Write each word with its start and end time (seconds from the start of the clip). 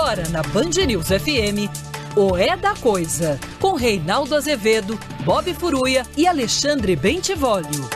Agora 0.00 0.22
na 0.30 0.42
Band 0.42 0.86
News 0.86 1.08
FM, 1.08 1.68
o 2.16 2.34
É 2.34 2.56
da 2.56 2.74
Coisa, 2.74 3.38
com 3.60 3.74
Reinaldo 3.74 4.34
Azevedo, 4.34 4.98
Bob 5.26 5.52
Furuia 5.52 6.04
e 6.16 6.26
Alexandre 6.26 6.96
Bentivolio. 6.96 7.86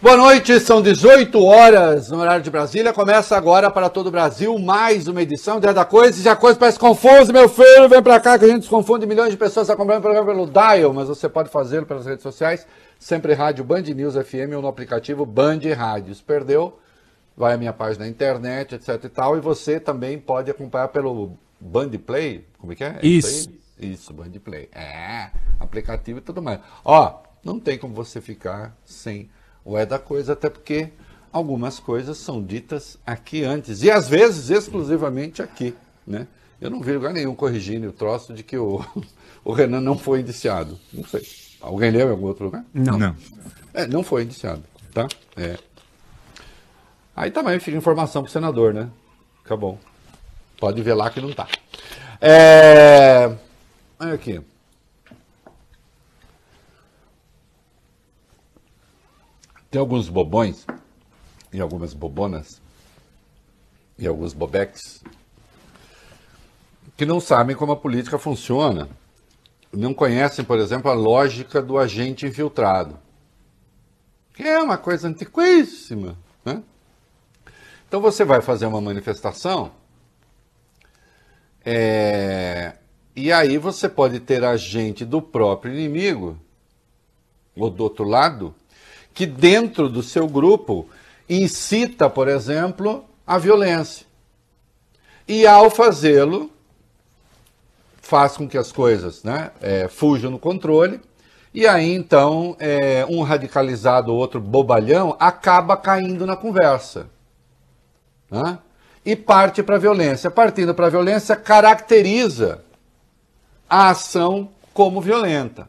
Boa 0.00 0.16
noite, 0.16 0.60
são 0.60 0.80
18 0.80 1.44
horas 1.44 2.08
no 2.08 2.20
horário 2.20 2.40
de 2.40 2.52
Brasília. 2.52 2.92
Começa 2.92 3.36
agora 3.36 3.68
para 3.68 3.90
todo 3.90 4.06
o 4.06 4.12
Brasil 4.12 4.56
mais 4.60 5.08
uma 5.08 5.20
edição 5.20 5.58
de 5.58 5.66
É 5.66 5.72
da 5.72 5.84
Coisa. 5.84 6.16
Se 6.16 6.28
a 6.28 6.36
coisa 6.36 6.56
parece 6.56 6.78
confusa, 6.78 7.32
meu 7.32 7.48
filho, 7.48 7.88
vem 7.88 8.00
para 8.00 8.20
cá 8.20 8.38
que 8.38 8.44
a 8.44 8.48
gente 8.48 8.62
se 8.62 8.70
confunde. 8.70 9.08
Milhões 9.08 9.32
de 9.32 9.36
pessoas 9.36 9.68
acompanhando 9.68 10.02
o 10.02 10.02
programa 10.02 10.32
pelo 10.32 10.46
Dial, 10.46 10.92
mas 10.94 11.08
você 11.08 11.28
pode 11.28 11.50
fazê-lo 11.50 11.84
pelas 11.84 12.06
redes 12.06 12.22
sociais. 12.22 12.64
Sempre 12.96 13.34
Rádio 13.34 13.64
Band 13.64 13.82
News 13.82 14.14
FM 14.14 14.54
ou 14.54 14.62
no 14.62 14.68
aplicativo 14.68 15.26
Band 15.26 15.58
Rádios. 15.76 16.22
Perdeu? 16.22 16.78
Vai 17.36 17.54
à 17.54 17.56
minha 17.56 17.72
página 17.72 18.04
na 18.04 18.10
internet, 18.10 18.74
etc 18.74 19.04
e 19.04 19.08
tal. 19.08 19.36
E 19.36 19.40
você 19.40 19.80
também 19.80 20.18
pode 20.18 20.50
acompanhar 20.50 20.88
pelo 20.88 21.36
Band 21.60 21.90
Play. 21.90 22.46
Como 22.58 22.72
é 22.72 22.76
que 22.76 22.84
é? 22.84 22.98
Isso. 23.02 23.28
Isso, 23.28 23.50
Isso 23.78 24.12
Band 24.12 24.30
Play. 24.42 24.68
É, 24.72 25.30
aplicativo 25.58 26.18
e 26.18 26.22
tudo 26.22 26.40
mais. 26.40 26.60
Ó, 26.84 27.22
não 27.44 27.58
tem 27.58 27.78
como 27.78 27.94
você 27.94 28.20
ficar 28.20 28.76
sem 28.84 29.28
o 29.64 29.78
é 29.78 29.86
da 29.86 29.98
coisa, 29.98 30.34
até 30.34 30.50
porque 30.50 30.90
algumas 31.32 31.80
coisas 31.80 32.18
são 32.18 32.42
ditas 32.42 32.98
aqui 33.04 33.42
antes, 33.42 33.82
e 33.82 33.90
às 33.90 34.08
vezes 34.08 34.50
exclusivamente 34.50 35.42
aqui. 35.42 35.74
Né? 36.06 36.28
Eu 36.60 36.70
não 36.70 36.80
vi 36.80 36.92
lugar 36.92 37.12
nenhum 37.12 37.34
corrigindo 37.34 37.88
o 37.88 37.92
troço 37.92 38.32
de 38.34 38.42
que 38.42 38.56
o, 38.56 38.84
o 39.44 39.52
Renan 39.52 39.80
não 39.80 39.98
foi 39.98 40.20
indiciado. 40.20 40.78
Não 40.92 41.04
sei. 41.04 41.26
Alguém 41.60 41.90
leu 41.90 42.08
em 42.08 42.10
algum 42.10 42.26
outro 42.26 42.44
lugar? 42.44 42.64
Não. 42.72 42.98
não. 42.98 43.16
É, 43.72 43.86
não 43.86 44.02
foi 44.02 44.22
indiciado. 44.22 44.62
Tá? 44.92 45.08
É. 45.36 45.58
Aí 47.16 47.30
também 47.30 47.60
fica 47.60 47.76
informação 47.76 48.22
pro 48.22 48.32
senador, 48.32 48.74
né? 48.74 48.90
Fica 49.42 49.56
bom. 49.56 49.78
Pode 50.58 50.82
ver 50.82 50.94
lá 50.94 51.10
que 51.10 51.20
não 51.20 51.32
tá. 51.32 51.46
É... 52.20 53.34
Olha 54.00 54.14
aqui. 54.14 54.40
Tem 59.70 59.80
alguns 59.80 60.08
bobões 60.08 60.66
e 61.52 61.60
algumas 61.60 61.92
bobonas 61.92 62.62
e 63.98 64.06
alguns 64.06 64.32
bobeques 64.32 65.02
que 66.96 67.04
não 67.04 67.20
sabem 67.20 67.56
como 67.56 67.72
a 67.72 67.76
política 67.76 68.18
funciona. 68.18 68.88
Não 69.72 69.92
conhecem, 69.92 70.44
por 70.44 70.58
exemplo, 70.58 70.90
a 70.90 70.94
lógica 70.94 71.60
do 71.60 71.76
agente 71.76 72.26
infiltrado, 72.26 72.96
que 74.32 74.44
é 74.44 74.60
uma 74.60 74.78
coisa 74.78 75.08
antiquíssima. 75.08 76.16
Né? 76.44 76.62
Então 77.94 78.02
você 78.02 78.24
vai 78.24 78.40
fazer 78.42 78.66
uma 78.66 78.80
manifestação 78.80 79.70
é, 81.64 82.72
e 83.14 83.30
aí 83.30 83.56
você 83.56 83.88
pode 83.88 84.18
ter 84.18 84.42
agente 84.42 85.04
do 85.04 85.22
próprio 85.22 85.72
inimigo 85.72 86.36
ou 87.56 87.70
do 87.70 87.84
outro 87.84 88.04
lado 88.04 88.52
que 89.14 89.24
dentro 89.24 89.88
do 89.88 90.02
seu 90.02 90.26
grupo 90.26 90.88
incita, 91.30 92.10
por 92.10 92.26
exemplo, 92.26 93.04
a 93.24 93.38
violência. 93.38 94.04
E 95.28 95.46
ao 95.46 95.70
fazê-lo, 95.70 96.50
faz 98.02 98.36
com 98.36 98.48
que 98.48 98.58
as 98.58 98.72
coisas 98.72 99.22
né, 99.22 99.52
é, 99.60 99.86
fujam 99.86 100.32
no 100.32 100.38
controle, 100.40 101.00
e 101.54 101.64
aí 101.64 101.94
então 101.94 102.56
é, 102.58 103.06
um 103.08 103.22
radicalizado, 103.22 104.12
outro 104.12 104.40
bobalhão, 104.40 105.16
acaba 105.20 105.76
caindo 105.76 106.26
na 106.26 106.34
conversa. 106.34 107.14
Né? 108.30 108.58
E 109.04 109.14
parte 109.14 109.62
para 109.62 109.76
a 109.76 109.78
violência. 109.78 110.30
Partindo 110.30 110.74
para 110.74 110.86
a 110.86 110.90
violência, 110.90 111.36
caracteriza 111.36 112.64
a 113.68 113.90
ação 113.90 114.50
como 114.72 115.00
violenta. 115.00 115.68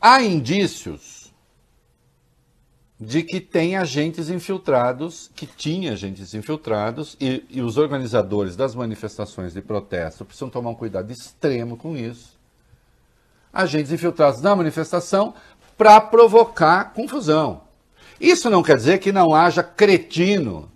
Há 0.00 0.22
indícios 0.22 1.32
de 3.00 3.22
que 3.22 3.40
tem 3.40 3.76
agentes 3.76 4.30
infiltrados, 4.30 5.30
que 5.34 5.46
tinha 5.46 5.92
agentes 5.92 6.32
infiltrados, 6.32 7.16
e, 7.20 7.44
e, 7.50 7.60
os 7.60 7.76
organizadores 7.76 8.56
das 8.56 8.74
manifestações 8.74 9.52
de 9.52 9.60
protesto 9.60 10.24
precisam 10.24 10.48
tomar 10.48 10.70
um 10.70 10.74
cuidado 10.74 11.10
extremo 11.10 11.76
com 11.76 11.96
isso. 11.96 12.38
Agentes 13.52 13.92
infiltrados 13.92 14.40
na 14.40 14.54
manifestação 14.54 15.34
para 15.76 16.00
provocar 16.00 16.92
confusão. 16.92 17.63
Isso 18.20 18.48
não 18.48 18.62
quer 18.62 18.76
dizer 18.76 18.98
que 18.98 19.12
não 19.12 19.34
haja 19.34 19.62
cretino 19.62 20.70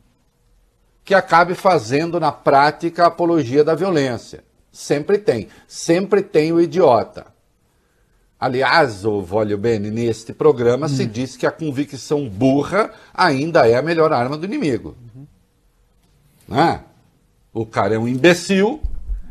que 1.05 1.15
acabe 1.15 1.55
fazendo 1.55 2.21
na 2.21 2.31
prática 2.31 3.05
a 3.05 3.07
apologia 3.07 3.65
da 3.65 3.75
violência. 3.75 4.45
Sempre 4.71 5.17
tem. 5.17 5.49
Sempre 5.67 6.23
tem 6.23 6.53
o 6.53 6.61
idiota. 6.61 7.27
Aliás, 8.39 9.07
o 9.07 9.23
Voglio 9.23 9.57
Bene, 9.57 9.91
neste 9.91 10.35
programa 10.35 10.85
hum. 10.85 10.89
se 10.91 11.07
diz 11.07 11.35
que 11.35 11.47
a 11.47 11.51
convicção 11.51 12.29
burra 12.29 12.93
ainda 13.15 13.67
é 13.67 13.75
a 13.75 13.83
melhor 13.83 14.13
arma 14.13 14.37
do 14.37 14.45
inimigo. 14.45 14.97
Uhum. 15.15 15.27
Né? 16.47 16.83
O 17.55 17.65
cara 17.65 17.95
é 17.95 17.99
um 17.99 18.07
imbecil, 18.07 18.81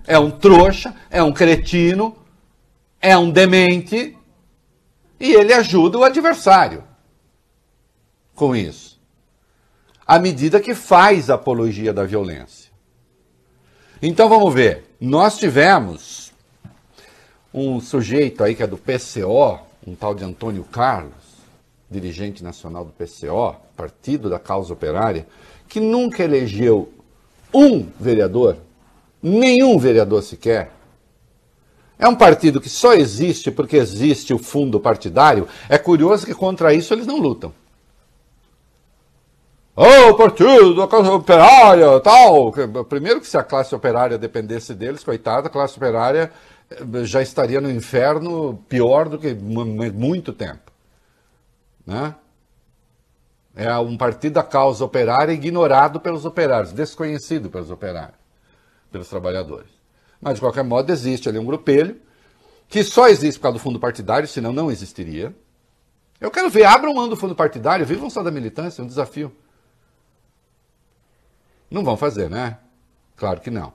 é 0.07 0.17
um 0.17 0.31
trouxa, 0.31 0.95
é 1.11 1.21
um 1.21 1.31
cretino, 1.31 2.17
é 2.99 3.15
um 3.15 3.29
demente, 3.29 4.17
e 5.19 5.33
ele 5.33 5.53
ajuda 5.53 5.99
o 5.99 6.03
adversário 6.03 6.86
com 8.37 8.55
isso. 8.55 8.97
À 10.05 10.19
medida 10.19 10.61
que 10.61 10.73
faz 10.73 11.29
apologia 11.29 11.91
da 11.91 12.05
violência. 12.05 12.71
Então 14.01 14.29
vamos 14.29 14.53
ver. 14.53 14.85
Nós 15.01 15.37
tivemos 15.37 16.31
um 17.53 17.81
sujeito 17.81 18.43
aí 18.43 18.55
que 18.55 18.63
é 18.63 18.67
do 18.67 18.77
PCO, 18.77 19.59
um 19.85 19.95
tal 19.95 20.13
de 20.13 20.23
Antônio 20.23 20.63
Carlos, 20.63 21.13
dirigente 21.89 22.43
nacional 22.43 22.85
do 22.85 22.91
PCO, 22.91 23.55
Partido 23.75 24.29
da 24.29 24.37
Causa 24.37 24.71
Operária, 24.71 25.27
que 25.67 25.79
nunca 25.79 26.23
elegeu 26.23 26.93
um 27.53 27.87
vereador, 27.99 28.57
nenhum 29.21 29.79
vereador 29.79 30.21
sequer. 30.21 30.71
É 31.97 32.07
um 32.07 32.15
partido 32.15 32.61
que 32.61 32.69
só 32.69 32.93
existe 32.93 33.49
porque 33.49 33.77
existe 33.77 34.31
o 34.31 34.37
fundo 34.37 34.79
partidário. 34.79 35.47
É 35.67 35.79
curioso 35.79 36.25
que 36.25 36.35
contra 36.35 36.71
isso 36.71 36.93
eles 36.93 37.07
não 37.07 37.17
lutam. 37.17 37.51
Oh, 39.79 40.09
o 40.09 40.17
partido 40.17 40.75
da 40.75 40.87
classe 40.87 41.07
operária, 41.07 41.99
tal. 41.99 42.51
Primeiro 42.89 43.21
que 43.21 43.27
se 43.27 43.37
a 43.37 43.43
classe 43.43 43.75
operária 43.75 44.17
dependesse 44.17 44.73
deles, 44.73 45.03
coitada, 45.03 45.45
a 45.45 45.51
classe 45.51 45.77
operária 45.77 46.31
já 47.03 47.21
estaria 47.21 47.61
no 47.61 47.69
inferno 47.69 48.57
pior 48.67 49.07
do 49.07 49.19
que 49.19 49.35
muito 49.35 50.33
tempo. 50.33 50.71
Né? 51.85 52.15
É 53.55 53.77
um 53.77 53.95
partido 53.95 54.33
da 54.33 54.43
causa 54.43 54.83
operária 54.83 55.31
ignorado 55.31 55.99
pelos 55.99 56.25
operários, 56.25 56.73
desconhecido 56.73 57.47
pelos 57.47 57.69
operários, 57.69 58.17
pelos 58.91 59.07
trabalhadores. 59.07 59.69
Mas, 60.19 60.35
de 60.35 60.41
qualquer 60.41 60.63
modo, 60.63 60.91
existe 60.91 61.29
ali 61.29 61.37
um 61.37 61.45
grupelho 61.45 62.01
que 62.67 62.83
só 62.83 63.07
existe 63.07 63.37
por 63.37 63.43
causa 63.43 63.59
do 63.59 63.63
fundo 63.63 63.79
partidário, 63.79 64.27
senão 64.27 64.51
não 64.51 64.71
existiria. 64.71 65.35
Eu 66.19 66.31
quero 66.31 66.49
ver, 66.49 66.63
abram 66.63 66.95
mão 66.95 67.07
do 67.07 67.15
fundo 67.15 67.35
partidário, 67.35 67.85
vivam 67.85 68.09
só 68.09 68.23
da 68.23 68.31
militância, 68.31 68.81
é 68.81 68.83
um 68.83 68.87
desafio. 68.87 69.31
Não 71.69 71.83
vão 71.83 71.97
fazer, 71.97 72.29
né? 72.29 72.57
Claro 73.15 73.41
que 73.41 73.49
não. 73.49 73.73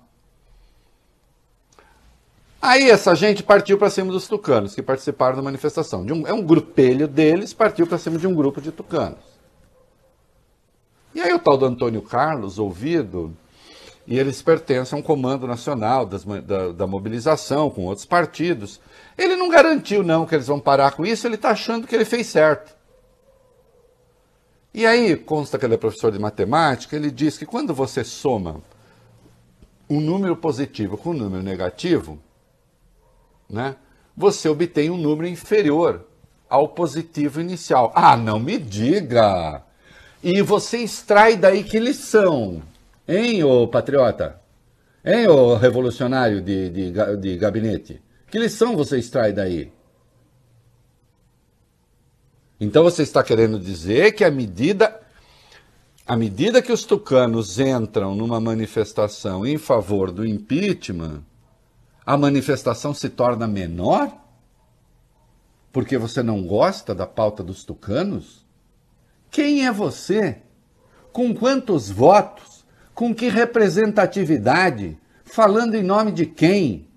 Aí 2.61 2.89
essa 2.89 3.15
gente 3.17 3.43
partiu 3.43 3.77
para 3.77 3.91
cima 3.91 4.13
dos 4.13 4.29
tucanos 4.29 4.73
que 4.73 4.83
participaram 4.83 5.35
da 5.35 5.43
manifestação. 5.43 6.03
Um, 6.03 6.27
é 6.27 6.33
um 6.33 6.43
grupelho 6.43 7.09
deles, 7.09 7.53
partiu 7.53 7.89
para 7.89 7.99
cima 7.99 8.19
de 8.19 8.27
um 8.27 8.35
grupo 8.35 8.61
de 8.61 8.71
tucanos. 8.71 9.19
E 11.13 11.21
aí 11.21 11.33
o 11.33 11.41
tal 11.41 11.59
do 11.59 11.67
Antônio 11.67 12.01
Carlos, 12.01 12.61
ouvido, 12.61 13.37
e 14.07 14.19
eles 14.19 14.41
pertencem 14.41 14.97
a 14.97 15.01
um 15.01 15.03
comando 15.03 15.47
nacional 15.47 16.07
das, 16.07 16.25
da, 16.25 16.73
da, 16.73 16.87
mobilização 16.87 17.69
com 17.69 17.85
outros 17.87 18.07
partidos. 18.07 18.81
Ele 19.19 19.37
não 19.37 19.49
garantiu, 19.49 20.03
não, 20.05 20.25
que 20.25 20.35
eles 20.35 20.47
vão 20.47 20.61
parar 20.61 20.93
com 20.93 21.05
isso, 21.05 21.27
ele 21.27 21.35
está 21.35 21.51
achando 21.51 21.87
que 21.87 21.95
ele 21.95 22.05
fez 22.05 22.29
certo. 22.29 22.75
E 24.75 24.87
aí, 24.87 25.17
consta 25.17 25.59
que 25.59 25.67
ele 25.67 25.75
é 25.75 25.79
professor 25.79 26.11
de 26.11 26.19
matemática, 26.19 26.97
ele 26.97 27.11
diz 27.11 27.37
que 27.37 27.45
quando 27.45 27.75
você 27.75 28.03
soma 28.03 28.63
um 29.89 30.01
número 30.01 30.35
positivo 30.35 30.97
com 30.97 31.11
um 31.11 31.15
número 31.15 31.43
negativo, 31.43 32.19
né, 33.49 33.77
você 34.17 34.49
obtém 34.49 34.91
um 34.91 34.97
número 34.97 35.29
inferior 35.29 36.07
ao 36.49 36.69
positivo 36.69 37.41
inicial. 37.41 37.93
Ah, 37.95 38.17
não 38.17 38.39
me 38.39 38.59
diga! 38.59 39.63
E 40.23 40.41
você 40.41 40.79
extrai 40.79 41.37
daí 41.37 41.65
que 41.65 41.79
lição, 41.79 42.63
hein, 43.07 43.43
ô 43.43 43.67
patriota? 43.69 44.41
Hein, 45.05 45.27
ô 45.29 45.57
revolucionário 45.57 46.41
de, 46.41 46.71
de, 46.71 46.93
de 47.21 47.37
gabinete? 47.37 48.01
Que 48.31 48.39
lição 48.39 48.77
você 48.77 48.99
extrai 48.99 49.33
daí? 49.33 49.71
Então 52.65 52.85
você 52.85 53.03
está 53.03 53.25
querendo 53.25 53.59
dizer 53.59 54.13
que 54.13 54.23
a 54.23 54.31
medida 54.31 55.01
À 56.07 56.17
medida 56.17 56.63
que 56.63 56.73
os 56.73 56.85
tucanos 56.85 57.59
entram 57.59 58.15
numa 58.15 58.41
manifestação 58.41 59.45
em 59.45 59.59
favor 59.59 60.13
do 60.13 60.25
impeachment, 60.25 61.25
a 62.07 62.17
manifestação 62.17 62.95
se 62.95 63.09
torna 63.09 63.49
menor? 63.49 64.17
Porque 65.73 65.99
você 65.99 66.23
não 66.23 66.47
gosta 66.47 66.95
da 66.95 67.05
pauta 67.05 67.43
dos 67.43 67.65
tucanos? 67.65 68.47
Quem 69.29 69.67
é 69.67 69.73
você? 69.73 70.39
Com 71.13 71.35
quantos 71.35 71.91
votos? 71.91 72.65
Com 72.95 73.13
que 73.13 73.29
representatividade? 73.29 74.97
Falando 75.25 75.75
em 75.75 75.83
nome 75.83 76.13
de 76.13 76.27
quem? 76.27 76.89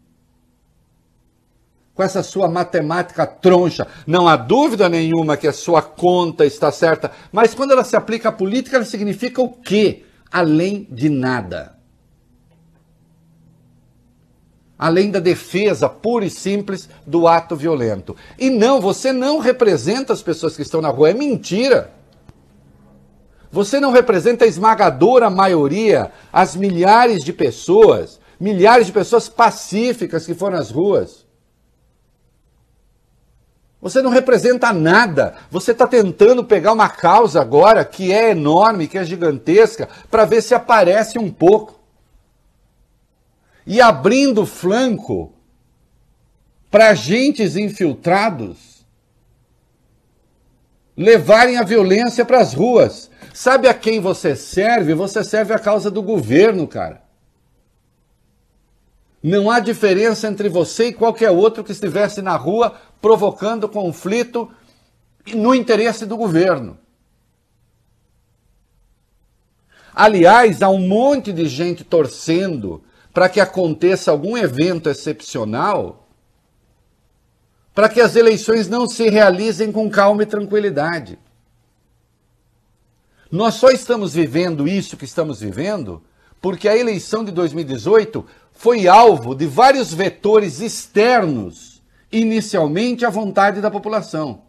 Com 1.95 2.03
essa 2.03 2.21
sua 2.21 2.47
matemática 2.47 3.25
troncha. 3.25 3.87
Não 4.05 4.27
há 4.27 4.35
dúvida 4.35 4.87
nenhuma 4.87 5.37
que 5.37 5.47
a 5.47 5.53
sua 5.53 5.81
conta 5.81 6.45
está 6.45 6.71
certa, 6.71 7.09
mas 7.31 7.55
quando 7.55 7.71
ela 7.71 7.83
se 7.83 7.95
aplica 7.95 8.29
à 8.29 8.31
política, 8.31 8.75
ela 8.75 8.85
significa 8.85 9.41
o 9.41 9.49
quê? 9.49 10.03
Além 10.31 10.87
de 10.91 11.09
nada. 11.09 11.75
Além 14.77 15.09
da 15.09 15.19
defesa 15.19 15.87
pura 15.87 16.25
e 16.25 16.29
simples 16.29 16.89
do 17.07 17.27
ato 17.27 17.55
violento. 17.55 18.13
E 18.37 18.49
não, 18.49 18.81
você 18.81 19.13
não 19.13 19.39
representa 19.39 20.11
as 20.11 20.21
pessoas 20.21 20.55
que 20.55 20.61
estão 20.61 20.81
na 20.81 20.89
rua, 20.89 21.11
é 21.11 21.13
mentira. 21.13 21.91
Você 23.49 23.79
não 23.79 23.93
representa 23.93 24.43
a 24.43 24.47
esmagadora 24.47 25.29
maioria, 25.29 26.11
as 26.31 26.57
milhares 26.57 27.23
de 27.23 27.31
pessoas 27.31 28.19
milhares 28.39 28.87
de 28.87 28.91
pessoas 28.91 29.29
pacíficas 29.29 30.25
que 30.25 30.33
foram 30.33 30.57
às 30.57 30.69
ruas. 30.69 31.24
Você 33.85 34.01
não 34.01 34.09
representa 34.09 34.73
nada. 34.73 35.35
Você 35.51 35.71
está 35.71 35.85
tentando 35.85 36.43
pegar 36.43 36.73
uma 36.73 36.89
causa 36.89 37.39
agora 37.39 37.85
que 37.85 38.11
é 38.11 38.31
enorme, 38.31 38.87
que 38.87 38.97
é 38.97 39.05
gigantesca, 39.05 39.87
para 40.09 40.25
ver 40.25 40.41
se 40.41 40.55
aparece 40.55 41.19
um 41.19 41.29
pouco. 41.29 41.79
E 43.63 43.79
abrindo 43.79 44.43
flanco 44.43 45.31
para 46.71 46.89
agentes 46.89 47.55
infiltrados 47.55 48.83
levarem 50.97 51.57
a 51.57 51.63
violência 51.63 52.25
para 52.25 52.39
as 52.39 52.55
ruas. 52.55 53.11
Sabe 53.35 53.67
a 53.67 53.73
quem 53.75 53.99
você 53.99 54.35
serve? 54.35 54.95
Você 54.95 55.23
serve 55.23 55.53
a 55.53 55.59
causa 55.59 55.91
do 55.91 56.01
governo, 56.01 56.67
cara. 56.67 57.03
Não 59.21 59.49
há 59.49 59.59
diferença 59.59 60.27
entre 60.27 60.49
você 60.49 60.89
e 60.89 60.93
qualquer 60.93 61.31
outro 61.31 61.63
que 61.63 61.71
estivesse 61.71 62.21
na 62.21 62.35
rua 62.35 62.75
provocando 63.05 63.69
conflito 63.69 64.49
no 65.35 65.53
interesse 65.53 66.07
do 66.07 66.17
governo. 66.17 66.75
Aliás, 69.93 70.63
há 70.63 70.69
um 70.69 70.87
monte 70.87 71.31
de 71.31 71.47
gente 71.47 71.83
torcendo 71.83 72.83
para 73.13 73.29
que 73.29 73.39
aconteça 73.39 74.09
algum 74.09 74.35
evento 74.35 74.89
excepcional, 74.89 76.07
para 77.75 77.89
que 77.89 78.01
as 78.01 78.15
eleições 78.15 78.67
não 78.67 78.87
se 78.87 79.07
realizem 79.07 79.71
com 79.71 79.87
calma 79.87 80.23
e 80.23 80.25
tranquilidade. 80.25 81.19
Nós 83.31 83.53
só 83.53 83.69
estamos 83.69 84.15
vivendo 84.15 84.67
isso 84.67 84.97
que 84.97 85.05
estamos 85.05 85.41
vivendo 85.41 86.01
porque 86.41 86.67
a 86.67 86.75
eleição 86.75 87.23
de 87.23 87.31
2018 87.31 88.25
foi 88.51 88.87
alvo 88.87 89.35
de 89.35 89.45
vários 89.45 89.93
vetores 89.93 90.59
externos, 90.59 91.74
inicialmente 92.11 93.05
à 93.05 93.09
vontade 93.09 93.61
da 93.61 93.71
população. 93.71 94.43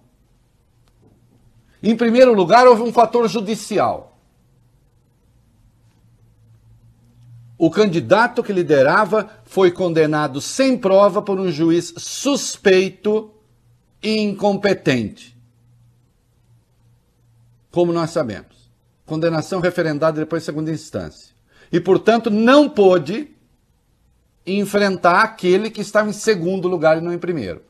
Em 1.83 1.97
primeiro 1.97 2.35
lugar, 2.35 2.67
houve 2.67 2.83
um 2.83 2.93
fator 2.93 3.29
judicial. 3.29 4.19
O 7.59 7.71
candidato 7.71 8.43
que 8.43 8.53
liderava 8.53 9.31
foi 9.45 9.71
condenado 9.71 10.41
sem 10.41 10.77
prova 10.77 11.23
por 11.23 11.41
um 11.41 11.51
juiz 11.51 11.95
suspeito 11.97 13.33
e 14.03 14.19
incompetente. 14.19 15.37
Como 17.71 17.93
nós 17.93 18.11
sabemos. 18.11 18.71
Condenação 19.07 19.61
referendada 19.61 20.21
depois 20.21 20.43
de 20.43 20.47
segunda 20.47 20.71
instância. 20.71 21.35
E, 21.71 21.81
portanto, 21.81 22.31
não 22.31 22.69
pôde 22.69 23.36
enfrentar 24.47 25.23
aquele 25.23 25.71
que 25.71 25.81
estava 25.81 26.09
em 26.09 26.13
segundo 26.13 26.69
lugar 26.69 26.99
e 26.99 27.01
não 27.01 27.13
em 27.13 27.19
primeiro. 27.19 27.63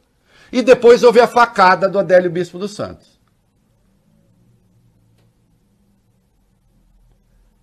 E 0.52 0.62
depois 0.62 1.02
houve 1.02 1.20
a 1.20 1.26
facada 1.26 1.88
do 1.88 1.99
Adélio 1.99 2.31
Bispo 2.31 2.58
dos 2.58 2.73
Santos. 2.73 3.17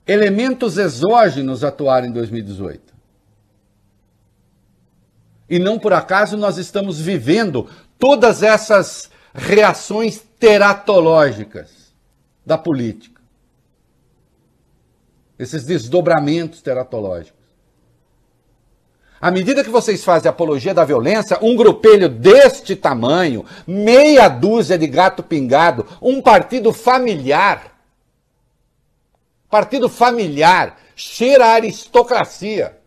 Elementos 0.06 0.78
exógenos 0.78 1.64
atuaram 1.64 2.08
em 2.08 2.12
2018. 2.12 2.94
E 5.50 5.60
não 5.60 5.80
por 5.80 5.94
acaso 5.94 6.36
nós 6.36 6.58
estamos 6.58 7.00
vivendo 7.00 7.70
todas 7.98 8.44
essas 8.44 9.10
reações 9.34 10.20
teratológicas 10.40 11.94
da 12.46 12.58
política. 12.58 13.22
Esses 15.40 15.64
desdobramentos 15.64 16.62
teratológicos. 16.62 17.43
À 19.24 19.32
medida 19.32 19.64
que 19.64 19.70
vocês 19.70 20.04
fazem 20.04 20.30
apologia 20.30 20.74
da 20.74 20.84
violência, 20.84 21.40
um 21.42 21.56
grupelho 21.56 22.10
deste 22.10 22.76
tamanho, 22.76 23.46
meia 23.66 24.28
dúzia 24.28 24.78
de 24.78 24.86
gato 24.86 25.24
pingado, 25.24 25.88
um 26.02 26.22
partido 26.22 26.74
familiar, 26.74 27.74
partido 29.50 29.88
familiar, 29.88 30.78
cheira 30.94 31.46
a 31.46 31.54
aristocracia. 31.54 32.78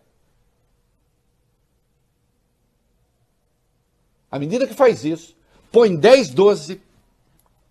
À 4.31 4.39
medida 4.39 4.67
que 4.67 4.75
faz 4.75 5.07
isso, 5.07 5.35
põe 5.73 5.97
10, 5.97 6.29
12 6.35 6.83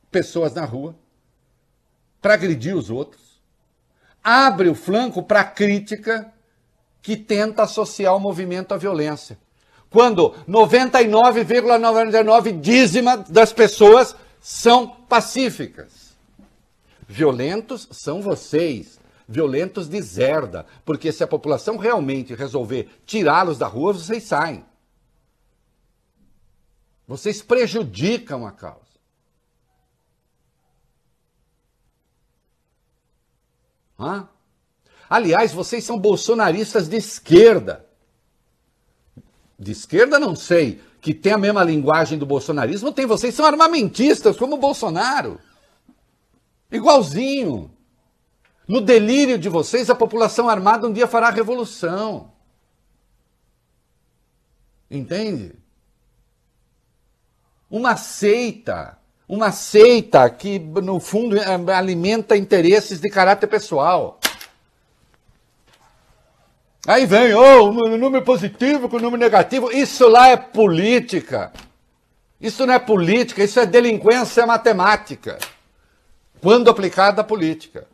pessoas 0.10 0.56
na 0.56 0.66
rua 0.66 0.96
para 2.20 2.34
agredir 2.34 2.76
os 2.76 2.90
outros, 2.90 3.40
abre 4.24 4.70
o 4.70 4.74
flanco 4.74 5.22
para 5.22 5.44
crítica 5.44 6.34
que 7.06 7.16
tenta 7.16 7.62
associar 7.62 8.16
o 8.16 8.20
movimento 8.20 8.74
à 8.74 8.78
violência. 8.78 9.38
Quando 9.92 10.32
99,99 10.50 12.60
dízima 12.60 13.16
das 13.16 13.54
pessoas 13.54 14.16
são 14.42 14.88
pacíficas. 14.88 16.18
Violentos 17.08 17.88
são 17.92 18.24
vocês. 18.24 19.00
Violentos 19.28 19.88
deserda. 19.88 20.66
Porque 20.84 21.12
se 21.12 21.24
a 21.24 21.28
população 21.28 21.78
realmente 21.78 22.34
resolver 22.34 22.90
tirá-los 23.06 23.60
da 23.60 23.68
rua, 23.68 23.94
vocês 23.94 24.24
saem. 24.24 24.66
Vocês 27.08 27.44
prejudicam 27.44 28.48
a 28.48 28.52
causa. 28.52 28.82
Hã? 34.00 34.28
Aliás, 35.10 35.54
vocês 35.54 35.84
são 35.84 36.00
bolsonaristas 36.00 36.88
de 36.88 36.98
esquerda. 36.98 37.86
De 39.58 39.72
esquerda, 39.72 40.20
não 40.20 40.36
sei. 40.36 40.82
Que 41.00 41.14
tem 41.14 41.34
a 41.34 41.38
mesma 41.38 41.64
linguagem 41.64 42.18
do 42.18 42.26
bolsonarismo, 42.26 42.92
tem. 42.92 43.06
Vocês 43.06 43.36
são 43.36 43.46
armamentistas, 43.46 44.36
como 44.38 44.56
o 44.56 44.60
Bolsonaro. 44.60 45.40
Igualzinho. 46.72 47.72
No 48.68 48.82
delírio 48.82 49.38
de 49.38 49.48
vocês, 49.48 49.90
a 49.90 49.96
população 49.96 50.50
armada 50.50 50.88
um 50.88 50.94
dia 50.94 51.08
fará 51.08 51.30
revolução. 51.30 52.32
Entende? 54.90 55.54
Uma 57.70 57.96
seita. 57.96 58.98
Uma 59.28 59.52
seita 59.52 60.30
que, 60.30 60.58
no 60.58 61.00
fundo, 61.00 61.36
alimenta 61.72 62.36
interesses 62.36 63.00
de 63.00 63.10
caráter 63.10 63.48
pessoal. 63.48 64.20
Aí 66.88 67.06
vem, 67.08 67.34
oh, 67.34 67.70
o 67.70 67.98
número 67.98 68.24
positivo 68.24 68.88
com 68.88 68.98
o 68.98 69.02
número 69.02 69.22
negativo. 69.22 69.72
Isso 69.72 70.08
lá 70.08 70.30
é 70.30 70.38
política. 70.38 71.52
Isso 72.40 72.66
não 72.66 72.74
é 72.76 72.80
política, 72.80 73.44
isso 73.44 73.60
é 73.60 73.66
delinquência 73.66 74.46
matemática. 74.46 75.40
Quando 76.42 76.70
aplicada 76.70 77.22
à 77.22 77.24
política. 77.24 77.88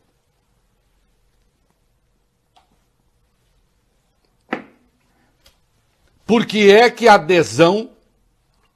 Por 6.25 6.45
que 6.45 6.69
é 6.71 6.89
que 6.89 7.07
a 7.07 7.13
adesão 7.13 7.91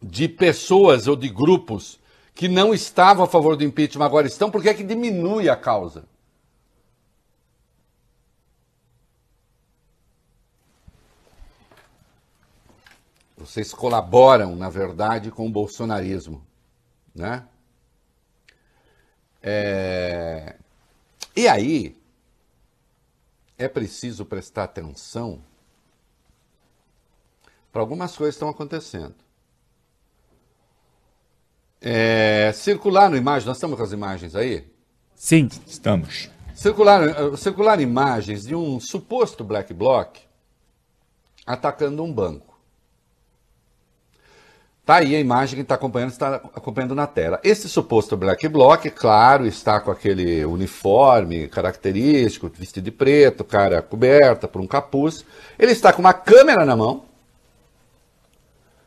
de 0.02 0.30
pessoas 0.30 1.08
ou 1.08 1.16
de 1.16 1.28
grupos 1.28 2.00
que 2.34 2.48
não 2.48 2.74
estavam 2.74 3.26
a 3.26 3.28
favor 3.28 3.56
do 3.58 3.64
impeachment 3.64 4.06
agora 4.06 4.28
estão? 4.28 4.50
Por 4.52 4.62
que 4.62 4.70
é 4.70 4.74
que 4.74 4.84
diminui 4.84 5.50
a 5.50 5.56
causa? 5.56 6.04
Vocês 13.46 13.74
colaboram, 13.74 14.56
na 14.56 14.70
verdade, 14.70 15.30
com 15.30 15.46
o 15.46 15.52
bolsonarismo. 15.52 16.46
Né? 17.14 17.48
É... 19.42 20.56
E 21.36 21.48
aí, 21.48 21.96
é 23.58 23.68
preciso 23.68 24.26
prestar 24.26 24.64
atenção 24.64 25.42
para 27.72 27.82
algumas 27.82 28.16
coisas 28.16 28.36
que 28.36 28.38
estão 28.38 28.50
acontecendo. 28.50 29.16
É, 31.82 32.52
circular 32.54 33.10
no 33.10 33.18
imagem, 33.18 33.48
nós 33.48 33.58
estamos 33.58 33.78
com 33.78 33.84
as 33.84 33.92
imagens 33.92 34.36
aí? 34.36 34.68
Sim, 35.14 35.50
estamos. 35.68 36.32
Circular, 36.56 37.38
circular 37.38 37.80
imagens 37.80 38.44
de 38.44 38.56
um 38.56 38.80
suposto 38.80 39.44
black 39.44 39.74
bloc 39.74 40.18
atacando 41.46 42.04
um 42.04 42.12
banco. 42.12 42.55
Tá 44.86 44.98
aí 44.98 45.16
a 45.16 45.20
imagem 45.20 45.56
que 45.56 45.62
está 45.64 45.74
acompanhando, 45.74 46.12
está 46.12 46.36
acompanhando 46.36 46.94
na 46.94 47.08
tela. 47.08 47.40
Esse 47.44 47.68
suposto 47.68 48.16
black 48.16 48.48
bloc, 48.48 48.86
claro, 48.92 49.48
está 49.48 49.80
com 49.80 49.90
aquele 49.90 50.46
uniforme 50.46 51.48
característico, 51.48 52.52
vestido 52.54 52.84
de 52.84 52.92
preto, 52.92 53.44
cara 53.44 53.82
coberta 53.82 54.48
por 54.48 54.62
um 54.62 54.68
capuz. 54.68 55.26
Ele 55.58 55.72
está 55.72 55.92
com 55.92 56.02
uma 56.02 56.14
câmera 56.14 56.66
na 56.66 56.76
mão. 56.76 57.06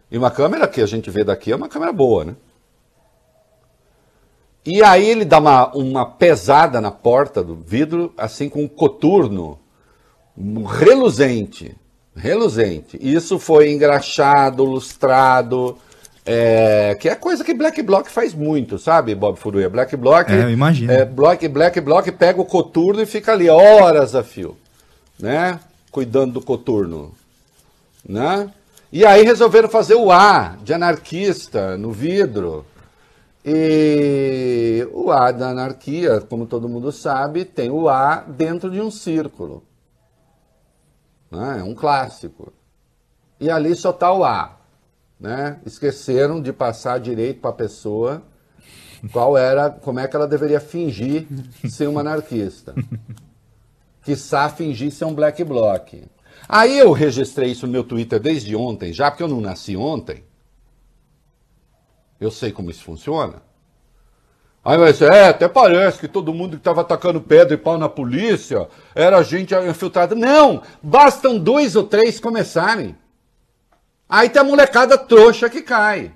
E 0.08 0.16
uma 0.16 0.30
câmera 0.30 0.68
que 0.68 0.80
a 0.80 0.86
gente 0.86 1.10
vê 1.10 1.24
daqui 1.24 1.50
é 1.50 1.56
uma 1.56 1.68
câmera 1.68 1.92
boa, 1.92 2.24
né? 2.24 2.36
E 4.64 4.84
aí 4.84 5.08
ele 5.08 5.24
dá 5.24 5.38
uma, 5.38 5.74
uma 5.74 6.06
pesada 6.06 6.80
na 6.80 6.92
porta 6.92 7.42
do 7.42 7.56
vidro, 7.56 8.14
assim 8.16 8.48
com 8.48 8.62
um 8.62 8.68
coturno 8.68 9.58
reluzente. 10.78 11.76
Reluzente. 12.14 12.96
Isso 13.00 13.38
foi 13.38 13.72
engraxado, 13.72 14.64
lustrado, 14.64 15.76
é, 16.30 16.94
que 16.94 17.08
é 17.08 17.14
coisa 17.14 17.42
que 17.42 17.54
Black 17.54 17.80
Block 17.80 18.10
faz 18.10 18.34
muito, 18.34 18.78
sabe, 18.78 19.14
Bob 19.14 19.38
Furuia? 19.38 19.70
Black 19.70 19.96
Block. 19.96 20.30
É, 20.30 20.42
eu 20.42 20.50
imagino. 20.50 20.92
É, 20.92 21.02
Black, 21.02 21.48
Black 21.48 21.80
Block 21.80 22.12
pega 22.12 22.38
o 22.38 22.44
coturno 22.44 23.00
e 23.00 23.06
fica 23.06 23.32
ali 23.32 23.48
horas 23.48 24.14
a 24.14 24.22
fio, 24.22 24.54
né? 25.18 25.58
Cuidando 25.90 26.34
do 26.34 26.42
coturno, 26.42 27.14
né? 28.06 28.52
E 28.92 29.06
aí 29.06 29.22
resolveram 29.22 29.70
fazer 29.70 29.94
o 29.94 30.12
A 30.12 30.58
de 30.62 30.74
anarquista 30.74 31.78
no 31.78 31.92
vidro. 31.92 32.66
E 33.42 34.86
o 34.92 35.10
A 35.10 35.32
da 35.32 35.48
anarquia, 35.48 36.20
como 36.20 36.44
todo 36.44 36.68
mundo 36.68 36.92
sabe, 36.92 37.46
tem 37.46 37.70
o 37.70 37.88
A 37.88 38.16
dentro 38.16 38.70
de 38.70 38.82
um 38.82 38.90
círculo. 38.90 39.62
Né? 41.30 41.60
É 41.60 41.62
um 41.62 41.74
clássico. 41.74 42.52
E 43.40 43.50
ali 43.50 43.74
só 43.74 43.90
está 43.90 44.12
o 44.12 44.24
A 44.24 44.57
né, 45.18 45.58
esqueceram 45.66 46.40
de 46.40 46.52
passar 46.52 47.00
direito 47.00 47.40
para 47.40 47.50
a 47.50 47.54
pessoa 47.54 48.22
qual 49.12 49.36
era, 49.36 49.70
como 49.70 50.00
é 50.00 50.08
que 50.08 50.16
ela 50.16 50.26
deveria 50.26 50.60
fingir 50.60 51.26
ser 51.68 51.88
uma 51.88 52.00
anarquista. 52.00 52.74
Quiçá 54.02 54.48
fingir 54.48 54.90
ser 54.90 55.04
um 55.04 55.14
black 55.14 55.42
bloc. 55.44 56.02
Aí 56.48 56.78
eu 56.78 56.92
registrei 56.92 57.50
isso 57.50 57.66
no 57.66 57.72
meu 57.72 57.84
Twitter 57.84 58.18
desde 58.18 58.56
ontem, 58.56 58.92
já 58.92 59.10
porque 59.10 59.22
eu 59.22 59.28
não 59.28 59.40
nasci 59.40 59.76
ontem. 59.76 60.24
Eu 62.20 62.30
sei 62.30 62.50
como 62.50 62.70
isso 62.70 62.82
funciona. 62.82 63.42
Aí 64.64 64.76
vai 64.76 64.92
ser, 64.92 65.12
é, 65.12 65.28
até 65.28 65.48
parece 65.48 65.98
que 65.98 66.08
todo 66.08 66.34
mundo 66.34 66.52
que 66.52 66.60
estava 66.60 66.80
atacando 66.80 67.20
pedra 67.20 67.54
e 67.54 67.56
pau 67.56 67.78
na 67.78 67.88
polícia 67.88 68.68
era 68.94 69.22
gente 69.22 69.54
infiltrada. 69.54 70.14
Não! 70.14 70.62
Bastam 70.82 71.38
dois 71.38 71.76
ou 71.76 71.84
três 71.84 72.18
começarem. 72.18 72.96
Aí 74.08 74.28
tem 74.30 74.40
a 74.40 74.44
molecada 74.44 74.96
trouxa 74.96 75.50
que 75.50 75.60
cai. 75.60 76.12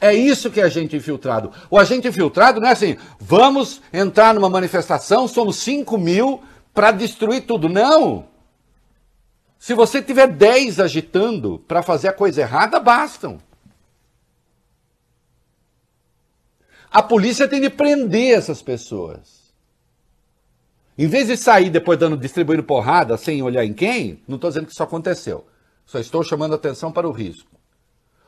É 0.00 0.12
isso 0.14 0.50
que 0.50 0.60
é 0.60 0.64
agente 0.64 0.94
infiltrado. 0.94 1.50
O 1.70 1.78
agente 1.78 2.06
infiltrado 2.06 2.60
não 2.60 2.68
é 2.68 2.72
assim, 2.72 2.96
vamos 3.18 3.80
entrar 3.92 4.34
numa 4.34 4.50
manifestação, 4.50 5.26
somos 5.26 5.56
5 5.56 5.96
mil 5.96 6.42
para 6.72 6.90
destruir 6.90 7.46
tudo. 7.46 7.68
Não! 7.68 8.26
Se 9.58 9.72
você 9.72 10.02
tiver 10.02 10.28
10 10.28 10.78
agitando 10.78 11.58
para 11.66 11.82
fazer 11.82 12.08
a 12.08 12.12
coisa 12.12 12.42
errada, 12.42 12.78
bastam. 12.78 13.40
A 16.90 17.02
polícia 17.02 17.48
tem 17.48 17.60
de 17.60 17.70
prender 17.70 18.36
essas 18.36 18.60
pessoas. 18.60 19.52
Em 20.96 21.08
vez 21.08 21.26
de 21.26 21.36
sair 21.36 21.70
depois 21.70 21.98
dando, 21.98 22.16
distribuindo 22.16 22.62
porrada 22.62 23.16
sem 23.16 23.42
olhar 23.42 23.64
em 23.64 23.72
quem, 23.72 24.22
não 24.28 24.36
estou 24.36 24.50
dizendo 24.50 24.66
que 24.66 24.72
isso 24.72 24.82
aconteceu. 24.82 25.46
Só 25.86 25.98
estou 25.98 26.22
chamando 26.22 26.54
atenção 26.54 26.90
para 26.90 27.08
o 27.08 27.12
risco. 27.12 27.50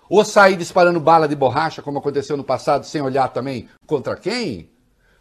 Ou 0.09 0.25
sair 0.25 0.57
disparando 0.57 1.01
bala 1.01 1.27
de 1.27 1.35
borracha, 1.35 1.83
como 1.83 1.99
aconteceu 1.99 2.37
no 2.37 2.45
passado, 2.45 2.87
sem 2.87 3.03
olhar 3.03 3.29
também 3.29 3.69
contra 3.87 4.17
quem? 4.17 4.71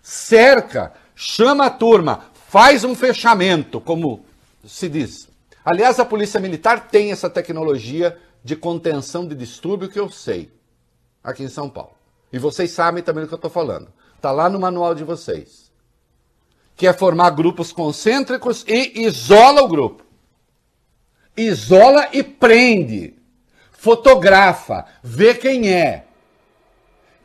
Cerca, 0.01 0.94
chama 1.15 1.65
a 1.65 1.70
turma, 1.70 2.25
faz 2.48 2.84
um 2.84 2.94
fechamento, 2.94 3.82
como 3.82 4.24
se 4.63 4.88
diz. 4.88 5.27
Aliás, 5.63 6.00
a 6.00 6.06
Polícia 6.06 6.39
Militar 6.39 6.88
tem 6.88 7.12
essa 7.12 7.30
tecnologia 7.30 8.20
de 8.44 8.56
contenção 8.56 9.27
de 9.27 9.34
distúrbio 9.34 9.89
que 9.89 10.00
eu 10.00 10.10
sei, 10.10 10.51
aqui 11.24 11.44
em 11.44 11.50
São 11.50 11.68
Paulo. 11.68 11.96
E 12.32 12.38
vocês 12.38 12.70
sabem 12.70 13.01
também 13.01 13.24
do 13.24 13.27
que 13.27 13.34
eu 13.34 13.38
estou 13.38 13.50
falando. 13.50 13.92
Está 14.15 14.32
lá 14.32 14.48
no 14.50 14.60
manual 14.60 14.94
de 14.94 15.04
vocês. 15.04 15.72
Que 16.75 16.86
é 16.86 16.94
formar 16.94 17.32
grupos 17.32 17.72
concêntricos 17.72 18.63
e 18.68 19.04
isola 19.04 19.63
o 19.63 19.68
grupo 19.68 20.04
isola 21.36 22.08
e 22.13 22.24
prende, 22.24 23.13
fotografa, 23.72 24.86
vê 25.04 25.34
quem 25.34 25.72
é. 25.74 26.06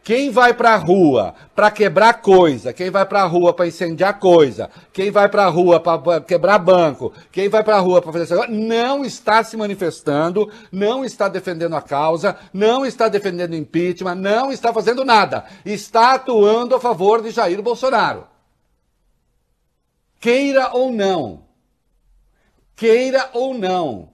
Quem 0.03 0.31
vai 0.31 0.55
para 0.55 0.71
a 0.73 0.77
rua 0.77 1.35
para 1.55 1.71
quebrar 1.71 2.15
coisa, 2.23 2.73
quem 2.73 2.91
vai 2.91 3.05
para 3.05 3.23
a 3.23 3.27
rua 3.27 3.53
para 3.53 3.67
incendiar 3.67 4.19
coisa, 4.19 4.71
quem 4.93 5.11
vai 5.11 5.29
para 5.29 5.45
a 5.45 5.49
rua 5.49 5.79
para 5.79 6.21
quebrar 6.23 6.59
banco, 6.59 7.13
quem 7.31 7.49
vai 7.49 7.63
para 7.63 7.77
a 7.77 7.81
rua 7.81 8.01
para 8.01 8.11
fazer 8.11 8.25
isso, 8.25 8.51
não 8.51 9.05
está 9.05 9.45
se 9.45 9.57
manifestando, 9.59 10.51
não 10.73 11.05
está 11.05 11.29
defendendo 11.29 11.77
a 11.77 11.83
causa, 11.83 12.37
não 12.53 12.85
está 12.87 13.09
defendendo 13.09 13.55
impeachment, 13.55 14.15
não 14.15 14.51
está 14.51 14.73
fazendo 14.73 15.05
nada. 15.05 15.45
Está 15.67 16.15
atuando 16.15 16.75
a 16.75 16.81
favor 16.81 17.23
de 17.23 17.31
Jair 17.31 17.61
Bolsonaro. 17.63 18.27
Queira 20.19 20.71
ou 20.73 20.91
não 20.91 21.50
queira 22.81 23.29
ou 23.35 23.53
não. 23.53 24.09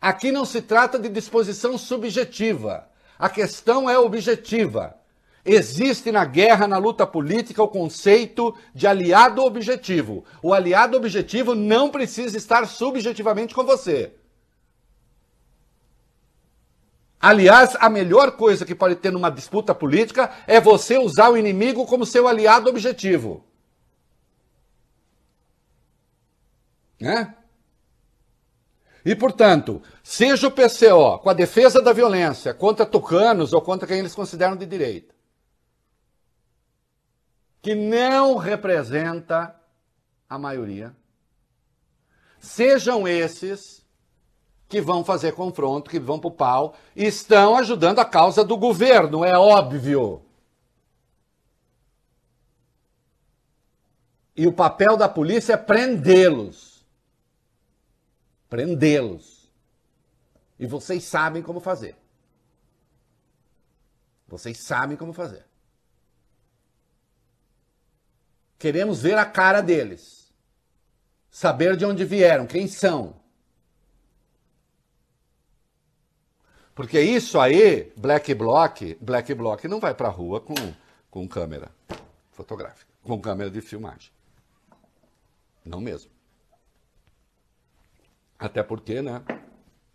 Aqui 0.00 0.30
não 0.30 0.44
se 0.44 0.62
trata 0.62 1.00
de 1.00 1.08
disposição 1.08 1.76
subjetiva. 1.76 2.88
A 3.18 3.28
questão 3.28 3.90
é 3.90 3.98
objetiva. 3.98 4.96
Existe 5.44 6.12
na 6.12 6.24
guerra, 6.24 6.68
na 6.68 6.78
luta 6.78 7.04
política, 7.04 7.60
o 7.60 7.66
conceito 7.66 8.54
de 8.72 8.86
aliado 8.86 9.42
objetivo. 9.42 10.24
O 10.40 10.54
aliado 10.54 10.96
objetivo 10.96 11.56
não 11.56 11.90
precisa 11.90 12.36
estar 12.36 12.64
subjetivamente 12.68 13.52
com 13.52 13.64
você. 13.64 14.14
Aliás, 17.20 17.76
a 17.80 17.90
melhor 17.90 18.36
coisa 18.36 18.64
que 18.64 18.76
pode 18.76 18.94
ter 18.94 19.10
numa 19.10 19.28
disputa 19.28 19.74
política 19.74 20.30
é 20.46 20.60
você 20.60 20.98
usar 20.98 21.30
o 21.30 21.36
inimigo 21.36 21.84
como 21.84 22.06
seu 22.06 22.28
aliado 22.28 22.70
objetivo. 22.70 23.49
Né? 27.00 27.34
E, 29.04 29.16
portanto, 29.16 29.82
seja 30.02 30.46
o 30.46 30.50
PCO 30.50 31.18
com 31.20 31.30
a 31.30 31.34
defesa 31.34 31.80
da 31.80 31.92
violência 31.92 32.52
contra 32.52 32.84
tucanos 32.84 33.54
ou 33.54 33.62
contra 33.62 33.88
quem 33.88 33.98
eles 33.98 34.14
consideram 34.14 34.56
de 34.56 34.66
direita, 34.66 35.14
que 37.62 37.74
não 37.74 38.36
representa 38.36 39.56
a 40.28 40.38
maioria, 40.38 40.94
sejam 42.38 43.08
esses 43.08 43.80
que 44.68 44.80
vão 44.80 45.02
fazer 45.02 45.32
confronto, 45.32 45.90
que 45.90 45.98
vão 45.98 46.20
para 46.20 46.28
o 46.28 46.32
pau, 46.32 46.76
estão 46.94 47.56
ajudando 47.56 47.98
a 47.98 48.04
causa 48.04 48.44
do 48.44 48.56
governo, 48.56 49.24
é 49.24 49.36
óbvio. 49.36 50.22
E 54.36 54.46
o 54.46 54.52
papel 54.52 54.96
da 54.96 55.08
polícia 55.08 55.54
é 55.54 55.56
prendê-los 55.56 56.69
prendê-los. 58.50 59.48
E 60.58 60.66
vocês 60.66 61.04
sabem 61.04 61.42
como 61.42 61.60
fazer. 61.60 61.96
Vocês 64.28 64.58
sabem 64.58 64.96
como 64.96 65.12
fazer. 65.12 65.46
Queremos 68.58 69.00
ver 69.00 69.16
a 69.16 69.24
cara 69.24 69.62
deles. 69.62 70.30
Saber 71.30 71.76
de 71.76 71.86
onde 71.86 72.04
vieram, 72.04 72.46
quem 72.46 72.66
são. 72.66 73.18
Porque 76.74 77.00
isso 77.00 77.38
aí, 77.38 77.92
Black 77.96 78.34
Block, 78.34 78.98
Black 79.00 79.32
Block 79.34 79.66
não 79.68 79.80
vai 79.80 79.94
para 79.94 80.08
a 80.08 80.10
rua 80.10 80.40
com, 80.40 80.54
com 81.10 81.28
câmera 81.28 81.70
fotográfica, 82.32 82.90
com 83.02 83.20
câmera 83.20 83.50
de 83.50 83.60
filmagem. 83.60 84.10
Não 85.64 85.80
mesmo. 85.80 86.10
Até 88.40 88.62
porque, 88.62 89.02
né, 89.02 89.22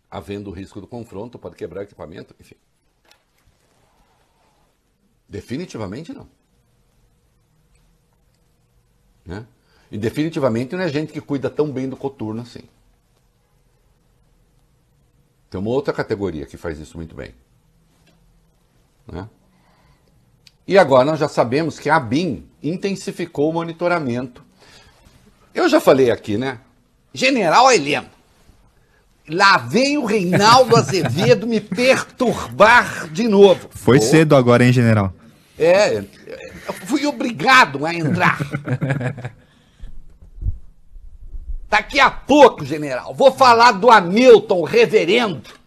havendo 0.08 0.50
o 0.50 0.52
risco 0.52 0.80
do 0.80 0.86
confronto, 0.86 1.36
pode 1.36 1.56
quebrar 1.56 1.82
equipamento, 1.82 2.32
enfim. 2.40 2.54
Definitivamente 5.28 6.14
não. 6.14 6.28
Né? 9.24 9.44
E 9.90 9.98
definitivamente 9.98 10.76
não 10.76 10.84
é 10.84 10.88
gente 10.88 11.12
que 11.12 11.20
cuida 11.20 11.50
tão 11.50 11.72
bem 11.72 11.88
do 11.88 11.96
coturno 11.96 12.42
assim. 12.42 12.62
Tem 15.50 15.60
uma 15.60 15.70
outra 15.70 15.92
categoria 15.92 16.46
que 16.46 16.56
faz 16.56 16.78
isso 16.78 16.96
muito 16.96 17.16
bem. 17.16 17.34
Né? 19.06 19.28
E 20.68 20.78
agora 20.78 21.04
nós 21.04 21.18
já 21.18 21.28
sabemos 21.28 21.80
que 21.80 21.90
a 21.90 21.98
BIM 21.98 22.48
intensificou 22.62 23.50
o 23.50 23.52
monitoramento. 23.52 24.44
Eu 25.52 25.68
já 25.68 25.80
falei 25.80 26.10
aqui, 26.10 26.36
né? 26.36 26.60
General 27.14 27.70
Heleno, 27.72 28.10
lá 29.28 29.58
vem 29.58 29.98
o 29.98 30.04
Reinaldo 30.04 30.76
Azevedo 30.76 31.46
me 31.46 31.60
perturbar 31.60 33.08
de 33.08 33.28
novo. 33.28 33.68
Foi 33.70 33.98
oh. 33.98 34.02
cedo 34.02 34.34
agora, 34.36 34.64
hein, 34.64 34.72
general? 34.72 35.12
É, 35.58 36.04
fui 36.84 37.06
obrigado 37.06 37.86
a 37.86 37.94
entrar. 37.94 38.38
Daqui 41.68 41.98
a 41.98 42.10
pouco, 42.10 42.64
general, 42.64 43.14
vou 43.14 43.32
falar 43.32 43.72
do 43.72 43.90
Hamilton 43.90 44.62
reverendo 44.62 45.66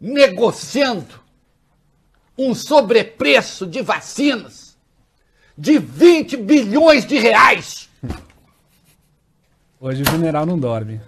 negociando 0.00 1.20
um 2.36 2.54
sobrepreço 2.54 3.66
de 3.66 3.82
vacinas 3.82 4.76
de 5.56 5.78
20 5.78 6.36
bilhões 6.36 7.06
de 7.06 7.18
reais. 7.18 7.88
Hoje 9.80 10.02
o 10.02 10.10
general 10.10 10.44
não 10.44 10.58
dorme. 10.58 11.00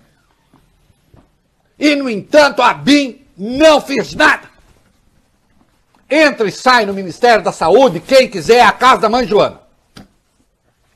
E, 1.78 1.94
no 1.94 2.10
entanto, 2.10 2.60
a 2.60 2.74
BIM 2.74 3.24
não 3.36 3.80
fez 3.80 4.14
nada. 4.14 4.48
Entra 6.10 6.48
e 6.48 6.52
sai 6.52 6.86
no 6.86 6.94
Ministério 6.94 7.44
da 7.44 7.52
Saúde, 7.52 8.00
quem 8.00 8.28
quiser, 8.28 8.62
a 8.62 8.72
casa 8.72 9.02
da 9.02 9.08
mãe 9.08 9.26
Joana. 9.26 9.60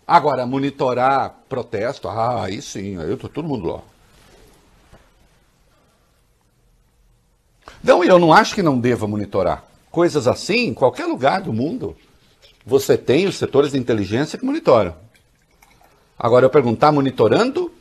Agora, 0.07 0.47
monitorar 0.47 1.37
protesto, 1.49 2.09
ah, 2.09 2.45
aí 2.45 2.61
sim, 2.61 2.99
aí 2.99 3.09
eu 3.09 3.17
tô 3.17 3.29
todo 3.29 3.47
mundo 3.47 3.67
lá. 3.67 3.81
Não, 7.83 8.03
eu 8.03 8.19
não 8.19 8.33
acho 8.33 8.55
que 8.55 8.63
não 8.63 8.79
deva 8.79 9.07
monitorar. 9.07 9.65
Coisas 9.91 10.27
assim, 10.27 10.69
em 10.69 10.75
qualquer 10.75 11.07
lugar 11.07 11.43
do 11.43 11.53
mundo, 11.53 11.97
você 12.65 12.97
tem 12.97 13.27
os 13.27 13.37
setores 13.37 13.73
de 13.73 13.79
inteligência 13.79 14.39
que 14.39 14.45
monitoram. 14.45 14.97
Agora 16.19 16.47
eu 16.47 16.51
perguntar, 16.51 16.93
monitorando? 16.93 17.73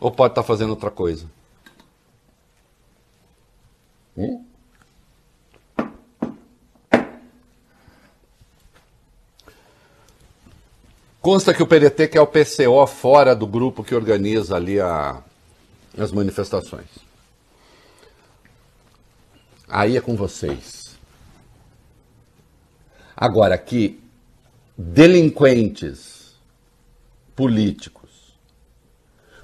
Ou 0.00 0.10
pode 0.10 0.32
estar 0.32 0.42
tá 0.42 0.46
fazendo 0.46 0.70
outra 0.70 0.90
coisa? 0.90 1.26
Hum? 4.16 4.44
Consta 11.20 11.52
que 11.52 11.62
o 11.62 11.66
PDT 11.66 12.08
quer 12.08 12.20
o 12.20 12.26
PCO 12.26 12.86
fora 12.86 13.34
do 13.34 13.46
grupo 13.46 13.84
que 13.84 13.94
organiza 13.94 14.56
ali 14.56 14.80
a, 14.80 15.22
as 15.98 16.12
manifestações. 16.12 16.86
Aí 19.68 19.96
é 19.96 20.00
com 20.00 20.16
vocês. 20.16 20.96
Agora, 23.14 23.58
que 23.58 24.00
delinquentes 24.76 26.34
políticos, 27.34 27.97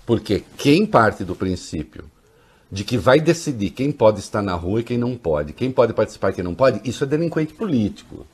porque 0.06 0.44
quem 0.56 0.86
parte 0.86 1.24
do 1.24 1.34
princípio 1.34 2.10
de 2.70 2.84
que 2.84 2.98
vai 2.98 3.20
decidir 3.20 3.70
quem 3.70 3.92
pode 3.92 4.20
estar 4.20 4.42
na 4.42 4.54
rua 4.54 4.80
e 4.80 4.84
quem 4.84 4.98
não 4.98 5.16
pode, 5.16 5.52
quem 5.52 5.70
pode 5.70 5.92
participar 5.92 6.30
e 6.30 6.34
quem 6.34 6.44
não 6.44 6.54
pode, 6.54 6.88
isso 6.88 7.04
é 7.04 7.06
delinquente 7.06 7.54
político. 7.54 8.26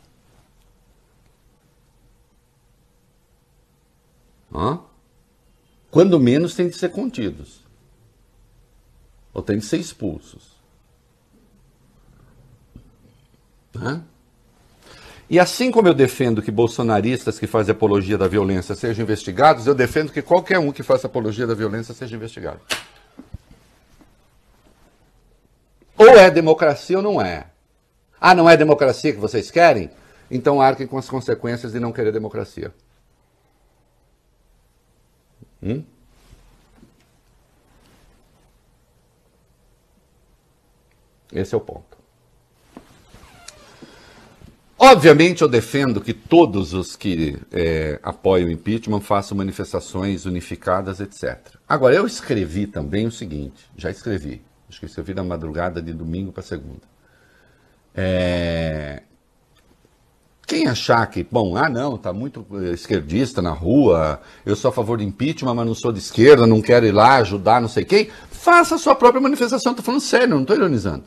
Hã? 4.52 4.80
Quando 5.90 6.18
menos 6.18 6.54
tem 6.54 6.68
de 6.68 6.76
ser 6.76 6.90
contidos. 6.90 7.60
Ou 9.32 9.42
tem 9.42 9.58
de 9.58 9.64
ser 9.64 9.78
expulsos. 9.78 10.56
Hã? 13.76 14.04
E 15.30 15.38
assim 15.38 15.71
como 15.71 15.86
eu 15.86 15.95
defendo 15.95 16.43
que 16.43 16.50
bolsonaristas 16.50 17.38
que 17.38 17.47
fazem 17.47 17.71
apologia 17.71 18.19
da 18.19 18.26
violência 18.26 18.75
sejam 18.75 19.04
investigados, 19.04 19.64
eu 19.64 19.76
defendo 19.76 20.10
que 20.10 20.21
qualquer 20.21 20.58
um 20.58 20.73
que 20.73 20.82
faça 20.82 21.06
apologia 21.06 21.47
da 21.47 21.54
violência 21.54 21.95
seja 21.95 22.16
investigado. 22.16 22.60
Ou 25.97 26.08
é 26.08 26.28
democracia 26.32 26.97
ou 26.97 27.02
não 27.02 27.23
é. 27.23 27.47
Ah, 28.21 28.34
não 28.34 28.50
é 28.50 28.56
democracia 28.56 29.12
que 29.12 29.21
vocês 29.21 29.52
querem? 29.52 29.88
Então 30.28 30.60
arquem 30.60 30.84
com 30.84 30.99
as 30.99 31.08
consequências 31.08 31.71
de 31.71 31.78
não 31.78 31.93
querer 31.93 32.10
democracia. 32.10 32.75
Hum? 35.62 35.84
Esse 41.32 41.54
é 41.54 41.56
o 41.56 41.60
ponto. 41.60 42.00
Obviamente, 44.82 45.43
eu 45.43 45.49
defendo 45.49 46.00
que 46.00 46.14
todos 46.14 46.73
os 46.73 46.97
que 46.97 47.38
é, 47.52 48.00
apoiam 48.02 48.49
o 48.49 48.50
impeachment 48.50 49.02
façam 49.02 49.36
manifestações 49.36 50.25
unificadas, 50.25 51.00
etc. 51.00 51.38
Agora, 51.69 51.95
eu 51.95 52.06
escrevi 52.06 52.66
também 52.66 53.06
o 53.06 53.12
seguinte: 53.12 53.71
já 53.76 53.90
escrevi, 53.90 54.40
acho 54.71 54.80
que 54.80 54.86
escrevi 54.86 55.12
na 55.12 55.23
madrugada 55.23 55.82
de 55.82 55.93
domingo 55.93 56.32
para 56.32 56.43
segunda. 56.43 56.80
É, 57.95 59.02
quem 60.47 60.66
achar 60.66 61.06
que, 61.08 61.23
bom, 61.30 61.58
ah 61.58 61.69
não, 61.69 61.99
tá 61.99 62.10
muito 62.10 62.47
eh, 62.54 62.73
esquerdista 62.73 63.43
na 63.43 63.52
rua, 63.52 64.23
eu 64.47 64.56
sou 64.56 64.71
a 64.71 64.73
favor 64.73 64.97
do 64.97 65.04
impeachment, 65.04 65.52
mas 65.52 65.66
não 65.66 65.75
sou 65.75 65.93
de 65.93 65.99
esquerda, 65.99 66.47
não 66.47 66.62
quero 66.62 66.86
ir 66.86 66.93
lá 66.93 67.16
ajudar 67.16 67.60
não 67.60 67.69
sei 67.69 67.84
quem, 67.84 68.08
faça 68.30 68.76
a 68.76 68.78
sua 68.78 68.95
própria 68.95 69.21
manifestação. 69.21 69.73
Estou 69.73 69.84
falando 69.84 70.00
sério, 70.00 70.28
não 70.30 70.40
estou 70.40 70.56
ironizando. 70.56 71.04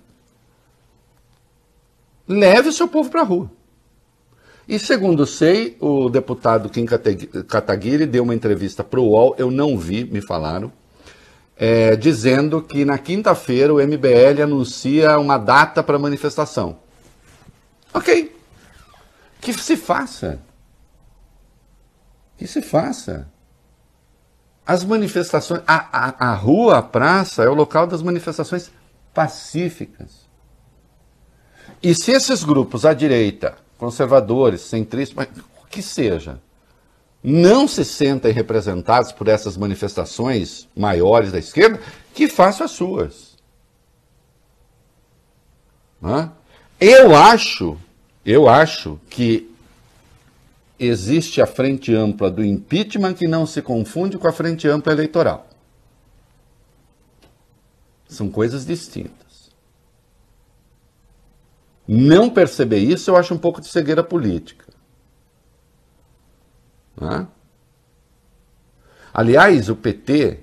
Leve 2.28 2.70
o 2.70 2.72
seu 2.72 2.88
povo 2.88 3.10
para 3.10 3.22
a 3.22 3.26
rua. 3.26 3.63
E 4.74 4.80
segundo 4.80 5.28
sei, 5.28 5.78
o 5.80 6.10
deputado 6.10 6.68
Kim 6.68 6.84
Kataguiri 6.84 8.08
deu 8.08 8.24
uma 8.24 8.34
entrevista 8.34 8.84
para 8.84 9.00
o 9.00 9.10
UOL, 9.10 9.36
eu 9.38 9.52
não 9.52 9.78
vi, 9.78 10.04
me 10.04 10.20
falaram, 10.20 10.74
é, 11.56 11.96
dizendo 11.96 12.60
que 12.60 12.84
na 12.84 12.98
quinta-feira 12.98 13.72
o 13.72 13.78
MBL 13.78 14.42
anuncia 14.42 15.20
uma 15.20 15.38
data 15.38 15.84
para 15.84 16.00
manifestação. 16.00 16.80
Ok, 17.94 18.36
que 19.40 19.54
se 19.54 19.78
faça. 19.78 20.42
Que 22.36 22.48
se 22.48 22.64
faça. 22.64 23.32
As 24.66 24.84
manifestações. 24.84 25.62
A, 25.68 26.08
a, 26.08 26.32
a 26.32 26.34
rua, 26.34 26.80
a 26.80 26.82
praça, 26.82 27.44
é 27.44 27.48
o 27.48 27.54
local 27.54 27.86
das 27.86 28.02
manifestações 28.02 28.72
pacíficas. 29.14 30.28
E 31.84 31.94
se 31.94 32.12
esses 32.12 32.44
grupos 32.44 32.86
à 32.86 32.94
direita, 32.96 33.62
conservadores, 33.84 34.62
centristas, 34.62 35.28
o 35.62 35.68
que 35.68 35.82
seja, 35.82 36.40
não 37.22 37.68
se 37.68 37.84
sentem 37.84 38.32
representados 38.32 39.12
por 39.12 39.28
essas 39.28 39.58
manifestações 39.58 40.70
maiores 40.74 41.34
da 41.34 41.40
esquerda, 41.40 41.82
que 42.14 42.30
façam 42.30 42.64
as 42.66 42.72
suas. 42.72 43.34
Eu 46.80 47.14
acho 47.14 47.78
eu 48.26 48.48
acho 48.48 48.98
que 49.10 49.54
existe 50.80 51.42
a 51.42 51.46
frente 51.46 51.94
ampla 51.94 52.32
do 52.32 52.42
impeachment 52.42 53.16
que 53.16 53.28
não 53.28 53.46
se 53.46 53.62
confunde 53.62 54.18
com 54.18 54.30
a 54.30 54.32
frente 54.32 54.66
ampla 54.66 54.94
eleitoral. 54.94 55.46
São 58.08 58.30
coisas 58.30 58.66
distintas. 58.66 59.23
Não 61.88 62.30
perceber 62.30 62.80
isso 62.80 63.12
eu 63.12 63.16
acho 63.16 63.34
um 63.34 63.38
pouco 63.38 63.60
de 63.60 63.68
cegueira 63.68 64.04
política. 64.04 64.66
É? 67.02 67.26
Aliás, 69.14 69.70
o 69.70 69.76
PT, 69.76 70.40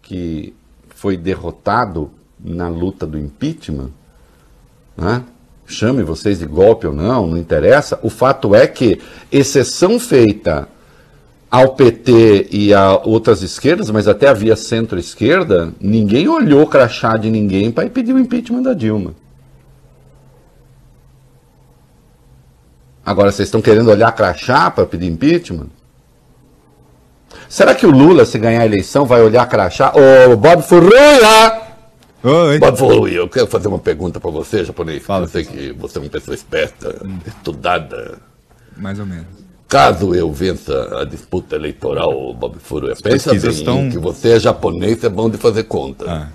que 0.00 0.54
foi 0.90 1.16
derrotado 1.16 2.10
na 2.38 2.68
luta 2.68 3.06
do 3.06 3.18
impeachment, 3.18 3.90
né? 4.96 5.24
chame 5.66 6.02
vocês 6.02 6.38
de 6.38 6.46
golpe 6.46 6.86
ou 6.86 6.92
não, 6.92 7.26
não 7.26 7.36
interessa. 7.36 7.98
O 8.02 8.10
fato 8.10 8.54
é 8.54 8.66
que, 8.66 9.00
exceção 9.30 9.98
feita 9.98 10.68
ao 11.50 11.74
PT 11.74 12.48
e 12.50 12.72
a 12.72 12.96
outras 12.96 13.42
esquerdas, 13.42 13.90
mas 13.90 14.08
até 14.08 14.28
havia 14.28 14.56
centro-esquerda, 14.56 15.72
ninguém 15.80 16.28
olhou 16.28 16.66
crachá 16.66 17.16
de 17.16 17.30
ninguém 17.30 17.70
para 17.70 17.88
pedir 17.90 18.14
o 18.14 18.18
impeachment 18.18 18.62
da 18.62 18.72
Dilma. 18.72 19.14
Agora 23.04 23.32
vocês 23.32 23.48
estão 23.48 23.60
querendo 23.60 23.90
olhar 23.90 24.12
crachá 24.12 24.70
para 24.70 24.86
pedir 24.86 25.06
impeachment? 25.06 25.66
Será 27.48 27.74
que 27.74 27.86
o 27.86 27.90
Lula, 27.90 28.24
se 28.24 28.38
ganhar 28.38 28.60
a 28.60 28.66
eleição, 28.66 29.04
vai 29.04 29.20
olhar 29.22 29.46
crachá? 29.48 29.92
Ô, 29.94 30.36
Bob 30.36 30.62
Furria! 30.62 31.60
Oi. 32.24 32.58
Bob 32.60 33.12
eu 33.12 33.28
quero 33.28 33.48
fazer 33.48 33.66
uma 33.66 33.80
pergunta 33.80 34.20
para 34.20 34.30
você, 34.30 34.64
japonês. 34.64 35.02
Fala. 35.02 35.24
Eu 35.24 35.28
sei 35.28 35.44
que 35.44 35.72
você 35.72 35.98
é 35.98 36.00
uma 36.00 36.10
pessoa 36.10 36.34
esperta, 36.34 36.96
hum. 37.04 37.18
estudada. 37.26 38.18
Mais 38.76 38.98
ou 38.98 39.06
menos. 39.06 39.26
Caso 39.68 40.14
eu 40.14 40.30
vença 40.30 41.00
a 41.00 41.04
disputa 41.04 41.56
eleitoral, 41.56 42.32
Bob 42.34 42.58
Furuia, 42.58 42.94
pensa 43.02 43.30
bem 43.34 43.50
estão- 43.50 43.90
que 43.90 43.98
você 43.98 44.36
é 44.36 44.40
japonês, 44.40 45.02
é 45.02 45.08
bom 45.08 45.30
de 45.30 45.38
fazer 45.38 45.64
conta. 45.64 46.04
Ah. 46.08 46.28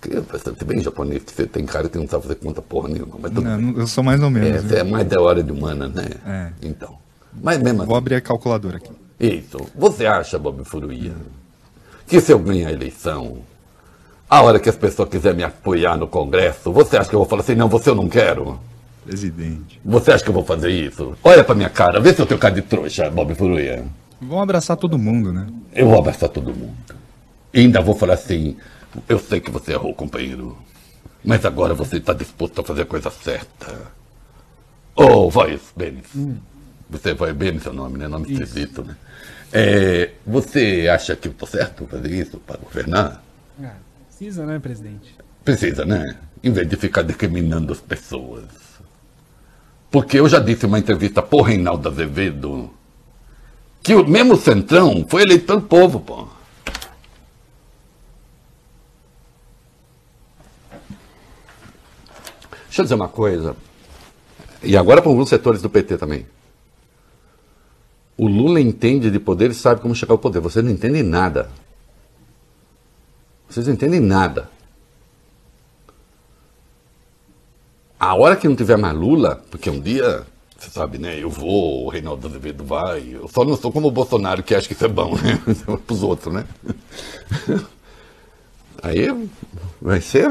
Que, 0.00 0.16
é 0.16 0.64
bem 0.64 0.80
japonês, 0.82 1.22
você 1.26 1.46
tem 1.46 1.66
cara 1.66 1.88
que 1.88 1.98
não 1.98 2.08
sabe 2.08 2.22
fazer 2.22 2.36
conta 2.36 2.62
porra 2.62 2.88
nenhuma. 2.88 3.16
Mas 3.20 3.32
tudo 3.32 3.42
Não, 3.42 3.56
bem. 3.58 3.74
eu 3.76 3.86
sou 3.86 4.02
mais 4.02 4.20
ou 4.20 4.28
É, 4.28 4.30
menos. 4.30 4.62
viu? 4.64 4.78
é 4.78 4.82
mais 4.82 5.06
da 5.06 5.20
hora 5.20 5.42
de 5.42 5.52
humana, 5.52 5.88
né? 5.88 6.08
É. 6.26 6.66
Então. 6.66 6.96
Mas 7.42 7.58
mesmo 7.58 7.78
Vou 7.84 7.94
assim, 7.94 7.98
abrir 7.98 8.14
a 8.16 8.20
calculadora 8.20 8.78
aqui. 8.78 8.90
isso. 9.20 9.58
Você 9.76 10.06
acha, 10.06 10.38
Bob 10.38 10.64
Furuia, 10.64 11.12
que 12.06 12.20
se 12.20 12.32
eu 12.32 12.38
ganhar 12.38 12.68
a 12.68 12.72
eleição, 12.72 13.38
a 14.28 14.40
hora 14.42 14.58
que 14.58 14.68
as 14.70 14.76
pessoas 14.76 15.08
quiserem 15.10 15.36
me 15.38 15.44
apoiar 15.44 15.96
no 15.96 16.06
Congresso, 16.08 16.72
você 16.72 16.96
acha 16.96 17.08
que 17.08 17.14
eu 17.14 17.20
vou 17.20 17.28
falar 17.28 17.42
assim, 17.42 17.54
não, 17.54 17.68
você 17.68 17.90
eu 17.90 17.94
não 17.94 18.08
quero? 18.08 18.58
Presidente. 19.04 19.80
Você 19.84 20.12
acha 20.12 20.24
que 20.24 20.30
eu 20.30 20.34
vou 20.34 20.44
fazer 20.44 20.70
isso? 20.70 21.14
Olha 21.22 21.44
pra 21.44 21.54
minha 21.54 21.68
cara, 21.70 22.00
vê 22.00 22.12
se 22.14 22.20
eu 22.20 22.26
tenho 22.26 22.40
cara 22.40 22.54
de 22.54 22.62
trouxa, 22.62 23.10
Bob 23.10 23.34
Furuia. 23.34 23.84
Vão 24.20 24.40
abraçar 24.40 24.76
todo 24.76 24.98
mundo, 24.98 25.32
né? 25.32 25.46
Eu 25.74 25.88
vou 25.88 25.98
abraçar 25.98 26.28
todo 26.28 26.52
mundo. 26.54 26.74
E 27.52 27.60
ainda 27.60 27.80
vou 27.80 27.94
falar 27.94 28.14
assim: 28.14 28.56
eu 29.08 29.18
sei 29.18 29.40
que 29.40 29.50
você 29.50 29.72
errou, 29.72 29.94
companheiro. 29.94 30.56
Mas 31.24 31.44
agora 31.44 31.74
você 31.74 31.98
está 31.98 32.12
disposto 32.12 32.60
a 32.60 32.64
fazer 32.64 32.82
a 32.82 32.86
coisa 32.86 33.10
certa. 33.10 33.92
Oh, 34.96 35.30
voz, 35.30 35.60
Benes. 35.76 36.06
Você 36.88 37.14
vai 37.14 37.32
Benes 37.32 37.66
é 37.66 37.70
o 37.70 37.72
nome, 37.72 37.98
né? 37.98 38.08
Nome 38.08 38.32
esquisito, 38.32 38.82
né? 38.82 38.96
É, 39.52 40.12
você 40.26 40.88
acha 40.92 41.16
que 41.16 41.28
eu 41.28 41.32
estou 41.32 41.48
certo 41.48 41.86
fazer 41.86 42.10
isso 42.10 42.38
para 42.38 42.56
governar? 42.56 43.22
Ah, 43.62 43.74
precisa, 44.06 44.46
né, 44.46 44.58
presidente? 44.58 45.14
Precisa, 45.44 45.84
né? 45.84 46.16
Em 46.42 46.52
vez 46.52 46.68
de 46.68 46.76
ficar 46.76 47.02
discriminando 47.02 47.72
as 47.72 47.80
pessoas. 47.80 48.44
Porque 49.90 50.18
eu 50.18 50.28
já 50.28 50.38
disse 50.38 50.64
em 50.64 50.68
uma 50.68 50.78
entrevista 50.78 51.20
pro 51.20 51.42
Reinaldo 51.42 51.88
Azevedo 51.88 52.70
que 53.82 53.94
o 53.94 54.06
mesmo 54.06 54.36
Centrão 54.36 55.04
foi 55.08 55.22
eleito 55.22 55.46
pelo 55.46 55.62
povo, 55.62 56.00
pô. 56.00 56.28
Deixa 62.70 62.82
eu 62.82 62.84
dizer 62.84 62.94
uma 62.94 63.08
coisa. 63.08 63.56
E 64.62 64.76
agora 64.76 65.02
para 65.02 65.10
alguns 65.10 65.28
setores 65.28 65.60
do 65.60 65.68
PT 65.68 65.98
também. 65.98 66.24
O 68.16 68.28
Lula 68.28 68.60
entende 68.60 69.10
de 69.10 69.18
poder 69.18 69.50
e 69.50 69.54
sabe 69.54 69.80
como 69.80 69.92
chegar 69.92 70.14
ao 70.14 70.18
poder. 70.18 70.38
Vocês 70.38 70.64
não 70.64 70.70
entendem 70.70 71.02
nada. 71.02 71.50
Vocês 73.48 73.66
não 73.66 73.74
entendem 73.74 73.98
nada. 73.98 74.48
A 77.98 78.14
hora 78.14 78.36
que 78.36 78.46
não 78.46 78.54
tiver 78.54 78.78
mais 78.78 78.96
Lula, 78.96 79.42
porque 79.50 79.68
um 79.68 79.80
dia, 79.80 80.24
você 80.56 80.70
sabe, 80.70 80.96
né? 80.96 81.18
Eu 81.18 81.28
vou, 81.28 81.86
o 81.86 81.88
Reinaldo 81.88 82.28
Azevedo 82.28 82.62
vai. 82.62 83.02
Eu 83.14 83.26
só 83.26 83.44
não 83.44 83.56
sou 83.56 83.72
como 83.72 83.88
o 83.88 83.90
Bolsonaro 83.90 84.44
que 84.44 84.54
acha 84.54 84.68
que 84.68 84.74
isso 84.74 84.84
é 84.84 84.88
bom, 84.88 85.16
né? 85.16 85.40
Para 85.66 85.94
os 85.94 86.04
outros, 86.04 86.32
né? 86.32 86.46
Aí 88.80 89.28
vai 89.82 90.00
ser. 90.00 90.30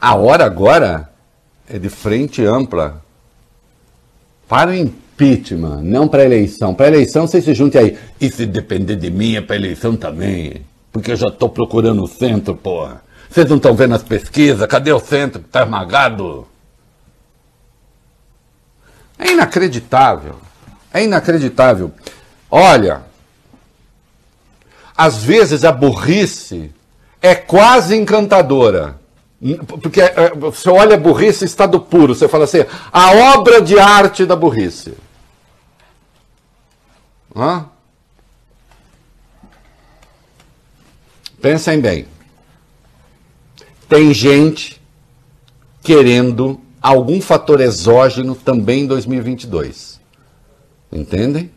A 0.00 0.14
hora 0.14 0.44
agora 0.44 1.10
é 1.68 1.78
de 1.78 1.88
frente 1.88 2.44
ampla 2.44 3.02
para 4.48 4.70
o 4.70 4.74
impeachment, 4.74 5.82
não 5.82 6.08
para 6.08 6.22
a 6.22 6.24
eleição. 6.24 6.74
Para 6.74 6.86
a 6.86 6.88
eleição 6.88 7.26
você 7.26 7.42
se 7.42 7.52
junte 7.52 7.76
aí. 7.76 7.98
E 8.20 8.30
se 8.30 8.46
depender 8.46 8.96
de 8.96 9.10
mim, 9.10 9.36
é 9.36 9.40
para 9.40 9.56
eleição 9.56 9.96
também. 9.96 10.64
Porque 10.92 11.12
eu 11.12 11.16
já 11.16 11.28
estou 11.28 11.48
procurando 11.48 12.02
o 12.02 12.08
centro, 12.08 12.54
porra. 12.54 13.02
Vocês 13.28 13.48
não 13.48 13.56
estão 13.56 13.74
vendo 13.74 13.94
as 13.94 14.02
pesquisas? 14.02 14.66
Cadê 14.66 14.92
o 14.92 15.00
centro 15.00 15.40
que 15.40 15.48
está 15.48 15.62
esmagado? 15.62 16.46
É 19.18 19.32
inacreditável. 19.32 20.36
É 20.94 21.04
inacreditável. 21.04 21.92
Olha, 22.50 23.02
às 24.96 25.22
vezes 25.22 25.64
a 25.64 25.72
burrice 25.72 26.72
é 27.20 27.34
quase 27.34 27.94
encantadora. 27.94 28.97
Porque 29.66 30.00
é, 30.00 30.34
você 30.34 30.68
olha 30.68 30.96
a 30.96 30.98
burrice 30.98 31.44
estado 31.44 31.80
puro, 31.80 32.14
você 32.14 32.26
fala 32.26 32.44
assim, 32.44 32.64
a 32.92 33.36
obra 33.36 33.62
de 33.62 33.78
arte 33.78 34.26
da 34.26 34.34
burrice. 34.34 34.94
Hã? 37.34 37.66
Pensem 41.40 41.80
bem. 41.80 42.06
Tem 43.88 44.12
gente 44.12 44.80
querendo 45.82 46.60
algum 46.82 47.20
fator 47.20 47.60
exógeno 47.60 48.34
também 48.34 48.82
em 48.82 48.86
2022. 48.88 50.00
Entendem? 50.90 51.52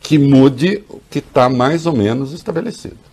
Que 0.00 0.18
mude 0.18 0.84
o 0.88 1.02
que 1.10 1.18
está 1.18 1.50
mais 1.50 1.84
ou 1.84 1.92
menos 1.92 2.32
estabelecido. 2.32 3.07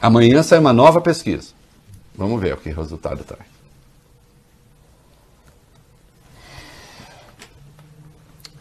Amanhã 0.00 0.42
sai 0.42 0.58
uma 0.58 0.72
nova 0.72 1.00
pesquisa. 1.00 1.48
Vamos 2.14 2.40
ver 2.40 2.54
o 2.54 2.56
que 2.56 2.70
resultado 2.70 3.24
traz. 3.24 3.56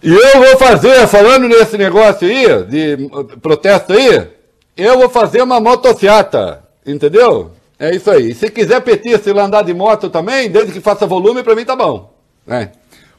E 0.03 0.13
eu 0.13 0.39
vou 0.39 0.57
fazer, 0.57 1.07
falando 1.07 1.47
nesse 1.47 1.77
negócio 1.77 2.27
aí, 2.27 2.63
de 2.65 3.09
protesto 3.41 3.93
aí, 3.93 4.29
eu 4.77 4.99
vou 4.99 5.09
fazer 5.09 5.41
uma 5.41 5.59
motociata, 5.59 6.63
entendeu? 6.85 7.51
É 7.79 7.95
isso 7.95 8.11
aí. 8.11 8.33
Se 8.35 8.49
quiser 8.51 8.81
petista 8.81 9.31
e 9.31 9.39
andar 9.39 9.63
de 9.63 9.73
moto 9.73 10.09
também, 10.09 10.49
desde 10.49 10.73
que 10.73 10.79
faça 10.79 11.07
volume, 11.07 11.41
pra 11.41 11.55
mim 11.55 11.65
tá 11.65 11.75
bom. 11.75 12.13
É. 12.47 12.69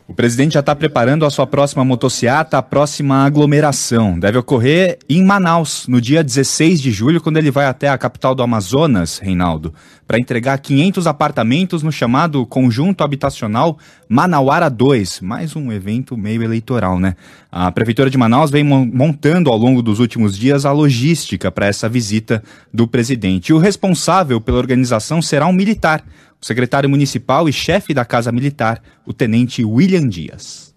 O 0.08 0.14
presidente 0.14 0.54
já 0.54 0.60
está 0.60 0.72
preparando 0.72 1.26
a 1.26 1.30
sua 1.30 1.48
próxima 1.48 1.84
motociata, 1.84 2.56
a 2.56 2.62
próxima 2.62 3.24
aglomeração. 3.26 4.16
Deve 4.16 4.38
ocorrer 4.38 5.00
em 5.08 5.24
Manaus, 5.24 5.88
no 5.88 6.00
dia 6.00 6.22
16 6.22 6.80
de 6.80 6.92
julho, 6.92 7.20
quando 7.20 7.38
ele 7.38 7.50
vai 7.50 7.66
até 7.66 7.88
a 7.88 7.98
capital 7.98 8.32
do 8.32 8.40
Amazonas, 8.40 9.18
Reinaldo, 9.18 9.74
para 10.06 10.16
entregar 10.20 10.56
500 10.58 11.08
apartamentos 11.08 11.82
no 11.82 11.90
chamado 11.90 12.46
Conjunto 12.46 13.02
Habitacional 13.02 13.78
Manauara 14.08 14.70
2. 14.70 15.22
Mais 15.22 15.56
um 15.56 15.72
evento 15.72 16.16
meio 16.16 16.40
eleitoral, 16.40 17.00
né? 17.00 17.16
A 17.50 17.72
Prefeitura 17.72 18.08
de 18.08 18.16
Manaus 18.16 18.48
vem 18.48 18.62
mon- 18.62 18.86
montando 18.86 19.50
ao 19.50 19.58
longo 19.58 19.82
dos 19.82 19.98
últimos 19.98 20.38
dias 20.38 20.64
a 20.64 20.70
logística 20.70 21.50
para 21.50 21.66
essa 21.66 21.88
visita 21.88 22.44
do 22.72 22.86
presidente. 22.86 23.48
E 23.48 23.52
o 23.52 23.58
responsável 23.58 24.40
pela 24.40 24.58
organização 24.58 25.20
será 25.20 25.48
um 25.48 25.52
militar 25.52 26.04
o 26.40 26.46
secretário 26.46 26.88
municipal 26.88 27.48
e 27.48 27.52
chefe 27.52 27.94
da 27.94 28.04
Casa 28.04 28.30
Militar, 28.30 28.82
o 29.06 29.12
tenente 29.12 29.64
William 29.64 30.08
Dias. 30.08 30.74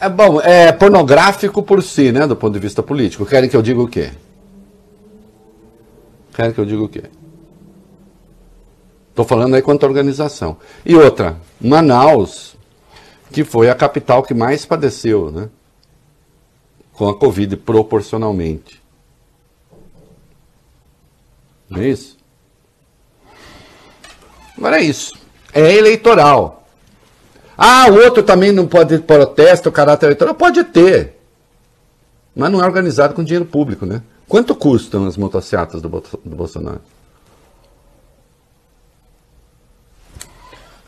É 0.00 0.08
bom, 0.08 0.40
é 0.40 0.70
pornográfico 0.70 1.62
por 1.62 1.82
si, 1.82 2.12
né, 2.12 2.26
do 2.26 2.36
ponto 2.36 2.52
de 2.54 2.60
vista 2.60 2.82
político. 2.82 3.26
Querem 3.26 3.48
que 3.48 3.56
eu 3.56 3.62
diga 3.62 3.80
o 3.80 3.88
quê? 3.88 4.12
Querem 6.32 6.52
que 6.52 6.60
eu 6.60 6.64
diga 6.64 6.82
o 6.82 6.88
quê? 6.88 7.02
Estou 9.10 9.24
falando 9.24 9.54
aí 9.54 9.62
quanto 9.62 9.84
à 9.84 9.88
organização. 9.88 10.56
E 10.86 10.94
outra, 10.94 11.36
Manaus, 11.60 12.56
que 13.32 13.42
foi 13.42 13.68
a 13.68 13.74
capital 13.74 14.22
que 14.22 14.32
mais 14.32 14.64
padeceu, 14.64 15.32
né? 15.32 15.50
Com 16.92 17.08
a 17.08 17.18
Covid 17.18 17.56
proporcionalmente. 17.56 18.80
Não 21.68 21.80
é 21.80 21.88
isso? 21.88 22.17
Agora 24.58 24.80
é 24.80 24.82
isso. 24.82 25.14
É 25.54 25.72
eleitoral. 25.74 26.66
Ah, 27.56 27.86
o 27.90 27.94
outro 27.94 28.22
também 28.22 28.52
não 28.52 28.66
pode 28.66 28.98
ter 28.98 29.02
protesto, 29.04 29.72
caráter 29.72 30.06
eleitoral? 30.06 30.34
Pode 30.34 30.62
ter. 30.64 31.16
Mas 32.36 32.52
não 32.52 32.62
é 32.62 32.66
organizado 32.66 33.14
com 33.14 33.24
dinheiro 33.24 33.46
público, 33.46 33.86
né? 33.86 34.02
Quanto 34.28 34.54
custam 34.54 35.06
as 35.06 35.16
motocicletas 35.16 35.80
do, 35.80 35.88
do 35.88 36.36
Bolsonaro? 36.36 36.80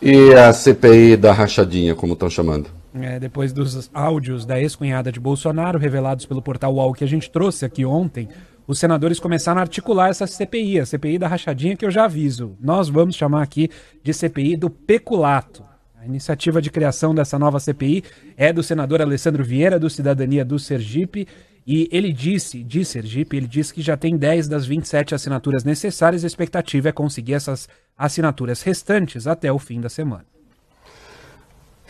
E 0.02 0.34
a 0.34 0.52
CPI 0.52 1.16
da 1.16 1.32
rachadinha, 1.32 1.94
como 1.94 2.12
estão 2.12 2.28
chamando? 2.28 2.70
É, 2.94 3.20
depois 3.20 3.52
dos 3.52 3.88
áudios 3.94 4.44
da 4.44 4.60
ex-cunhada 4.60 5.12
de 5.12 5.20
Bolsonaro 5.20 5.78
revelados 5.78 6.26
pelo 6.26 6.42
portal 6.42 6.74
UOL 6.74 6.92
que 6.92 7.04
a 7.04 7.06
gente 7.06 7.30
trouxe 7.30 7.64
aqui 7.64 7.84
ontem, 7.84 8.28
os 8.70 8.78
senadores 8.78 9.18
começaram 9.18 9.58
a 9.58 9.62
articular 9.62 10.10
essa 10.10 10.28
CPI, 10.28 10.78
a 10.78 10.86
CPI 10.86 11.18
da 11.18 11.26
rachadinha 11.26 11.76
que 11.76 11.84
eu 11.84 11.90
já 11.90 12.04
aviso. 12.04 12.56
Nós 12.60 12.88
vamos 12.88 13.16
chamar 13.16 13.42
aqui 13.42 13.68
de 14.00 14.14
CPI 14.14 14.56
do 14.56 14.70
peculato. 14.70 15.64
A 16.00 16.06
iniciativa 16.06 16.62
de 16.62 16.70
criação 16.70 17.12
dessa 17.12 17.36
nova 17.36 17.58
CPI 17.58 18.04
é 18.36 18.52
do 18.52 18.62
senador 18.62 19.02
Alessandro 19.02 19.42
Vieira, 19.42 19.76
do 19.76 19.90
Cidadania 19.90 20.44
do 20.44 20.56
Sergipe, 20.56 21.26
e 21.66 21.88
ele 21.90 22.12
disse, 22.12 22.62
de 22.62 22.84
Sergipe, 22.84 23.36
ele 23.36 23.48
disse 23.48 23.74
que 23.74 23.82
já 23.82 23.96
tem 23.96 24.16
10 24.16 24.46
das 24.46 24.64
27 24.66 25.16
assinaturas 25.16 25.64
necessárias, 25.64 26.22
a 26.22 26.28
expectativa 26.28 26.90
é 26.90 26.92
conseguir 26.92 27.34
essas 27.34 27.68
assinaturas 27.98 28.62
restantes 28.62 29.26
até 29.26 29.52
o 29.52 29.58
fim 29.58 29.80
da 29.80 29.88
semana. 29.88 30.24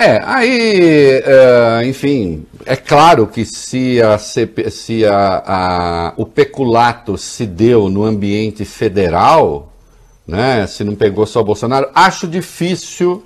É, 0.03 0.19
aí, 0.25 1.23
é, 1.23 1.83
enfim, 1.85 2.47
é 2.65 2.75
claro 2.75 3.27
que 3.27 3.45
se, 3.45 4.01
a 4.01 4.17
se 4.17 5.05
a, 5.05 5.43
a, 5.47 6.15
o 6.17 6.25
peculato 6.25 7.19
se 7.19 7.45
deu 7.45 7.91
no 7.91 8.03
ambiente 8.05 8.65
federal, 8.65 9.71
né, 10.27 10.67
se 10.67 10.85
não 10.85 10.95
pegou 10.95 11.27
só 11.27 11.43
o 11.43 11.45
Bolsonaro, 11.45 11.91
acho 11.95 12.27
difícil, 12.27 13.23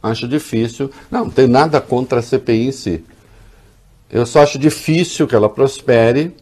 acho 0.00 0.28
difícil, 0.28 0.88
não, 1.10 1.24
não 1.24 1.30
tem 1.32 1.48
nada 1.48 1.80
contra 1.80 2.20
a 2.20 2.22
CPI 2.22 2.68
em 2.68 2.72
si. 2.72 3.04
Eu 4.08 4.24
só 4.24 4.40
acho 4.44 4.60
difícil 4.60 5.26
que 5.26 5.34
ela 5.34 5.48
prospere, 5.48 6.32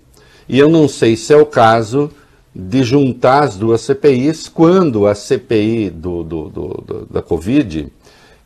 e 0.46 0.59
eu 0.59 0.68
não 0.68 0.87
sei 0.87 1.16
se 1.16 1.33
é 1.33 1.37
o 1.38 1.46
caso 1.46 2.11
de 2.55 2.83
juntar 2.83 3.44
as 3.44 3.57
duas 3.57 3.81
CPIs 3.81 4.50
quando 4.50 5.07
a 5.07 5.14
CPI 5.14 5.88
do, 5.88 6.22
do, 6.22 6.48
do, 6.50 6.68
do 6.87 7.07
da 7.11 7.22
Covid 7.22 7.90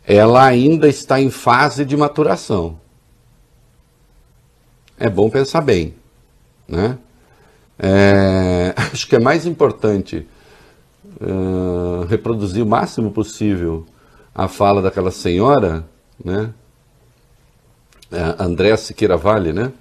ela 0.06 0.44
ainda 0.44 0.88
está 0.88 1.20
em 1.20 1.30
fase 1.30 1.84
de 1.84 1.96
maturação. 1.96 2.78
É 4.98 5.08
bom 5.08 5.28
pensar 5.30 5.60
bem. 5.60 5.94
Né? 6.68 6.98
É, 7.78 8.74
acho 8.92 9.08
que 9.08 9.16
é 9.16 9.20
mais 9.20 9.46
importante 9.46 10.26
uh, 11.20 12.04
reproduzir 12.06 12.62
o 12.62 12.66
máximo 12.66 13.10
possível 13.10 13.86
a 14.34 14.48
fala 14.48 14.82
daquela 14.82 15.10
senhora, 15.10 15.84
né? 16.22 16.52
Andréa 18.38 18.76
Siqueira 18.76 19.16
Vale, 19.16 19.52
né? 19.52 19.72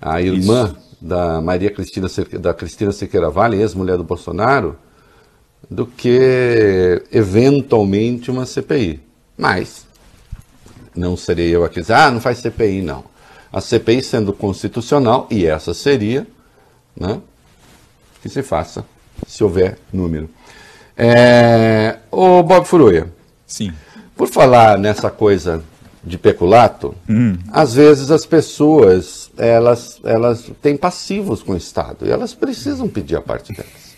a 0.00 0.20
irmã 0.20 0.64
Isso. 0.64 0.96
da 1.00 1.40
Maria 1.40 1.70
Cristina, 1.70 2.08
da 2.40 2.54
Cristina 2.54 2.92
Siqueira 2.92 3.28
Vale, 3.28 3.60
ex-mulher 3.60 3.96
do 3.96 4.04
Bolsonaro, 4.04 4.76
do 5.70 5.86
que 5.86 7.02
eventualmente 7.12 8.30
uma 8.30 8.46
CPI. 8.46 9.00
Mas 9.40 9.86
não 10.94 11.16
seria 11.16 11.46
eu 11.46 11.64
a 11.64 11.68
dizer, 11.68 11.94
ah, 11.94 12.10
não 12.10 12.20
faz 12.20 12.38
CPI, 12.38 12.82
não. 12.82 13.04
A 13.50 13.58
CPI 13.58 14.02
sendo 14.02 14.34
constitucional, 14.34 15.26
e 15.30 15.46
essa 15.46 15.72
seria, 15.72 16.26
né, 16.94 17.18
que 18.22 18.28
se 18.28 18.42
faça, 18.42 18.84
se 19.26 19.42
houver 19.42 19.78
número. 19.90 20.28
É, 20.94 21.96
o 22.10 22.42
Bob 22.42 22.66
Furuia. 22.66 23.10
Sim. 23.46 23.72
Por 24.14 24.28
falar 24.28 24.78
nessa 24.78 25.10
coisa 25.10 25.64
de 26.04 26.18
peculato, 26.18 26.94
hum. 27.08 27.38
às 27.50 27.72
vezes 27.72 28.10
as 28.10 28.26
pessoas 28.26 29.30
elas, 29.38 30.00
elas 30.04 30.50
têm 30.60 30.76
passivos 30.76 31.42
com 31.42 31.52
o 31.52 31.56
Estado 31.56 32.06
e 32.06 32.10
elas 32.10 32.34
precisam 32.34 32.88
pedir 32.88 33.16
a 33.16 33.22
parte 33.22 33.54
delas. 33.54 33.89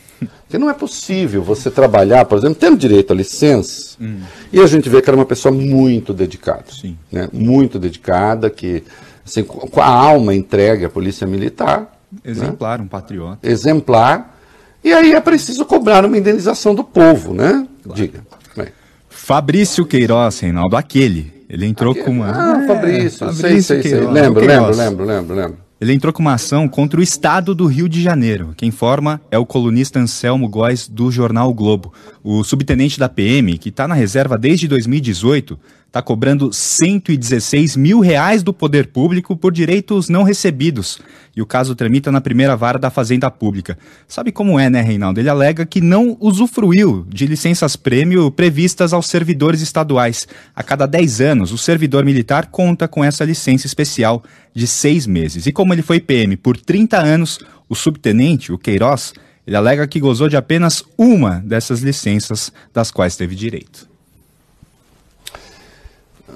Porque 0.42 0.58
não 0.58 0.70
é 0.70 0.74
possível 0.74 1.42
você 1.42 1.70
trabalhar, 1.70 2.24
por 2.24 2.38
exemplo, 2.38 2.56
tendo 2.56 2.76
direito 2.76 3.12
à 3.12 3.16
licença, 3.16 3.96
hum. 4.00 4.20
e 4.52 4.60
a 4.60 4.66
gente 4.66 4.88
vê 4.88 5.00
que 5.00 5.08
era 5.08 5.16
uma 5.16 5.26
pessoa 5.26 5.52
muito 5.52 6.12
dedicada. 6.12 6.64
Sim. 6.70 6.96
Né? 7.10 7.28
Muito 7.32 7.78
dedicada, 7.78 8.50
que 8.50 8.82
assim, 9.24 9.42
com 9.42 9.80
a 9.80 9.86
alma 9.86 10.34
entregue 10.34 10.84
à 10.84 10.90
polícia 10.90 11.26
militar. 11.26 11.98
Exemplar, 12.24 12.78
né? 12.78 12.84
um 12.84 12.88
patriota. 12.88 13.48
Exemplar. 13.48 14.38
E 14.84 14.92
aí 14.92 15.12
é 15.12 15.20
preciso 15.20 15.64
cobrar 15.64 16.04
uma 16.04 16.18
indenização 16.18 16.74
do 16.74 16.82
povo, 16.82 17.32
né? 17.32 17.66
Claro. 17.82 18.00
Diga. 18.00 18.20
Bem. 18.56 18.68
Fabrício 19.08 19.86
Queiroz, 19.86 20.40
Reinaldo, 20.40 20.76
aquele. 20.76 21.42
Ele 21.48 21.66
entrou 21.66 21.92
aquele. 21.92 22.06
com 22.06 22.12
uma. 22.12 22.30
Ah, 22.30 22.66
Fabrício, 22.66 23.24
é, 23.28 23.32
Fabrício 23.32 23.62
sei, 23.62 23.62
sei, 23.62 23.82
sei. 23.82 24.00
Lembro, 24.00 24.44
lembro, 24.44 24.74
lembro, 24.74 25.04
lembro, 25.04 25.36
lembro. 25.36 25.56
Ele 25.82 25.92
entrou 25.92 26.12
com 26.12 26.22
uma 26.22 26.34
ação 26.34 26.68
contra 26.68 27.00
o 27.00 27.02
Estado 27.02 27.56
do 27.56 27.66
Rio 27.66 27.88
de 27.88 28.00
Janeiro. 28.00 28.54
Quem 28.56 28.68
informa 28.68 29.20
é 29.32 29.36
o 29.36 29.44
colunista 29.44 29.98
Anselmo 29.98 30.48
Góes, 30.48 30.86
do 30.86 31.10
jornal 31.10 31.50
o 31.50 31.52
Globo. 31.52 31.92
O 32.22 32.44
subtenente 32.44 33.00
da 33.00 33.08
PM, 33.08 33.58
que 33.58 33.68
está 33.68 33.88
na 33.88 33.94
reserva 33.96 34.38
desde 34.38 34.68
2018, 34.68 35.58
está 35.92 36.00
cobrando 36.00 36.50
116 36.50 37.76
mil 37.76 38.00
reais 38.00 38.42
do 38.42 38.50
poder 38.54 38.86
público 38.86 39.36
por 39.36 39.52
direitos 39.52 40.08
não 40.08 40.22
recebidos. 40.22 40.98
E 41.36 41.42
o 41.42 41.46
caso 41.46 41.74
tramita 41.74 42.10
na 42.10 42.18
primeira 42.18 42.56
vara 42.56 42.78
da 42.78 42.88
Fazenda 42.88 43.30
Pública. 43.30 43.76
Sabe 44.08 44.32
como 44.32 44.58
é, 44.58 44.70
né, 44.70 44.80
Reinaldo? 44.80 45.20
Ele 45.20 45.28
alega 45.28 45.66
que 45.66 45.82
não 45.82 46.16
usufruiu 46.18 47.04
de 47.10 47.26
licenças-prêmio 47.26 48.30
previstas 48.30 48.94
aos 48.94 49.06
servidores 49.06 49.60
estaduais. 49.60 50.26
A 50.56 50.62
cada 50.62 50.86
10 50.86 51.20
anos, 51.20 51.52
o 51.52 51.58
servidor 51.58 52.06
militar 52.06 52.46
conta 52.46 52.88
com 52.88 53.04
essa 53.04 53.22
licença 53.22 53.66
especial 53.66 54.24
de 54.54 54.66
seis 54.66 55.06
meses. 55.06 55.44
E 55.44 55.52
como 55.52 55.74
ele 55.74 55.82
foi 55.82 56.00
PM 56.00 56.38
por 56.38 56.56
30 56.56 56.98
anos, 56.98 57.38
o 57.68 57.74
subtenente, 57.74 58.50
o 58.50 58.56
Queiroz, 58.56 59.12
ele 59.46 59.56
alega 59.56 59.86
que 59.86 60.00
gozou 60.00 60.30
de 60.30 60.38
apenas 60.38 60.82
uma 60.96 61.42
dessas 61.44 61.80
licenças 61.82 62.50
das 62.72 62.90
quais 62.90 63.14
teve 63.14 63.34
direito. 63.34 63.91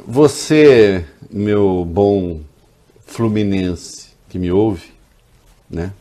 Você, 0.09 1.05
meu 1.29 1.85
bom 1.85 2.41
fluminense 3.05 4.11
que 4.29 4.39
me 4.39 4.53
ouve, 4.53 4.93
né? 5.69 5.93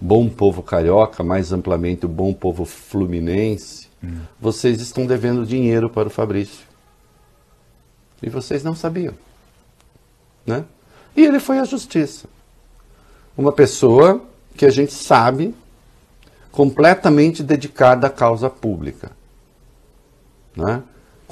Bom 0.00 0.26
povo 0.26 0.62
carioca, 0.62 1.22
mais 1.22 1.52
amplamente 1.52 2.06
o 2.06 2.08
bom 2.08 2.32
povo 2.32 2.64
fluminense, 2.64 3.88
hum. 4.02 4.20
vocês 4.40 4.80
estão 4.80 5.04
devendo 5.04 5.44
dinheiro 5.44 5.90
para 5.90 6.08
o 6.08 6.10
Fabrício. 6.10 6.64
E 8.22 8.30
vocês 8.30 8.64
não 8.64 8.74
sabiam, 8.74 9.12
né? 10.46 10.64
E 11.14 11.26
ele 11.26 11.40
foi 11.40 11.58
à 11.58 11.64
justiça. 11.64 12.26
Uma 13.36 13.52
pessoa 13.52 14.24
que 14.56 14.64
a 14.64 14.70
gente 14.70 14.94
sabe 14.94 15.54
completamente 16.50 17.42
dedicada 17.42 18.06
à 18.06 18.10
causa 18.10 18.48
pública, 18.48 19.10
né? 20.56 20.82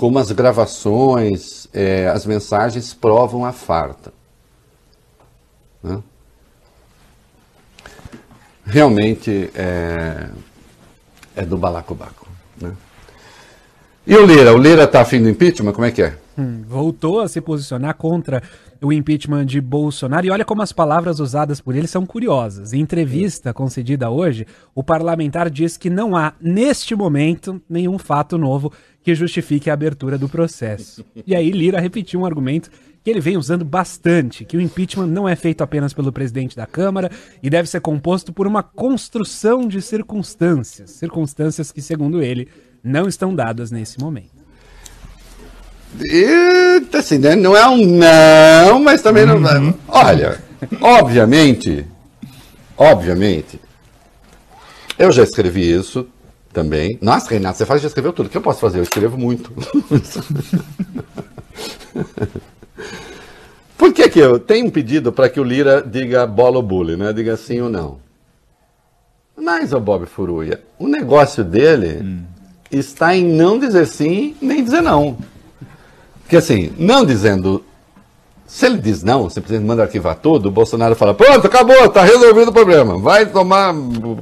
Como 0.02 0.18
as 0.18 0.32
gravações, 0.32 1.68
é, 1.72 2.08
as 2.08 2.26
mensagens 2.26 2.92
provam 2.92 3.44
a 3.44 3.52
farta. 3.52 4.12
Né? 5.80 6.02
Realmente 8.66 9.48
é, 9.54 10.28
é 11.36 11.42
do 11.42 11.56
balacobaco. 11.56 12.26
Né? 12.60 12.72
E 14.04 14.16
o 14.16 14.26
Lira? 14.26 14.52
O 14.52 14.58
Lira 14.58 14.82
está 14.82 15.02
afim 15.02 15.22
do 15.22 15.28
impeachment? 15.28 15.72
Como 15.72 15.86
é 15.86 15.92
que 15.92 16.02
é? 16.02 16.18
Hum, 16.36 16.62
voltou 16.66 17.20
a 17.20 17.28
se 17.28 17.40
posicionar 17.40 17.94
contra 17.94 18.42
o 18.80 18.92
impeachment 18.92 19.46
de 19.46 19.60
Bolsonaro. 19.60 20.26
E 20.26 20.30
olha 20.30 20.44
como 20.44 20.62
as 20.62 20.72
palavras 20.72 21.20
usadas 21.20 21.60
por 21.60 21.76
ele 21.76 21.86
são 21.86 22.06
curiosas. 22.06 22.72
Em 22.72 22.80
entrevista 22.80 23.52
concedida 23.52 24.10
hoje, 24.10 24.46
o 24.74 24.82
parlamentar 24.82 25.50
diz 25.50 25.76
que 25.76 25.90
não 25.90 26.16
há, 26.16 26.34
neste 26.40 26.94
momento, 26.94 27.60
nenhum 27.68 27.98
fato 27.98 28.38
novo 28.38 28.72
que 29.02 29.14
justifique 29.14 29.68
a 29.68 29.74
abertura 29.74 30.16
do 30.16 30.28
processo. 30.28 31.04
E 31.26 31.34
aí 31.34 31.50
Lira 31.50 31.80
repetiu 31.80 32.20
um 32.20 32.26
argumento 32.26 32.70
que 33.02 33.10
ele 33.10 33.20
vem 33.20 33.36
usando 33.36 33.64
bastante, 33.64 34.44
que 34.44 34.56
o 34.56 34.60
impeachment 34.60 35.08
não 35.08 35.28
é 35.28 35.34
feito 35.34 35.62
apenas 35.62 35.92
pelo 35.92 36.12
presidente 36.12 36.56
da 36.56 36.66
Câmara 36.66 37.10
e 37.42 37.50
deve 37.50 37.68
ser 37.68 37.80
composto 37.80 38.32
por 38.32 38.46
uma 38.46 38.62
construção 38.62 39.66
de 39.66 39.82
circunstâncias, 39.82 40.92
circunstâncias 40.92 41.72
que, 41.72 41.82
segundo 41.82 42.22
ele, 42.22 42.48
não 42.82 43.08
estão 43.08 43.34
dadas 43.34 43.72
nesse 43.72 43.98
momento. 43.98 44.41
E, 46.00 46.82
assim, 46.96 47.18
né? 47.18 47.36
Não 47.36 47.56
é 47.56 47.68
um 47.68 47.84
não, 47.84 48.80
mas 48.80 49.02
também 49.02 49.26
não. 49.26 49.36
Uhum. 49.36 49.74
Olha, 49.88 50.40
obviamente, 50.80 51.86
obviamente, 52.76 53.60
eu 54.98 55.12
já 55.12 55.22
escrevi 55.22 55.70
isso 55.70 56.06
também. 56.52 56.98
Nossa, 57.00 57.30
Renato, 57.30 57.58
você 57.58 57.66
faz, 57.66 57.82
já 57.82 57.88
escreveu 57.88 58.12
tudo. 58.12 58.26
O 58.26 58.28
que 58.28 58.36
eu 58.36 58.42
posso 58.42 58.60
fazer? 58.60 58.78
Eu 58.78 58.84
escrevo 58.84 59.18
muito. 59.18 59.52
Por 63.76 63.92
que, 63.92 64.08
que 64.08 64.18
eu 64.20 64.38
tenho 64.38 64.66
um 64.66 64.70
pedido 64.70 65.12
para 65.12 65.28
que 65.28 65.40
o 65.40 65.44
Lira 65.44 65.82
diga 65.82 66.24
bola 66.26 66.56
ou 66.56 66.62
bully, 66.62 66.96
né? 66.96 67.12
Diga 67.12 67.36
sim 67.36 67.60
ou 67.60 67.68
não. 67.68 67.98
Mas, 69.36 69.72
o 69.72 69.80
Bob 69.80 70.06
Furuia, 70.06 70.62
o 70.78 70.86
negócio 70.86 71.42
dele 71.42 72.00
hum. 72.00 72.22
está 72.70 73.16
em 73.16 73.24
não 73.24 73.58
dizer 73.58 73.86
sim 73.86 74.36
nem 74.40 74.62
dizer 74.62 74.82
não. 74.82 75.18
Porque 76.32 76.38
assim, 76.38 76.72
não 76.78 77.04
dizendo. 77.04 77.62
Se 78.46 78.64
ele 78.64 78.78
diz 78.78 79.02
não, 79.02 79.28
simplesmente 79.28 79.66
manda 79.66 79.82
arquivar 79.82 80.16
tudo, 80.16 80.48
o 80.48 80.50
Bolsonaro 80.50 80.96
fala: 80.96 81.12
pronto, 81.12 81.46
acabou, 81.46 81.84
está 81.84 82.04
resolvido 82.04 82.48
o 82.48 82.54
problema. 82.54 82.98
Vai 82.98 83.26
tomar 83.26 83.74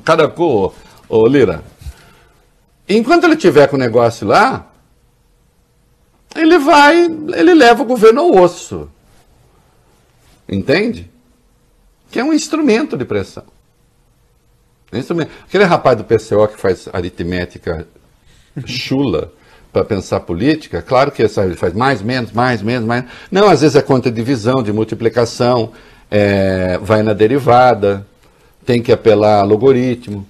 cada 0.05 0.27
cu, 0.27 0.75
ô 1.09 1.27
Lira. 1.29 1.62
Enquanto 2.88 3.23
ele 3.23 3.37
tiver 3.37 3.68
com 3.68 3.77
o 3.77 3.79
negócio 3.79 4.27
lá, 4.27 4.73
ele 6.35 6.59
vai, 6.59 6.96
ele 6.96 7.55
leva 7.55 7.85
o 7.85 7.87
governo 7.87 8.23
ao 8.23 8.42
osso. 8.42 8.90
Entende? 10.49 11.09
Que 12.11 12.18
é 12.18 12.25
um 12.25 12.33
instrumento 12.33 12.96
de 12.96 13.05
pressão. 13.05 13.44
Instrumento. 14.92 15.31
Aquele 15.46 15.62
rapaz 15.62 15.96
do 15.96 16.03
PCO 16.03 16.49
que 16.49 16.59
faz 16.59 16.88
aritmética 16.92 17.87
chula 18.66 19.33
para 19.73 19.85
pensar 19.85 20.21
política, 20.21 20.83
claro 20.83 21.13
que 21.13 21.23
ele 21.23 21.57
faz 21.57 21.73
mais, 21.75 22.03
menos, 22.03 22.33
mais, 22.33 22.61
menos, 22.61 22.87
mais. 22.87 23.05
Não, 23.31 23.49
às 23.49 23.61
vezes 23.61 23.77
é 23.77 23.83
conta 23.83 24.11
de 24.11 24.17
divisão, 24.17 24.63
de 24.63 24.73
multiplicação, 24.73 25.73
é, 26.11 26.77
vai 26.79 27.03
na 27.03 27.13
derivada, 27.13 28.07
tem 28.67 28.83
que 28.83 28.93
apelar 28.93 29.41
a 29.41 29.45
logaritmo. 29.45 30.27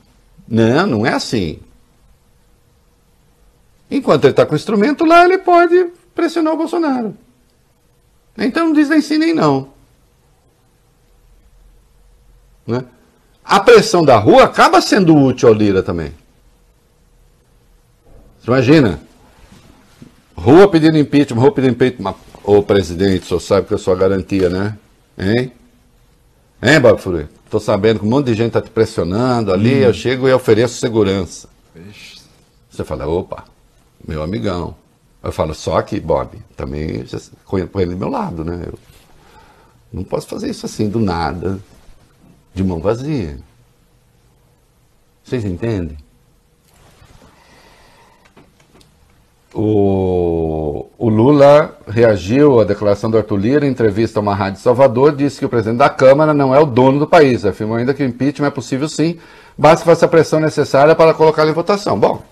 Não, 0.47 0.87
não 0.87 1.07
é 1.07 1.15
assim. 1.15 1.59
Enquanto 3.91 4.25
ele 4.25 4.33
está 4.33 4.45
com 4.45 4.53
o 4.53 4.57
instrumento 4.57 5.05
lá, 5.05 5.25
ele 5.25 5.39
pode 5.39 5.89
pressionar 6.15 6.53
o 6.53 6.57
Bolsonaro. 6.57 7.17
Então 8.37 8.67
não 8.67 8.73
diz 8.73 8.89
nem 8.89 9.01
sim 9.01 9.19
nem 9.19 9.35
não. 9.35 9.69
Né? 12.67 12.85
A 13.45 13.59
pressão 13.59 14.05
da 14.05 14.17
rua 14.17 14.45
acaba 14.45 14.81
sendo 14.81 15.17
útil 15.17 15.49
ao 15.49 15.55
Lira 15.55 15.83
também. 15.83 16.13
Você 18.39 18.51
imagina? 18.51 19.01
Rua 20.41 20.67
pedindo 20.69 20.97
impeachment, 20.97 21.39
rua 21.39 21.53
pedindo 21.53 21.73
impeachment. 21.73 22.15
Ô 22.43 22.63
presidente, 22.63 23.25
o 23.25 23.27
senhor 23.27 23.41
sabe 23.41 23.67
que 23.67 23.75
eu 23.75 23.79
sou 23.79 23.93
a 23.93 23.97
garantia, 23.97 24.49
né? 24.49 24.79
Hein? 25.19 25.53
Hein, 26.63 26.81
Bob 26.81 26.99
Furui? 26.99 27.29
Tô 27.51 27.61
sabendo 27.61 28.01
que 28.01 28.07
um 28.07 28.09
monte 28.09 28.27
de 28.27 28.35
gente 28.35 28.53
tá 28.53 28.63
te 28.63 28.71
pressionando 28.71 29.53
ali, 29.53 29.75
hum. 29.75 29.89
eu 29.89 29.93
chego 29.93 30.27
e 30.27 30.33
ofereço 30.33 30.79
segurança. 30.79 31.47
Ixi. 31.77 32.21
Você 32.71 32.85
fala, 32.85 33.07
opa, 33.07 33.45
meu 34.07 34.23
amigão. 34.23 34.75
Eu 35.23 35.31
falo, 35.31 35.55
só 35.55 35.83
que, 35.83 36.01
Bob, 36.01 36.39
também 36.57 37.05
põe 37.71 37.83
ele 37.83 37.91
do 37.91 37.99
meu 37.99 38.09
lado, 38.09 38.43
né? 38.43 38.63
Eu 38.67 38.79
não 39.93 40.05
posso 40.05 40.27
fazer 40.27 40.49
isso 40.49 40.65
assim, 40.65 40.89
do 40.89 41.01
nada, 41.01 41.61
de 42.55 42.65
mão 42.65 42.81
vazia. 42.81 43.39
Vocês 45.23 45.45
entendem? 45.45 45.99
O, 49.53 50.87
o, 50.97 51.09
Lula 51.09 51.77
reagiu 51.89 52.61
à 52.61 52.65
declaração 52.65 53.11
do 53.11 53.19
Arthur 53.19 53.37
Lira 53.37 53.67
em 53.67 53.71
entrevista 53.71 54.21
a 54.21 54.23
uma 54.23 54.35
rádio 54.35 54.61
Salvador, 54.61 55.15
disse 55.17 55.41
que 55.41 55.45
o 55.45 55.49
presidente 55.49 55.79
da 55.79 55.89
Câmara 55.89 56.33
não 56.33 56.55
é 56.55 56.61
o 56.61 56.67
dono 56.67 57.01
do 57.01 57.07
país. 57.07 57.45
Afirmou 57.45 57.77
ainda 57.77 57.93
que 57.93 58.03
o 58.03 58.07
impeachment 58.07 58.47
é 58.47 58.51
possível 58.51 58.89
sim, 58.89 59.19
basta 59.59 59.85
fazer 59.85 60.05
a 60.05 60.09
pressão 60.09 60.39
necessária 60.39 60.95
para 60.95 61.13
colocá-lo 61.15 61.51
em 61.51 61.53
votação. 61.53 61.99
Bom, 61.99 62.23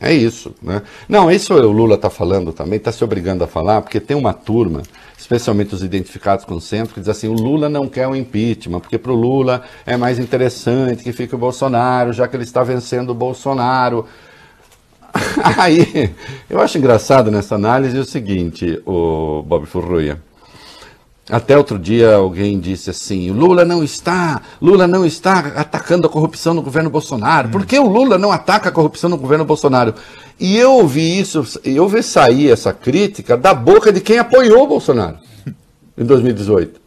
é 0.00 0.12
isso. 0.12 0.52
Né? 0.60 0.82
Não, 1.08 1.30
isso 1.30 1.54
o 1.54 1.72
Lula 1.72 1.94
está 1.94 2.10
falando 2.10 2.52
também, 2.52 2.76
está 2.76 2.90
se 2.90 3.04
obrigando 3.04 3.44
a 3.44 3.46
falar, 3.46 3.82
porque 3.82 4.00
tem 4.00 4.16
uma 4.16 4.32
turma, 4.32 4.82
especialmente 5.16 5.76
os 5.76 5.82
identificados 5.84 6.44
com 6.44 6.54
o 6.54 6.60
centro, 6.60 6.94
que 6.94 7.00
diz 7.00 7.08
assim: 7.08 7.28
o 7.28 7.34
Lula 7.34 7.68
não 7.68 7.88
quer 7.88 8.08
o 8.08 8.16
impeachment, 8.16 8.80
porque 8.80 8.98
para 8.98 9.12
o 9.12 9.16
Lula 9.16 9.62
é 9.86 9.96
mais 9.96 10.18
interessante 10.18 11.04
que 11.04 11.12
fique 11.12 11.36
o 11.36 11.38
Bolsonaro, 11.38 12.12
já 12.12 12.26
que 12.26 12.34
ele 12.34 12.44
está 12.44 12.64
vencendo 12.64 13.10
o 13.10 13.14
Bolsonaro. 13.14 14.06
Aí, 15.58 16.14
eu 16.48 16.60
acho 16.60 16.78
engraçado 16.78 17.30
nessa 17.30 17.54
análise 17.54 17.98
o 17.98 18.04
seguinte, 18.04 18.80
o 18.86 19.42
Bob 19.46 19.66
Furruia. 19.66 20.20
Até 21.30 21.58
outro 21.58 21.78
dia 21.78 22.14
alguém 22.14 22.58
disse 22.58 22.88
assim: 22.88 23.30
Lula 23.30 23.64
não 23.64 23.84
está, 23.84 24.40
Lula 24.62 24.86
não 24.86 25.04
está 25.04 25.38
atacando 25.56 26.06
a 26.06 26.10
corrupção 26.10 26.54
no 26.54 26.62
governo 26.62 26.88
Bolsonaro. 26.88 27.50
Por 27.50 27.66
que 27.66 27.78
o 27.78 27.86
Lula 27.86 28.16
não 28.16 28.32
ataca 28.32 28.70
a 28.70 28.72
corrupção 28.72 29.10
no 29.10 29.18
governo 29.18 29.44
Bolsonaro? 29.44 29.94
E 30.40 30.56
eu 30.56 30.72
ouvi 30.72 31.20
isso, 31.20 31.44
eu 31.64 31.82
ouvi 31.82 32.02
sair 32.02 32.50
essa 32.50 32.72
crítica 32.72 33.36
da 33.36 33.52
boca 33.52 33.92
de 33.92 34.00
quem 34.00 34.18
apoiou 34.18 34.64
o 34.64 34.68
Bolsonaro 34.68 35.18
em 35.98 36.04
2018. 36.04 36.80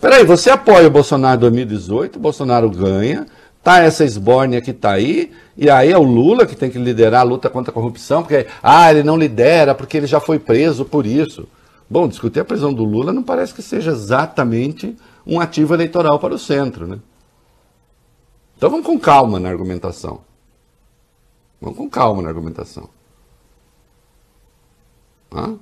Peraí, 0.00 0.24
você 0.24 0.50
apoia 0.50 0.88
o 0.88 0.90
Bolsonaro 0.90 1.36
em 1.36 1.40
2018, 1.40 2.16
o 2.16 2.18
Bolsonaro 2.18 2.70
ganha, 2.70 3.26
tá 3.62 3.80
essa 3.80 4.04
esbórnia 4.04 4.60
que 4.60 4.72
tá 4.72 4.92
aí, 4.92 5.32
e 5.56 5.68
aí 5.68 5.90
é 5.90 5.98
o 5.98 6.02
Lula 6.02 6.46
que 6.46 6.56
tem 6.56 6.70
que 6.70 6.78
liderar 6.78 7.20
a 7.20 7.24
luta 7.24 7.50
contra 7.50 7.70
a 7.70 7.74
corrupção, 7.74 8.22
porque, 8.22 8.46
ah, 8.62 8.90
ele 8.90 9.02
não 9.02 9.16
lidera 9.16 9.74
porque 9.74 9.96
ele 9.96 10.06
já 10.06 10.20
foi 10.20 10.38
preso 10.38 10.84
por 10.84 11.06
isso. 11.06 11.46
Bom, 11.88 12.08
discutir 12.08 12.40
a 12.40 12.44
prisão 12.44 12.72
do 12.72 12.84
Lula 12.84 13.12
não 13.12 13.22
parece 13.22 13.52
que 13.52 13.62
seja 13.62 13.90
exatamente 13.90 14.96
um 15.26 15.40
ativo 15.40 15.74
eleitoral 15.74 16.18
para 16.18 16.34
o 16.34 16.38
centro, 16.38 16.86
né? 16.86 16.98
Então 18.56 18.70
vamos 18.70 18.86
com 18.86 18.98
calma 18.98 19.40
na 19.40 19.48
argumentação. 19.48 20.20
Vamos 21.60 21.76
com 21.76 21.88
calma 21.90 22.22
na 22.22 22.28
argumentação. 22.28 22.88
Hã? 25.32 25.58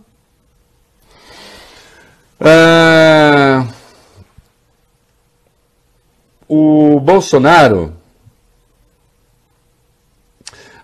É... 2.40 3.77
O 6.48 6.98
Bolsonaro 7.00 7.92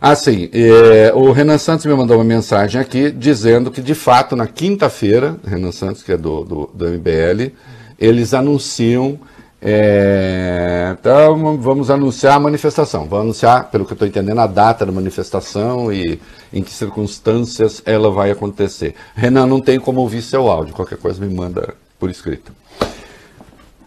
ah, 0.07 0.15
sim. 0.15 0.51
É, 0.53 1.15
o 1.15 1.33
Renan 1.33 1.57
Santos 1.57 1.87
me 1.87 1.95
mandou 1.95 2.19
uma 2.19 2.25
mensagem 2.25 2.79
aqui 2.79 3.11
dizendo 3.11 3.71
que, 3.71 3.81
de 3.81 3.95
fato, 3.95 4.37
na 4.37 4.47
quinta-feira, 4.47 5.37
Renan 5.43 5.73
Santos, 5.73 6.03
que 6.03 6.13
é 6.13 6.17
do, 6.19 6.45
do, 6.45 6.71
do 6.75 6.89
MBL, 6.91 7.55
eles 7.99 8.35
anunciam. 8.35 9.19
É, 9.63 10.95
então, 11.01 11.57
vamos 11.57 11.91
anunciar 11.91 12.37
a 12.37 12.39
manifestação. 12.39 13.07
Vamos 13.07 13.25
anunciar, 13.25 13.71
pelo 13.71 13.87
que 13.87 13.93
eu 13.93 13.95
estou 13.95 14.07
entendendo, 14.07 14.41
a 14.41 14.47
data 14.47 14.85
da 14.85 14.93
manifestação 14.93 15.91
e 15.91 16.21
em 16.53 16.63
que 16.63 16.71
circunstâncias 16.71 17.81
ela 17.87 18.11
vai 18.11 18.31
acontecer. 18.31 18.95
Renan, 19.15 19.47
não 19.47 19.59
tem 19.59 19.81
como 19.81 20.01
ouvir 20.01 20.21
seu 20.21 20.51
áudio. 20.51 20.75
Qualquer 20.75 20.99
coisa 20.99 21.25
me 21.25 21.35
manda 21.35 21.75
por 21.99 22.11
escrito. 22.11 22.53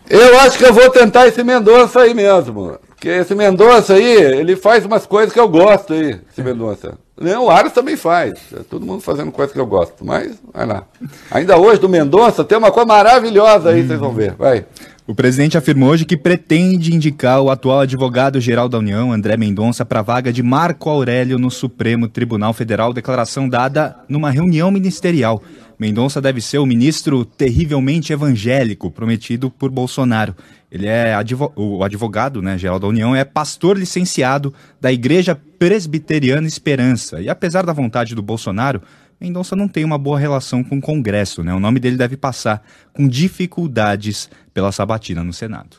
Eu 0.09 0.39
acho 0.39 0.57
que 0.57 0.65
eu 0.65 0.73
vou 0.73 0.89
tentar 0.89 1.27
esse 1.27 1.43
Mendonça 1.43 2.01
aí 2.01 2.13
mesmo. 2.13 2.77
Porque 2.87 3.09
esse 3.09 3.35
Mendonça 3.35 3.93
aí, 3.93 4.03
ele 4.03 4.55
faz 4.55 4.85
umas 4.85 5.05
coisas 5.05 5.33
que 5.33 5.39
eu 5.39 5.47
gosto 5.47 5.93
aí, 5.93 6.19
esse 6.31 6.41
Mendonça. 6.41 6.97
O 7.39 7.49
Aras 7.49 7.73
também 7.73 7.95
faz. 7.95 8.33
É 8.53 8.59
todo 8.69 8.85
mundo 8.85 9.01
fazendo 9.01 9.31
coisas 9.31 9.53
que 9.53 9.59
eu 9.59 9.65
gosto. 9.65 10.05
Mas, 10.05 10.37
vai 10.53 10.65
lá. 10.65 10.83
Ainda 11.31 11.57
hoje 11.57 11.81
do 11.81 11.89
Mendonça 11.89 12.43
tem 12.43 12.57
uma 12.57 12.71
coisa 12.71 12.87
maravilhosa 12.87 13.69
aí, 13.69 13.85
vocês 13.85 13.99
vão 13.99 14.13
ver. 14.13 14.33
Vai. 14.33 14.65
O 15.05 15.15
presidente 15.15 15.57
afirmou 15.57 15.89
hoje 15.89 16.05
que 16.05 16.17
pretende 16.17 16.93
indicar 16.93 17.41
o 17.41 17.49
atual 17.49 17.79
advogado-geral 17.79 18.67
da 18.67 18.77
União, 18.77 19.13
André 19.13 19.37
Mendonça, 19.37 19.85
para 19.85 19.99
a 19.99 20.03
vaga 20.03 20.33
de 20.33 20.43
Marco 20.43 20.89
Aurélio 20.89 21.39
no 21.39 21.49
Supremo 21.49 22.07
Tribunal 22.07 22.53
Federal, 22.53 22.93
declaração 22.93 23.47
dada 23.47 23.95
numa 24.09 24.29
reunião 24.29 24.69
ministerial. 24.69 25.41
Mendonça 25.79 26.19
deve 26.19 26.41
ser 26.41 26.57
o 26.57 26.65
ministro 26.65 27.23
terrivelmente 27.23 28.11
evangélico 28.11 28.89
prometido 28.89 29.51
por 29.51 29.69
Bolsonaro. 29.69 30.35
Ele 30.71 30.87
é 30.87 31.13
advo 31.13 31.53
o 31.55 31.83
advogado, 31.83 32.41
né, 32.41 32.57
geral 32.57 32.79
da 32.79 32.87
União, 32.87 33.15
é 33.15 33.23
pastor 33.23 33.77
licenciado 33.77 34.53
da 34.81 34.91
Igreja 34.91 35.39
Presbiteriana 35.59 36.47
Esperança. 36.47 37.21
E 37.21 37.29
apesar 37.29 37.65
da 37.65 37.73
vontade 37.73 38.15
do 38.15 38.21
Bolsonaro, 38.21 38.81
Mendonça 39.19 39.55
não 39.55 39.67
tem 39.67 39.83
uma 39.83 39.97
boa 39.97 40.19
relação 40.19 40.63
com 40.63 40.77
o 40.77 40.81
Congresso, 40.81 41.43
né? 41.43 41.53
O 41.53 41.59
nome 41.59 41.79
dele 41.79 41.97
deve 41.97 42.15
passar 42.15 42.63
com 42.93 43.07
dificuldades 43.07 44.29
pela 44.53 44.71
sabatina 44.71 45.23
no 45.23 45.33
Senado. 45.33 45.77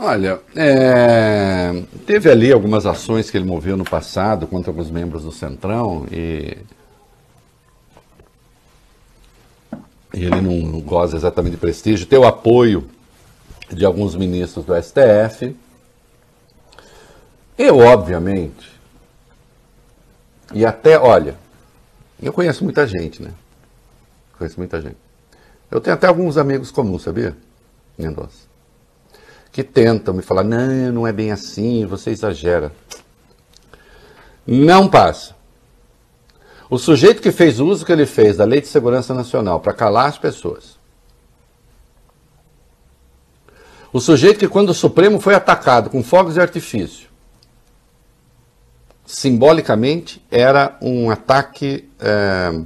Olha, 0.00 0.40
é... 0.56 1.82
teve 2.06 2.30
ali 2.30 2.52
algumas 2.52 2.84
ações 2.84 3.30
que 3.30 3.36
ele 3.36 3.46
moveu 3.46 3.76
no 3.76 3.84
passado 3.84 4.46
contra 4.46 4.70
alguns 4.70 4.90
membros 4.90 5.22
do 5.22 5.32
Centrão 5.32 6.06
e 6.10 6.56
e 10.14 10.24
ele 10.24 10.40
não 10.40 10.80
goza 10.80 11.16
exatamente 11.16 11.52
de 11.52 11.58
prestígio, 11.58 12.06
tem 12.06 12.18
o 12.18 12.24
apoio 12.24 12.88
de 13.70 13.84
alguns 13.84 14.14
ministros 14.14 14.64
do 14.64 14.74
STF. 14.80 15.56
Eu, 17.58 17.78
obviamente, 17.78 18.72
e 20.52 20.64
até, 20.64 20.98
olha, 20.98 21.36
eu 22.22 22.32
conheço 22.32 22.62
muita 22.62 22.86
gente, 22.86 23.22
né? 23.22 23.32
Conheço 24.38 24.58
muita 24.58 24.80
gente. 24.80 24.96
Eu 25.70 25.80
tenho 25.80 25.94
até 25.94 26.06
alguns 26.06 26.36
amigos 26.36 26.70
comuns, 26.70 27.02
sabia? 27.02 27.36
Mendonça. 27.98 28.44
Que 29.50 29.64
tentam 29.64 30.14
me 30.14 30.22
falar, 30.22 30.44
não, 30.44 30.92
não 30.92 31.06
é 31.06 31.12
bem 31.12 31.32
assim, 31.32 31.86
você 31.86 32.10
exagera. 32.10 32.72
Não 34.46 34.88
passa. 34.88 35.34
O 36.68 36.78
sujeito 36.78 37.20
que 37.20 37.30
fez 37.30 37.60
o 37.60 37.66
uso 37.66 37.84
que 37.84 37.92
ele 37.92 38.06
fez 38.06 38.38
da 38.38 38.44
Lei 38.44 38.60
de 38.60 38.66
Segurança 38.66 39.12
Nacional 39.12 39.60
para 39.60 39.72
calar 39.72 40.08
as 40.08 40.18
pessoas. 40.18 40.78
O 43.92 44.00
sujeito 44.00 44.38
que, 44.38 44.48
quando 44.48 44.70
o 44.70 44.74
Supremo 44.74 45.20
foi 45.20 45.34
atacado 45.34 45.88
com 45.88 46.02
fogos 46.02 46.34
de 46.34 46.40
artifício, 46.40 47.08
simbolicamente 49.06 50.24
era 50.30 50.76
um 50.80 51.10
ataque, 51.10 51.88
é, 52.00 52.60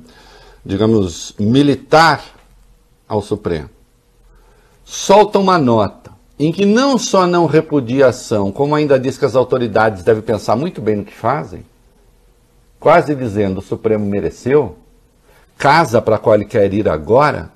digamos, 0.65 1.35
militar 1.39 2.25
ao 3.07 3.21
Supremo. 3.21 3.69
Solta 4.85 5.39
uma 5.39 5.59
nota 5.59 6.13
em 6.39 6.53
que 6.53 6.65
não 6.65 6.97
só 6.97 7.27
não 7.27 7.47
repudia 7.47 8.07
a 8.07 8.11
ação, 8.11 8.53
como 8.53 8.75
ainda 8.75 8.99
diz 8.99 9.19
que 9.19 9.25
as 9.25 9.35
autoridades 9.35 10.05
devem 10.05 10.23
pensar 10.23 10.57
muito 10.57 10.81
bem 10.81 10.97
no 10.97 11.05
que 11.05 11.13
fazem 11.13 11.65
quase 12.79 13.15
dizendo 13.15 13.59
o 13.59 13.63
Supremo 13.63 14.07
mereceu, 14.07 14.79
casa 15.57 16.01
para 16.01 16.19
qual 16.19 16.35
ele 16.35 16.45
quer 16.45 16.73
ir 16.73 16.89
agora, 16.89 17.51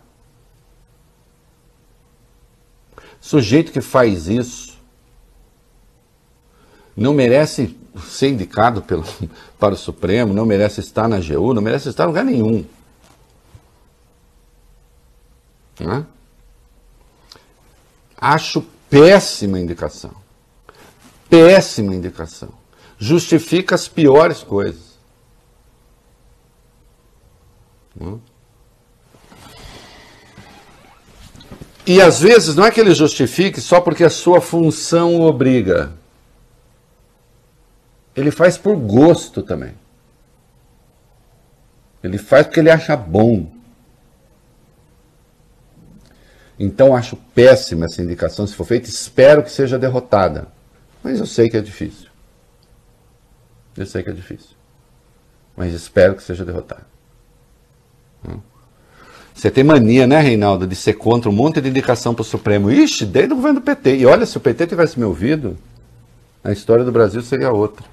sujeito 3.20 3.70
que 3.70 3.80
faz 3.80 4.26
isso 4.26 4.72
não 6.96 7.14
merece 7.14 7.78
ser 8.04 8.30
indicado 8.30 8.82
pelo, 8.82 9.04
para 9.58 9.74
o 9.74 9.78
Supremo, 9.78 10.34
não 10.34 10.44
merece 10.44 10.80
estar 10.80 11.08
na 11.08 11.16
AGU, 11.16 11.54
não 11.54 11.62
merece 11.62 11.88
estar 11.88 12.04
em 12.04 12.08
lugar 12.08 12.24
nenhum. 12.24 12.64
Né? 15.80 16.06
Acho 18.16 18.62
péssima 18.90 19.58
indicação. 19.58 20.12
Péssima 21.28 21.94
indicação. 21.94 22.50
Justifica 22.98 23.74
as 23.74 23.88
piores 23.88 24.42
coisas. 24.42 24.92
Hum? 24.92 24.92
E 31.86 32.00
às 32.00 32.20
vezes 32.20 32.54
não 32.54 32.64
é 32.64 32.70
que 32.70 32.80
ele 32.80 32.94
justifique 32.94 33.60
só 33.60 33.80
porque 33.80 34.04
a 34.04 34.10
sua 34.10 34.40
função 34.40 35.20
obriga. 35.20 35.92
Ele 38.14 38.30
faz 38.30 38.56
por 38.56 38.76
gosto 38.76 39.42
também. 39.42 39.74
Ele 42.02 42.18
faz 42.18 42.46
porque 42.46 42.60
ele 42.60 42.70
acha 42.70 42.96
bom. 42.96 43.50
Então 46.58 46.94
acho 46.94 47.16
péssima 47.34 47.86
essa 47.86 48.02
indicação 48.02 48.46
se 48.46 48.54
for 48.54 48.64
feita. 48.64 48.88
Espero 48.88 49.42
que 49.42 49.50
seja 49.50 49.78
derrotada. 49.78 50.48
Mas 51.02 51.18
eu 51.18 51.26
sei 51.26 51.48
que 51.50 51.56
é 51.56 51.60
difícil. 51.60 52.08
Eu 53.76 53.86
sei 53.86 54.02
que 54.02 54.10
é 54.10 54.12
difícil. 54.12 54.56
Mas 55.56 55.72
espero 55.72 56.14
que 56.14 56.22
seja 56.22 56.44
derrotada. 56.44 56.86
Você 59.34 59.50
tem 59.50 59.64
mania, 59.64 60.06
né, 60.06 60.20
Reinaldo, 60.20 60.66
de 60.66 60.76
ser 60.76 60.92
contra 60.94 61.28
um 61.28 61.32
monte 61.32 61.60
de 61.60 61.68
indicação 61.68 62.14
para 62.14 62.22
o 62.22 62.24
Supremo. 62.24 62.70
Ixi, 62.70 63.06
desde 63.06 63.32
o 63.32 63.36
governo 63.36 63.60
do 63.60 63.64
PT. 63.64 63.96
E 63.96 64.06
olha, 64.06 64.26
se 64.26 64.36
o 64.36 64.40
PT 64.40 64.68
tivesse 64.68 64.98
me 64.98 65.04
ouvido, 65.04 65.56
a 66.44 66.52
história 66.52 66.84
do 66.84 66.92
Brasil 66.92 67.22
seria 67.22 67.50
outra. 67.50 67.84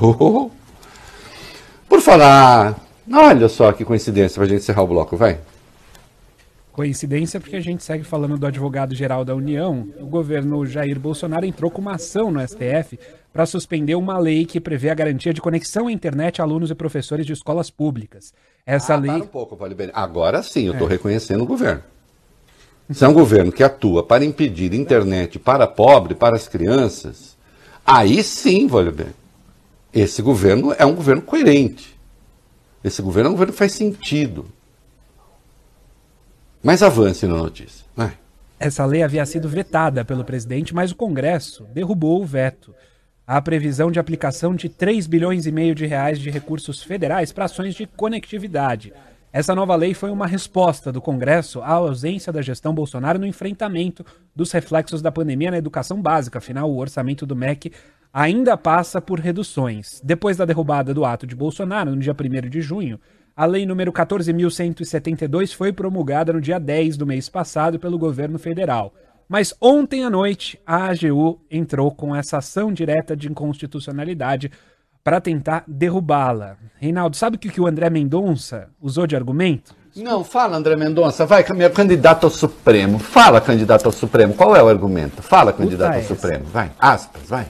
Oh. 0.00 0.50
Por 1.88 2.00
falar, 2.00 2.76
olha 3.12 3.48
só 3.48 3.72
que 3.72 3.84
coincidência 3.84 4.34
para 4.34 4.44
a 4.44 4.48
gente 4.48 4.62
encerrar 4.62 4.82
o 4.82 4.88
bloco, 4.88 5.16
vai. 5.16 5.38
Coincidência 6.72 7.40
porque 7.40 7.56
a 7.56 7.60
gente 7.60 7.82
segue 7.82 8.04
falando 8.04 8.36
do 8.36 8.46
advogado-geral 8.46 9.24
da 9.24 9.34
União. 9.34 9.88
O 9.98 10.06
governo 10.06 10.66
Jair 10.66 10.98
Bolsonaro 10.98 11.46
entrou 11.46 11.70
com 11.70 11.80
uma 11.80 11.94
ação 11.94 12.30
no 12.30 12.46
STF 12.46 12.98
para 13.32 13.46
suspender 13.46 13.94
uma 13.94 14.18
lei 14.18 14.44
que 14.44 14.60
prevê 14.60 14.90
a 14.90 14.94
garantia 14.94 15.32
de 15.32 15.40
conexão 15.40 15.86
à 15.86 15.92
internet 15.92 16.40
a 16.40 16.44
alunos 16.44 16.70
e 16.70 16.74
professores 16.74 17.24
de 17.24 17.32
escolas 17.32 17.70
públicas. 17.70 18.34
Essa 18.66 18.94
ah, 18.94 18.96
lei. 18.96 19.12
Para 19.12 19.22
um 19.22 19.28
pouco, 19.28 19.54
Vale 19.54 19.76
Bem. 19.76 19.90
Agora 19.94 20.42
sim, 20.42 20.64
eu 20.64 20.72
estou 20.72 20.88
é. 20.88 20.90
reconhecendo 20.90 21.44
o 21.44 21.46
governo. 21.46 21.84
Se 22.90 23.04
é 23.04 23.08
um 23.08 23.12
governo 23.12 23.52
que 23.52 23.62
atua 23.62 24.02
para 24.02 24.24
impedir 24.24 24.74
internet 24.74 25.38
para 25.38 25.66
pobre, 25.66 26.14
para 26.14 26.36
as 26.36 26.48
crianças, 26.48 27.36
aí 27.86 28.22
sim, 28.24 28.66
Vale 28.66 28.90
Bem. 28.90 29.14
Esse 29.94 30.20
governo 30.20 30.74
é 30.76 30.84
um 30.84 30.94
governo 30.94 31.22
coerente. 31.22 31.96
Esse 32.82 33.00
governo 33.00 33.28
é 33.28 33.30
um 33.30 33.34
governo 33.34 33.52
que 33.52 33.58
faz 33.58 33.72
sentido. 33.72 34.46
Mas 36.62 36.82
avance 36.82 37.26
na 37.26 37.36
notícia. 37.36 37.86
Vai. 37.94 38.18
Essa 38.58 38.84
lei 38.84 39.02
havia 39.02 39.24
sido 39.24 39.48
vetada 39.48 40.04
pelo 40.04 40.24
presidente, 40.24 40.74
mas 40.74 40.90
o 40.90 40.96
Congresso 40.96 41.64
derrubou 41.72 42.22
o 42.22 42.26
veto. 42.26 42.74
A 43.26 43.42
previsão 43.42 43.90
de 43.90 43.98
aplicação 43.98 44.54
de 44.54 44.68
3 44.68 45.08
bilhões 45.08 45.46
e 45.46 45.50
meio 45.50 45.74
de 45.74 45.84
reais 45.84 46.20
de 46.20 46.30
recursos 46.30 46.80
federais 46.80 47.32
para 47.32 47.46
ações 47.46 47.74
de 47.74 47.84
conectividade. 47.84 48.92
Essa 49.32 49.52
nova 49.52 49.74
lei 49.74 49.94
foi 49.94 50.10
uma 50.10 50.28
resposta 50.28 50.92
do 50.92 51.00
Congresso 51.00 51.60
à 51.60 51.72
ausência 51.72 52.32
da 52.32 52.40
gestão 52.40 52.72
Bolsonaro 52.72 53.18
no 53.18 53.26
enfrentamento 53.26 54.06
dos 54.32 54.52
reflexos 54.52 55.02
da 55.02 55.10
pandemia 55.10 55.50
na 55.50 55.58
educação 55.58 56.00
básica. 56.00 56.38
Afinal, 56.38 56.70
o 56.70 56.78
orçamento 56.78 57.26
do 57.26 57.34
MEC 57.34 57.72
ainda 58.12 58.56
passa 58.56 59.00
por 59.00 59.18
reduções. 59.18 60.00
Depois 60.04 60.36
da 60.36 60.44
derrubada 60.44 60.94
do 60.94 61.04
ato 61.04 61.26
de 61.26 61.34
Bolsonaro, 61.34 61.96
no 61.96 62.00
dia 62.00 62.14
1 62.14 62.48
de 62.48 62.60
junho, 62.60 63.00
a 63.36 63.44
lei 63.44 63.66
número 63.66 63.92
14.172 63.92 65.52
foi 65.52 65.72
promulgada 65.72 66.32
no 66.32 66.40
dia 66.40 66.60
10 66.60 66.96
do 66.96 67.04
mês 67.04 67.28
passado 67.28 67.76
pelo 67.76 67.98
governo 67.98 68.38
federal. 68.38 68.94
Mas 69.28 69.54
ontem 69.60 70.04
à 70.04 70.10
noite, 70.10 70.58
a 70.64 70.86
AGU 70.86 71.40
entrou 71.50 71.90
com 71.90 72.14
essa 72.14 72.38
ação 72.38 72.72
direta 72.72 73.16
de 73.16 73.28
inconstitucionalidade 73.28 74.50
para 75.02 75.20
tentar 75.20 75.64
derrubá-la. 75.66 76.56
Reinaldo, 76.78 77.16
sabe 77.16 77.36
o 77.36 77.38
que 77.38 77.60
o 77.60 77.66
André 77.66 77.88
Mendonça 77.90 78.68
usou 78.80 79.06
de 79.06 79.16
argumento? 79.16 79.74
Não, 79.96 80.22
fala, 80.22 80.56
André 80.56 80.76
Mendonça, 80.76 81.24
vai, 81.24 81.44
meu 81.54 81.70
candidato 81.70 82.24
ao 82.24 82.30
Supremo. 82.30 82.98
Fala, 82.98 83.40
candidato 83.40 83.86
ao 83.86 83.92
Supremo, 83.92 84.34
qual 84.34 84.54
é 84.54 84.62
o 84.62 84.68
argumento? 84.68 85.22
Fala, 85.22 85.52
candidato 85.52 85.96
ao 85.96 86.02
Supremo, 86.02 86.44
vai, 86.44 86.70
aspas, 86.78 87.22
vai. 87.28 87.46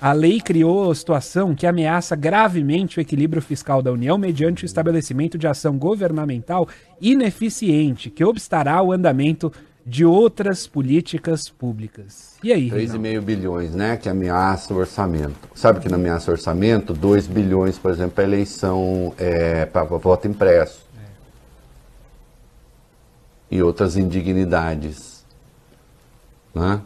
A 0.00 0.14
lei 0.14 0.40
criou 0.40 0.90
a 0.90 0.94
situação 0.94 1.54
que 1.54 1.66
ameaça 1.66 2.16
gravemente 2.16 2.98
o 2.98 3.02
equilíbrio 3.02 3.42
fiscal 3.42 3.82
da 3.82 3.92
União 3.92 4.16
mediante 4.16 4.64
o 4.64 4.66
estabelecimento 4.66 5.36
de 5.36 5.46
ação 5.46 5.76
governamental 5.76 6.66
ineficiente 7.02 8.08
que 8.08 8.24
obstará 8.24 8.82
o 8.82 8.92
andamento 8.92 9.52
de 9.84 10.04
outras 10.04 10.66
políticas 10.66 11.48
públicas. 11.48 12.36
E 12.42 12.52
aí? 12.52 12.70
3,5 12.70 13.20
bilhões, 13.20 13.74
né? 13.74 13.96
Que 13.96 14.08
ameaça 14.08 14.72
o 14.74 14.76
orçamento. 14.76 15.48
Sabe 15.54 15.80
que 15.80 15.88
não 15.88 15.96
ameaça 15.96 16.30
o 16.30 16.34
orçamento? 16.34 16.92
2 16.92 17.26
bilhões, 17.26 17.78
por 17.78 17.90
exemplo, 17.90 18.12
para 18.12 18.24
eleição, 18.24 19.14
é, 19.18 19.66
para 19.66 19.84
voto 19.84 20.28
impresso. 20.28 20.86
É. 20.98 21.04
E 23.56 23.62
outras 23.62 23.96
indignidades. 23.96 25.24
Né? 26.54 26.82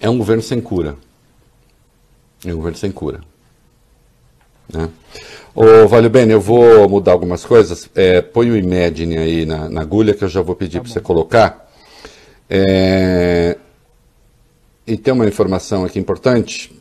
é 0.00 0.08
um 0.08 0.16
governo 0.16 0.42
sem 0.42 0.60
cura. 0.60 0.96
É 2.44 2.52
um 2.52 2.56
governo 2.56 2.78
sem 2.78 2.90
cura. 2.90 3.20
Né? 4.72 4.88
Ô, 5.54 5.88
Vale 5.88 6.08
Bem, 6.08 6.30
eu 6.30 6.40
vou 6.40 6.88
mudar 6.88 7.12
algumas 7.12 7.44
coisas. 7.44 7.88
É, 7.94 8.22
põe 8.22 8.50
o 8.50 8.56
Imagine 8.56 9.18
aí 9.18 9.44
na, 9.44 9.68
na, 9.68 9.80
agulha 9.80 10.14
que 10.14 10.22
eu 10.22 10.28
já 10.28 10.40
vou 10.40 10.54
pedir 10.54 10.78
tá 10.78 10.84
para 10.84 10.92
você 10.92 11.00
colocar. 11.00 11.70
É, 12.48 13.56
e 14.86 14.96
tem 14.96 15.12
uma 15.12 15.26
informação 15.26 15.84
aqui 15.84 15.98
importante. 15.98 16.72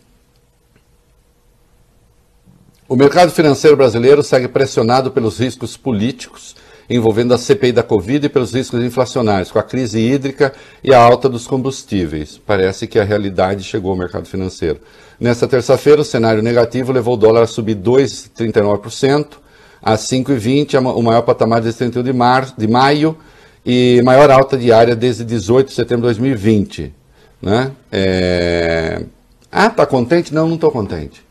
O 2.88 2.96
mercado 2.96 3.32
financeiro 3.32 3.76
brasileiro 3.76 4.22
segue 4.24 4.48
pressionado 4.48 5.12
pelos 5.12 5.40
riscos 5.40 5.76
políticos 5.76 6.56
envolvendo 6.90 7.34
a 7.34 7.38
CPI 7.38 7.72
da 7.72 7.84
Covid 7.84 8.26
e 8.26 8.30
pelos 8.30 8.52
riscos 8.52 8.84
inflacionários, 8.84 9.52
com 9.52 9.60
a 9.60 9.64
crise 9.64 10.00
hídrica 10.00 10.52
e 10.84 10.92
a 10.92 11.00
alta 11.00 11.30
dos 11.30 11.46
combustíveis. 11.46 12.42
Parece 12.44 12.88
que 12.88 12.98
a 12.98 13.04
realidade 13.04 13.64
chegou 13.64 13.92
ao 13.92 13.98
mercado 13.98 14.28
financeiro. 14.28 14.80
Nesta 15.20 15.48
terça-feira, 15.48 16.02
o 16.02 16.06
cenário 16.06 16.42
negativo 16.42 16.92
levou 16.92 17.16
o 17.16 17.18
dólar 17.18 17.44
a 17.44 17.48
subir 17.48 17.76
2,39% 17.76 19.38
a 19.82 19.96
5,20, 19.96 20.80
o 20.80 21.02
maior 21.02 21.22
patamar 21.24 21.62
desde 21.62 21.80
31 21.80 22.04
de, 22.04 22.14
março, 22.14 22.54
de 22.58 22.68
maio 22.68 23.18
e 23.66 24.02
maior 24.04 24.30
alta 24.32 24.58
diária 24.58 24.96
desde 24.96 25.24
18 25.24 25.68
de 25.68 25.74
setembro 25.74 26.08
de 26.08 26.20
2020. 26.20 26.94
Né? 27.42 27.72
É... 27.92 29.04
Ah, 29.52 29.70
tá 29.70 29.86
contente? 29.86 30.34
Não, 30.34 30.48
não 30.48 30.56
estou 30.56 30.72
contente. 30.72 31.26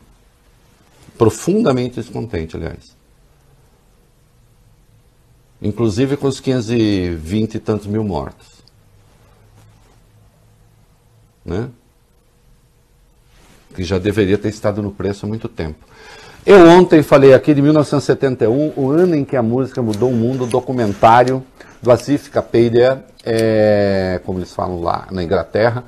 Profundamente 1.17 1.95
descontente, 1.95 2.55
aliás 2.55 2.99
inclusive 5.61 6.15
com 6.17 6.27
os 6.27 6.39
520 6.39 7.55
e 7.55 7.59
tantos 7.59 7.87
mil 7.87 8.03
mortos. 8.03 8.59
Né? 11.45 11.69
Que 13.73 13.83
já 13.83 13.97
deveria 13.97 14.37
ter 14.37 14.49
estado 14.49 14.81
no 14.81 14.91
preço 14.91 15.25
há 15.25 15.29
muito 15.29 15.47
tempo. 15.47 15.77
Eu 16.45 16.67
ontem 16.67 17.03
falei 17.03 17.33
aqui 17.33 17.53
de 17.53 17.61
1971, 17.61 18.73
o 18.75 18.89
ano 18.89 19.15
em 19.15 19.25
que 19.25 19.35
a 19.35 19.43
música 19.43 19.81
mudou 19.81 20.09
o 20.09 20.15
mundo, 20.15 20.45
o 20.45 20.47
documentário 20.47 21.43
do 21.81 21.91
Asif 21.91 22.29
Kapadia, 22.29 23.03
é, 23.25 24.19
como 24.25 24.39
eles 24.39 24.53
falam 24.53 24.81
lá 24.81 25.07
na 25.11 25.23
Inglaterra. 25.23 25.83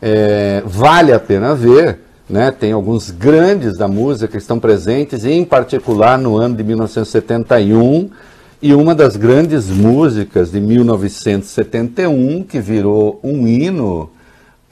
É, 0.00 0.62
vale 0.66 1.12
a 1.12 1.18
pena 1.18 1.54
ver, 1.54 1.98
né? 2.28 2.50
tem 2.50 2.72
alguns 2.72 3.10
grandes 3.10 3.76
da 3.78 3.88
música 3.88 4.28
que 4.28 4.36
estão 4.36 4.60
presentes, 4.60 5.24
em 5.24 5.44
particular 5.44 6.18
no 6.18 6.36
ano 6.36 6.54
de 6.54 6.62
1971, 6.62 8.10
e 8.60 8.74
uma 8.74 8.94
das 8.94 9.16
grandes 9.16 9.68
músicas 9.68 10.50
de 10.50 10.60
1971, 10.60 12.44
que 12.44 12.60
virou 12.60 13.18
um 13.22 13.46
hino, 13.46 14.10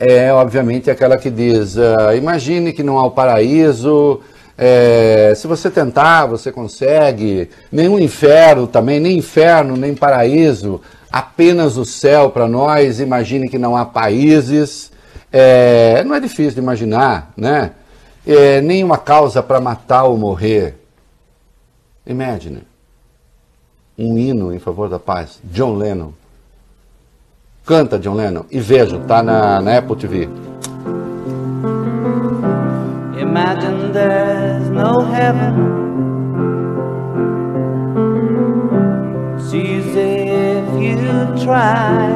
é 0.04 0.32
obviamente 0.32 0.90
aquela 0.90 1.16
que 1.16 1.30
diz: 1.30 1.76
uh, 1.76 2.14
Imagine 2.16 2.72
que 2.72 2.82
não 2.82 2.98
há 2.98 3.06
o 3.06 3.10
paraíso, 3.10 4.20
é, 4.58 5.32
se 5.36 5.46
você 5.46 5.70
tentar, 5.70 6.26
você 6.26 6.50
consegue. 6.50 7.48
Nenhum 7.70 7.98
inferno 7.98 8.66
também, 8.66 8.98
nem 8.98 9.18
inferno, 9.18 9.76
nem 9.76 9.94
paraíso, 9.94 10.80
apenas 11.10 11.76
o 11.76 11.84
céu 11.84 12.30
para 12.30 12.48
nós. 12.48 12.98
Imagine 13.00 13.48
que 13.48 13.58
não 13.58 13.76
há 13.76 13.84
países. 13.84 14.90
É, 15.32 16.02
não 16.04 16.14
é 16.14 16.20
difícil 16.20 16.54
de 16.54 16.60
imaginar, 16.60 17.32
né? 17.36 17.70
É, 18.26 18.60
nenhuma 18.60 18.98
causa 18.98 19.42
para 19.42 19.60
matar 19.60 20.04
ou 20.04 20.18
morrer. 20.18 20.74
Imagine 22.04 22.62
um 23.98 24.18
hino 24.18 24.52
em 24.52 24.58
favor 24.58 24.88
da 24.88 24.98
paz. 24.98 25.38
John 25.44 25.76
Lennon. 25.76 26.12
Canta 27.64 27.96
John 27.96 28.16
Lennon 28.16 28.44
e 28.50 28.58
vejo, 28.58 28.98
tá 29.06 29.22
na, 29.22 29.60
na 29.60 29.78
Apple 29.78 29.94
TV. 29.94 30.28
Imagine 33.20 33.92
there's 33.92 34.68
no 34.68 35.02
heaven. 35.02 35.54
It's 39.38 39.54
easy 39.54 40.28
if 40.28 40.82
you 40.82 41.44
try. 41.44 42.08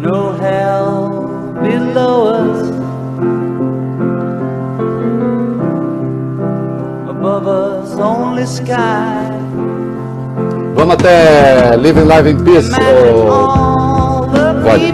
No 0.00 0.32
hell 0.38 1.26
below 1.60 2.28
us. 2.28 2.70
Above 7.10 7.48
us, 7.48 7.92
only 7.98 8.46
sky. 8.46 9.31
Peace, 10.82 12.72
ô 12.72 14.26
Vale. 14.64 14.92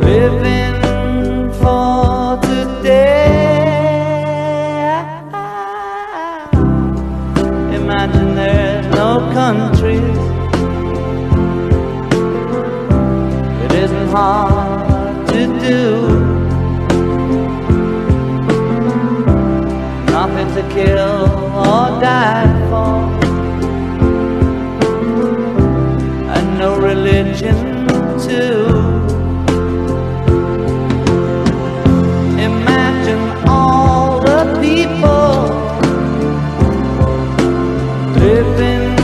Living 0.00 0.82
there's 8.36 8.86
no 8.94 9.18
countries. 9.32 10.18
It 13.64 13.72
isn't 13.84 14.08
hard 14.10 15.26
to 15.28 15.40
do. 15.58 15.80
Nothing 20.12 20.48
to 20.54 20.62
kill 20.72 21.43
or 21.54 22.00
die 22.00 22.50
for. 22.68 22.94
And 26.34 26.58
no 26.58 26.76
religion 26.78 27.86
too. 28.18 28.66
Imagine 32.48 33.24
all 33.46 34.20
the 34.20 34.40
people 34.60 35.36
living 38.18 38.96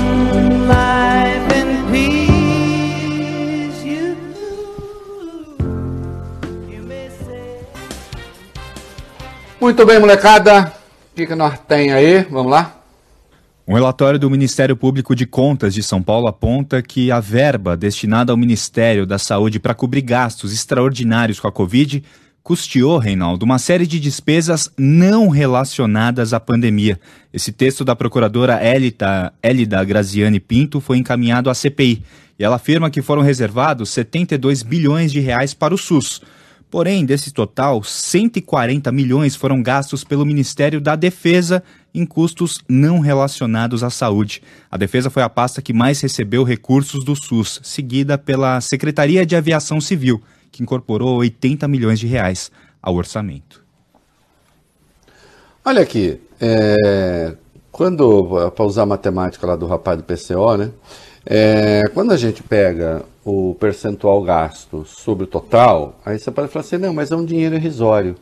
life 0.66 1.52
in 1.54 1.68
peace. 1.92 3.78
You, 3.84 4.16
you. 6.68 6.86
Muito 9.60 9.86
bem, 9.86 10.00
molecada. 10.00 10.79
O 11.12 11.16
que, 11.16 11.26
que 11.26 11.34
nós 11.34 11.58
tem 11.58 11.92
aí? 11.92 12.22
Vamos 12.30 12.50
lá? 12.50 12.76
Um 13.66 13.74
relatório 13.74 14.18
do 14.18 14.30
Ministério 14.30 14.76
Público 14.76 15.14
de 15.14 15.26
Contas 15.26 15.74
de 15.74 15.82
São 15.82 16.02
Paulo 16.02 16.26
aponta 16.26 16.82
que 16.82 17.10
a 17.10 17.20
verba 17.20 17.76
destinada 17.76 18.32
ao 18.32 18.36
Ministério 18.36 19.06
da 19.06 19.18
Saúde 19.18 19.60
para 19.60 19.74
cobrir 19.74 20.02
gastos 20.02 20.52
extraordinários 20.52 21.38
com 21.38 21.46
a 21.46 21.52
Covid 21.52 22.02
custeou, 22.42 22.98
Reinaldo, 22.98 23.44
uma 23.44 23.58
série 23.58 23.86
de 23.86 24.00
despesas 24.00 24.70
não 24.76 25.28
relacionadas 25.28 26.32
à 26.32 26.40
pandemia. 26.40 26.98
Esse 27.32 27.52
texto 27.52 27.84
da 27.84 27.94
procuradora 27.94 28.58
Elita, 28.64 29.32
Elida 29.42 29.84
Graziani 29.84 30.40
Pinto 30.40 30.80
foi 30.80 30.98
encaminhado 30.98 31.50
à 31.50 31.54
CPI 31.54 32.02
e 32.38 32.44
ela 32.44 32.56
afirma 32.56 32.90
que 32.90 33.02
foram 33.02 33.22
reservados 33.22 33.90
72 33.90 34.62
bilhões 34.62 35.12
de 35.12 35.20
reais 35.20 35.54
para 35.54 35.74
o 35.74 35.78
SUS. 35.78 36.22
Porém, 36.70 37.04
desse 37.04 37.32
total, 37.32 37.82
140 37.82 38.92
milhões 38.92 39.34
foram 39.34 39.60
gastos 39.60 40.04
pelo 40.04 40.24
Ministério 40.24 40.80
da 40.80 40.94
Defesa 40.94 41.64
em 41.92 42.06
custos 42.06 42.60
não 42.68 43.00
relacionados 43.00 43.82
à 43.82 43.90
saúde. 43.90 44.40
A 44.70 44.76
Defesa 44.76 45.10
foi 45.10 45.24
a 45.24 45.28
pasta 45.28 45.60
que 45.60 45.72
mais 45.72 46.00
recebeu 46.00 46.44
recursos 46.44 47.04
do 47.04 47.16
SUS, 47.16 47.60
seguida 47.64 48.16
pela 48.16 48.60
Secretaria 48.60 49.26
de 49.26 49.34
Aviação 49.34 49.80
Civil, 49.80 50.22
que 50.52 50.62
incorporou 50.62 51.16
80 51.16 51.66
milhões 51.66 51.98
de 51.98 52.06
reais 52.06 52.52
ao 52.80 52.94
orçamento. 52.94 53.64
Olha 55.64 55.82
aqui, 55.82 56.20
é, 56.40 57.34
quando, 57.72 58.50
para 58.54 58.64
usar 58.64 58.82
a 58.82 58.86
matemática 58.86 59.44
lá 59.44 59.56
do 59.56 59.66
rapaz 59.66 59.98
do 59.98 60.04
PCO, 60.04 60.56
né? 60.56 60.70
É, 61.26 61.82
quando 61.92 62.12
a 62.12 62.16
gente 62.16 62.42
pega 62.42 63.04
o 63.24 63.54
percentual 63.60 64.22
gasto 64.22 64.84
sobre 64.86 65.24
o 65.24 65.26
total, 65.26 65.98
aí 66.04 66.18
você 66.18 66.30
pode 66.30 66.48
falar 66.48 66.64
assim, 66.64 66.78
não, 66.78 66.94
mas 66.94 67.10
é 67.10 67.16
um 67.16 67.24
dinheiro 67.24 67.54
irrisório. 67.54 68.16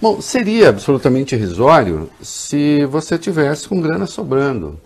Bom, 0.00 0.20
seria 0.20 0.68
absolutamente 0.68 1.34
irrisório 1.34 2.08
se 2.22 2.84
você 2.86 3.18
tivesse 3.18 3.68
com 3.68 3.80
grana 3.80 4.06
sobrando. 4.06 4.78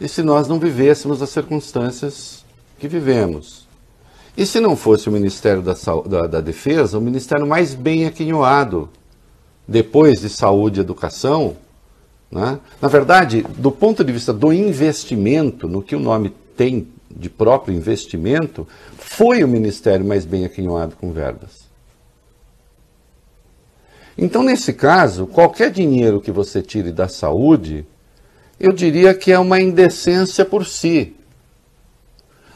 E 0.00 0.08
se 0.08 0.22
nós 0.22 0.48
não 0.48 0.58
vivêssemos 0.58 1.22
as 1.22 1.30
circunstâncias 1.30 2.44
que 2.78 2.88
vivemos. 2.88 3.66
E 4.36 4.44
se 4.44 4.60
não 4.60 4.76
fosse 4.76 5.08
o 5.08 5.12
Ministério 5.12 5.62
da, 5.62 5.74
da- 6.06 6.26
da 6.26 6.40
Defesa, 6.40 6.98
o 6.98 7.00
ministério 7.00 7.46
mais 7.46 7.74
bem 7.74 8.06
aquinhoado, 8.06 8.90
depois 9.66 10.20
de 10.20 10.28
saúde 10.28 10.80
e 10.80 10.82
educação, 10.82 11.56
né? 12.30 12.58
Na 12.80 12.88
verdade, 12.88 13.42
do 13.56 13.70
ponto 13.70 14.04
de 14.04 14.12
vista 14.12 14.32
do 14.32 14.52
investimento, 14.52 15.66
no 15.68 15.80
que 15.80 15.96
o 15.96 16.00
nome 16.00 16.30
tem 16.56 16.88
de 17.16 17.30
próprio 17.30 17.74
investimento, 17.74 18.68
foi 18.98 19.42
o 19.42 19.48
ministério 19.48 20.04
mais 20.04 20.24
bem 20.24 20.44
aquinhoado 20.44 20.96
com 20.96 21.12
verbas. 21.12 21.66
Então, 24.18 24.42
nesse 24.42 24.72
caso, 24.72 25.26
qualquer 25.26 25.70
dinheiro 25.70 26.20
que 26.20 26.30
você 26.30 26.62
tire 26.62 26.92
da 26.92 27.08
saúde, 27.08 27.86
eu 28.58 28.72
diria 28.72 29.14
que 29.14 29.32
é 29.32 29.38
uma 29.38 29.60
indecência 29.60 30.44
por 30.44 30.64
si. 30.64 31.14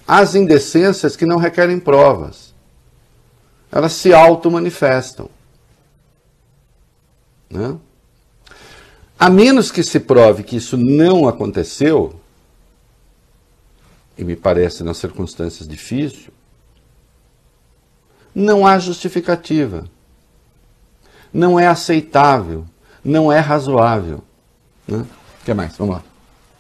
As 0.07 0.35
indecências 0.35 1.17
que 1.17 1.27
não 1.27 1.37
requerem 1.37 1.79
provas. 1.79 2.55
Elas 3.71 3.93
se 3.93 4.13
auto-manifestam. 4.13 5.29
Né? 7.49 7.77
A 9.19 9.29
menos 9.29 9.71
que 9.71 9.83
se 9.83 10.01
prove 10.01 10.43
que 10.43 10.57
isso 10.57 10.77
não 10.77 11.29
aconteceu, 11.29 12.20
e 14.21 14.25
me 14.25 14.37
parece 14.37 14.85
nas 14.85 14.99
circunstâncias 14.99 15.67
difícil, 15.67 16.31
não 18.35 18.67
há 18.67 18.79
justificativa. 18.79 19.85
Não 21.33 21.59
é 21.59 21.67
aceitável, 21.67 22.67
não 23.03 23.33
é 23.33 23.39
razoável. 23.39 24.23
Né? 24.87 24.99
O 24.99 25.45
que 25.45 25.55
mais? 25.55 25.77
Vamos 25.77 25.95
lá. 25.95 26.03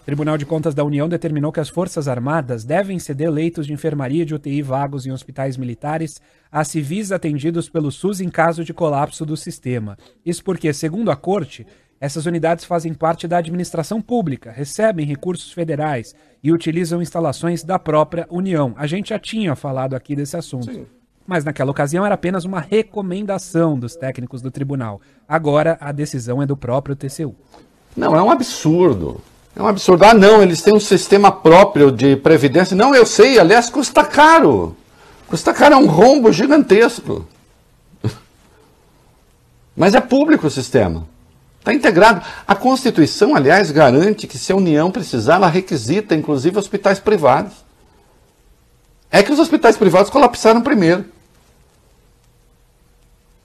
Tribunal 0.06 0.38
de 0.38 0.46
Contas 0.46 0.74
da 0.74 0.82
União 0.82 1.08
determinou 1.08 1.52
que 1.52 1.61
as 1.61 1.68
Forças 1.68 2.08
Armadas 2.08 2.64
devem 2.64 2.98
ceder 2.98 3.30
leitos 3.30 3.66
de 3.66 3.72
enfermaria 3.72 4.24
de 4.24 4.34
UTI 4.34 4.62
vagos 4.62 5.04
em 5.04 5.12
hospitais 5.12 5.56
militares 5.56 6.20
a 6.50 6.64
civis 6.64 7.12
atendidos 7.12 7.68
pelo 7.68 7.92
SUS 7.92 8.20
em 8.20 8.30
caso 8.30 8.64
de 8.64 8.72
colapso 8.72 9.26
do 9.26 9.36
sistema. 9.36 9.98
Isso 10.24 10.42
porque, 10.42 10.72
segundo 10.72 11.11
a 11.11 11.16
Corte, 11.16 11.66
essas 12.01 12.24
unidades 12.24 12.64
fazem 12.64 12.94
parte 12.94 13.28
da 13.28 13.36
administração 13.36 14.01
pública, 14.01 14.51
recebem 14.51 15.05
recursos 15.05 15.53
federais 15.53 16.14
e 16.42 16.51
utilizam 16.51 17.03
instalações 17.03 17.62
da 17.62 17.78
própria 17.78 18.26
União. 18.30 18.72
A 18.78 18.86
gente 18.86 19.11
já 19.11 19.18
tinha 19.18 19.55
falado 19.55 19.94
aqui 19.94 20.16
desse 20.16 20.34
assunto. 20.34 20.86
Mas 21.26 21.44
naquela 21.44 21.70
ocasião 21.70 22.05
era 22.07 22.14
apenas 22.14 22.46
uma 22.46 22.59
recomendação 22.59 23.78
dos 23.78 23.94
técnicos 23.94 24.40
do 24.40 24.51
tribunal. 24.51 24.98
Agora 25.28 25.76
a 25.78 25.92
decisão 25.92 26.42
é 26.42 26.46
do 26.46 26.57
próprio 26.57 26.96
TCU. 26.96 27.34
Não, 27.94 28.16
é 28.16 28.22
um 28.22 28.30
absurdo. 28.30 29.20
É 29.55 29.62
um 29.62 29.66
absurdo. 29.66 30.03
Ah, 30.05 30.14
não, 30.14 30.42
eles 30.42 30.62
têm 30.62 30.72
um 30.72 30.80
sistema 30.80 31.30
próprio 31.30 31.92
de 31.92 32.16
previdência. 32.16 32.74
Não, 32.74 32.94
eu 32.94 33.05
sei, 33.05 33.38
aliás, 33.38 33.68
custa 33.68 34.03
caro. 34.05 34.74
Custa 35.28 35.53
caro, 35.53 35.74
é 35.74 35.76
um 35.76 35.86
rombo 35.86 36.32
gigantesco. 36.32 37.28
Mas 39.76 39.94
é 39.94 40.01
público 40.01 40.46
o 40.46 40.51
sistema. 40.51 41.07
Está 41.70 41.74
integrado. 41.74 42.22
A 42.46 42.54
Constituição, 42.54 43.36
aliás, 43.36 43.70
garante 43.70 44.26
que 44.26 44.36
se 44.36 44.50
a 44.52 44.56
União 44.56 44.90
precisar, 44.90 45.36
ela 45.36 45.48
requisita, 45.48 46.14
inclusive, 46.14 46.58
hospitais 46.58 46.98
privados. 46.98 47.52
É 49.10 49.22
que 49.22 49.32
os 49.32 49.38
hospitais 49.38 49.76
privados 49.76 50.10
colapsaram 50.10 50.60
primeiro. 50.60 51.04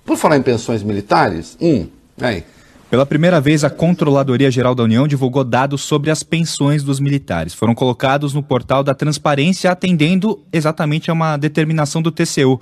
Por 0.04 0.18
falar 0.18 0.38
em 0.38 0.42
pensões 0.42 0.84
militares, 0.84 1.58
um, 1.60 1.88
aí. 2.22 2.44
Pela 2.90 3.06
primeira 3.06 3.42
vez, 3.42 3.64
a 3.64 3.70
Controladoria 3.70 4.52
Geral 4.52 4.76
da 4.76 4.84
União 4.84 5.08
divulgou 5.08 5.44
dados 5.44 5.82
sobre 5.82 6.12
as 6.12 6.22
pensões 6.22 6.84
dos 6.84 7.00
militares. 7.00 7.54
Foram 7.54 7.74
colocados 7.74 8.34
no 8.34 8.44
portal 8.44 8.84
da 8.84 8.94
Transparência, 8.94 9.72
atendendo 9.72 10.44
exatamente 10.54 11.10
a 11.10 11.14
uma 11.14 11.36
determinação 11.36 12.02
do 12.02 12.12
TCU. 12.12 12.62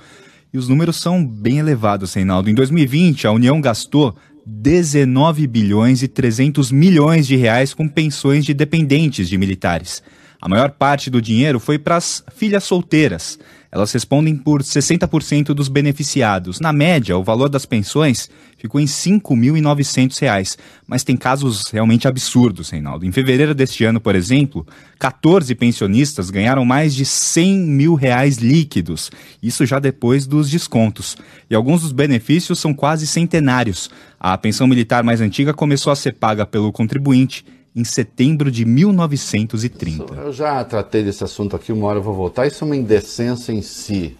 E 0.54 0.58
os 0.58 0.68
números 0.70 0.96
são 0.98 1.26
bem 1.26 1.60
elevados, 1.60 2.14
Reinaldo. 2.14 2.50
Em 2.50 2.54
2020, 2.54 3.28
a 3.28 3.32
União 3.32 3.60
gastou 3.60 4.16
19 4.46 5.48
bilhões 5.48 6.04
e 6.04 6.08
300 6.08 6.72
milhões 6.72 7.26
de 7.26 7.36
reais 7.36 7.74
com 7.74 7.88
pensões 7.88 8.46
de 8.46 8.54
dependentes 8.54 9.30
de 9.30 9.38
militares. 9.38 10.04
A 10.42 10.50
maior 10.50 10.72
parte 10.72 11.10
do 11.10 11.22
dinheiro 11.22 11.60
foi 11.60 11.80
para 11.80 11.96
as 11.96 12.22
filhas 12.36 12.66
solteiras. 12.66 13.40
Elas 13.74 13.92
respondem 13.92 14.36
por 14.36 14.62
60% 14.62 15.46
dos 15.46 15.68
beneficiados. 15.68 16.60
Na 16.60 16.72
média, 16.72 17.18
o 17.18 17.24
valor 17.24 17.50
das 17.50 17.66
pensões 17.66 18.30
ficou 18.56 18.80
em 18.80 18.86
5.900 18.86 20.22
reais. 20.22 20.58
mas 20.86 21.04
tem 21.04 21.18
casos 21.18 21.72
realmente 21.72 22.08
absurdos, 22.08 22.70
Reinaldo. 22.70 23.04
Em 23.04 23.12
fevereiro 23.12 23.56
deste 23.56 23.84
ano, 23.84 24.00
por 24.00 24.14
exemplo, 24.14 24.64
14 25.00 25.56
pensionistas 25.56 26.30
ganharam 26.30 26.64
mais 26.64 26.94
de 26.94 27.04
100 27.04 27.62
mil 27.62 27.96
reais 27.96 28.38
líquidos, 28.38 29.10
isso 29.42 29.66
já 29.66 29.80
depois 29.80 30.28
dos 30.28 30.52
descontos. 30.52 31.18
E 31.50 31.56
alguns 31.56 31.82
dos 31.82 31.92
benefícios 31.92 32.60
são 32.60 32.76
quase 32.76 33.08
centenários. 33.08 33.90
A 34.20 34.38
pensão 34.38 34.68
militar 34.68 35.04
mais 35.04 35.20
antiga 35.20 35.52
começou 35.52 35.92
a 35.92 35.96
ser 35.96 36.14
paga 36.14 36.46
pelo 36.46 36.72
contribuinte 36.72 37.44
em 37.76 37.84
setembro 37.84 38.52
de 38.52 38.66
1930. 38.66 40.14
Eu 40.14 40.32
já 40.32 40.64
tratei 40.64 41.04
desse 41.04 41.24
assunto 41.24 41.56
aqui, 41.56 41.72
uma 41.72 41.88
hora 41.88 42.00
eu 42.00 42.04
vou 42.04 42.14
voltar. 42.14 42.46
Isso 42.46 42.64
é 42.64 42.66
uma 42.66 42.76
indecência 42.76 43.52
em 43.52 43.62
si. 43.62 44.18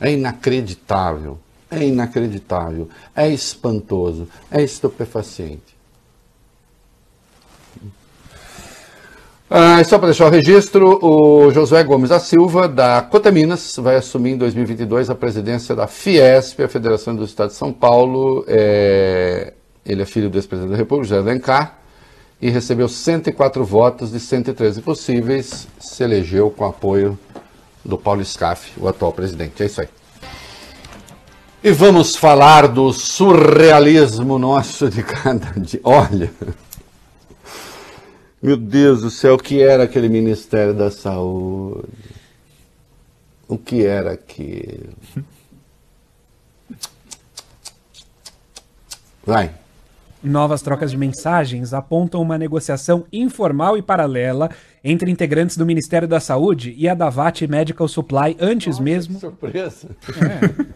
É 0.00 0.12
inacreditável. 0.12 1.38
É 1.70 1.84
inacreditável. 1.84 2.88
É 3.14 3.28
espantoso. 3.28 4.28
É 4.50 4.62
estupefaciente. 4.62 5.76
Ah, 9.48 9.82
só 9.84 9.96
para 9.96 10.08
deixar 10.08 10.26
o 10.26 10.30
registro, 10.30 10.98
o 11.04 11.52
Josué 11.52 11.84
Gomes 11.84 12.10
da 12.10 12.18
Silva, 12.18 12.66
da 12.66 13.00
Cota 13.00 13.30
Minas, 13.30 13.76
vai 13.78 13.94
assumir 13.94 14.30
em 14.32 14.36
2022 14.36 15.08
a 15.08 15.14
presidência 15.14 15.72
da 15.72 15.86
Fiesp, 15.86 16.64
a 16.64 16.68
Federação 16.68 17.14
do 17.14 17.24
Estado 17.24 17.50
de 17.50 17.54
São 17.54 17.72
Paulo. 17.72 18.44
É, 18.48 19.52
Ele 19.84 20.02
é 20.02 20.04
filho 20.04 20.28
do 20.28 20.36
ex-presidente 20.36 20.72
da 20.72 20.76
República, 20.76 21.14
José 21.14 21.20
Alencar, 21.20 21.78
e 22.40 22.50
recebeu 22.50 22.88
104 22.88 23.64
votos 23.64 24.10
de 24.10 24.20
113 24.20 24.82
possíveis, 24.82 25.66
se 25.78 26.02
elegeu 26.02 26.50
com 26.50 26.64
apoio 26.64 27.18
do 27.84 27.96
Paulo 27.96 28.24
Scaff, 28.24 28.72
o 28.78 28.88
atual 28.88 29.12
presidente. 29.12 29.62
É 29.62 29.66
isso 29.66 29.80
aí. 29.80 29.88
E 31.64 31.72
vamos 31.72 32.14
falar 32.14 32.68
do 32.68 32.92
surrealismo 32.92 34.38
nosso 34.38 34.88
de 34.88 35.02
cada 35.02 35.58
dia. 35.58 35.80
Olha, 35.82 36.30
meu 38.42 38.56
Deus 38.56 39.00
do 39.00 39.10
céu, 39.10 39.34
o 39.34 39.38
que 39.38 39.62
era 39.62 39.84
aquele 39.84 40.08
Ministério 40.08 40.74
da 40.74 40.90
Saúde? 40.90 41.88
O 43.48 43.56
que 43.56 43.84
era 43.84 44.12
aquilo? 44.12 44.94
Vai. 49.24 49.52
Novas 50.22 50.62
trocas 50.62 50.90
de 50.90 50.96
mensagens 50.96 51.72
apontam 51.74 52.20
uma 52.22 52.38
negociação 52.38 53.04
informal 53.12 53.76
e 53.76 53.82
paralela 53.82 54.50
entre 54.82 55.10
integrantes 55.10 55.56
do 55.56 55.66
Ministério 55.66 56.08
da 56.08 56.18
Saúde 56.18 56.74
e 56.76 56.88
a 56.88 56.94
Davat 56.94 57.46
Medical 57.46 57.86
Supply 57.86 58.36
antes 58.40 58.78
mesmo 58.78 59.20
Surpresa. 59.20 59.88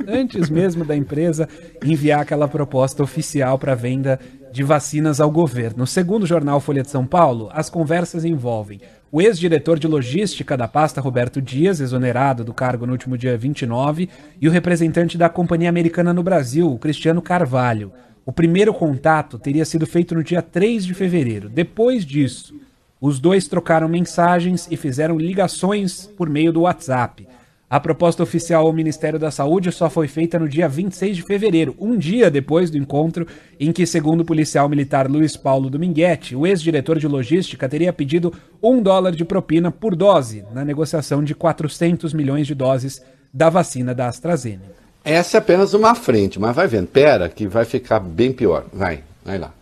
É, 0.06 0.20
antes 0.20 0.50
mesmo 0.50 0.84
da 0.84 0.96
empresa 0.96 1.48
enviar 1.84 2.20
aquela 2.20 2.46
proposta 2.46 3.02
oficial 3.02 3.58
para 3.58 3.74
venda 3.74 4.20
de 4.52 4.62
vacinas 4.62 5.20
ao 5.20 5.30
governo. 5.30 5.86
Segundo 5.86 6.24
o 6.24 6.26
jornal 6.26 6.60
Folha 6.60 6.82
de 6.82 6.90
São 6.90 7.06
Paulo, 7.06 7.48
as 7.52 7.70
conversas 7.70 8.24
envolvem 8.24 8.80
o 9.12 9.20
ex-diretor 9.20 9.78
de 9.78 9.88
logística 9.88 10.56
da 10.56 10.68
pasta 10.68 11.00
Roberto 11.00 11.42
Dias, 11.42 11.80
exonerado 11.80 12.44
do 12.44 12.54
cargo 12.54 12.86
no 12.86 12.92
último 12.92 13.18
dia 13.18 13.36
29, 13.36 14.08
e 14.40 14.46
o 14.46 14.50
representante 14.50 15.18
da 15.18 15.28
companhia 15.28 15.68
americana 15.68 16.12
no 16.12 16.22
Brasil, 16.22 16.70
o 16.70 16.78
Cristiano 16.78 17.20
Carvalho. 17.20 17.92
O 18.24 18.32
primeiro 18.32 18.72
contato 18.74 19.38
teria 19.38 19.64
sido 19.64 19.86
feito 19.86 20.14
no 20.14 20.22
dia 20.22 20.42
3 20.42 20.84
de 20.84 20.94
fevereiro. 20.94 21.48
Depois 21.48 22.04
disso, 22.04 22.54
os 23.00 23.18
dois 23.18 23.48
trocaram 23.48 23.88
mensagens 23.88 24.68
e 24.70 24.76
fizeram 24.76 25.18
ligações 25.18 26.06
por 26.16 26.28
meio 26.28 26.52
do 26.52 26.62
WhatsApp. 26.62 27.26
A 27.68 27.78
proposta 27.78 28.22
oficial 28.22 28.66
ao 28.66 28.72
Ministério 28.72 29.16
da 29.16 29.30
Saúde 29.30 29.70
só 29.70 29.88
foi 29.88 30.08
feita 30.08 30.40
no 30.40 30.48
dia 30.48 30.68
26 30.68 31.16
de 31.16 31.22
fevereiro, 31.22 31.74
um 31.78 31.96
dia 31.96 32.28
depois 32.28 32.68
do 32.68 32.76
encontro 32.76 33.26
em 33.60 33.70
que, 33.70 33.86
segundo 33.86 34.22
o 34.22 34.24
policial 34.24 34.68
militar 34.68 35.08
Luiz 35.08 35.36
Paulo 35.36 35.70
Dominguete, 35.70 36.34
o 36.34 36.44
ex-diretor 36.44 36.98
de 36.98 37.06
logística 37.06 37.68
teria 37.68 37.92
pedido 37.92 38.34
um 38.60 38.82
dólar 38.82 39.12
de 39.12 39.24
propina 39.24 39.70
por 39.70 39.94
dose 39.94 40.44
na 40.52 40.64
negociação 40.64 41.22
de 41.22 41.32
400 41.32 42.12
milhões 42.12 42.44
de 42.44 42.56
doses 42.56 43.00
da 43.32 43.48
vacina 43.48 43.94
da 43.94 44.08
AstraZeneca. 44.08 44.79
Essa 45.04 45.36
é 45.36 45.38
apenas 45.38 45.72
uma 45.74 45.94
frente, 45.94 46.38
mas 46.38 46.54
vai 46.54 46.66
vendo. 46.66 46.86
Pera, 46.86 47.28
que 47.28 47.46
vai 47.46 47.64
ficar 47.64 48.00
bem 48.00 48.32
pior. 48.32 48.64
Vai, 48.72 49.00
vai 49.24 49.38
lá. 49.38 49.52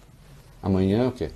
Amanhã 0.62 1.08
o 1.08 1.12
quê? 1.12 1.28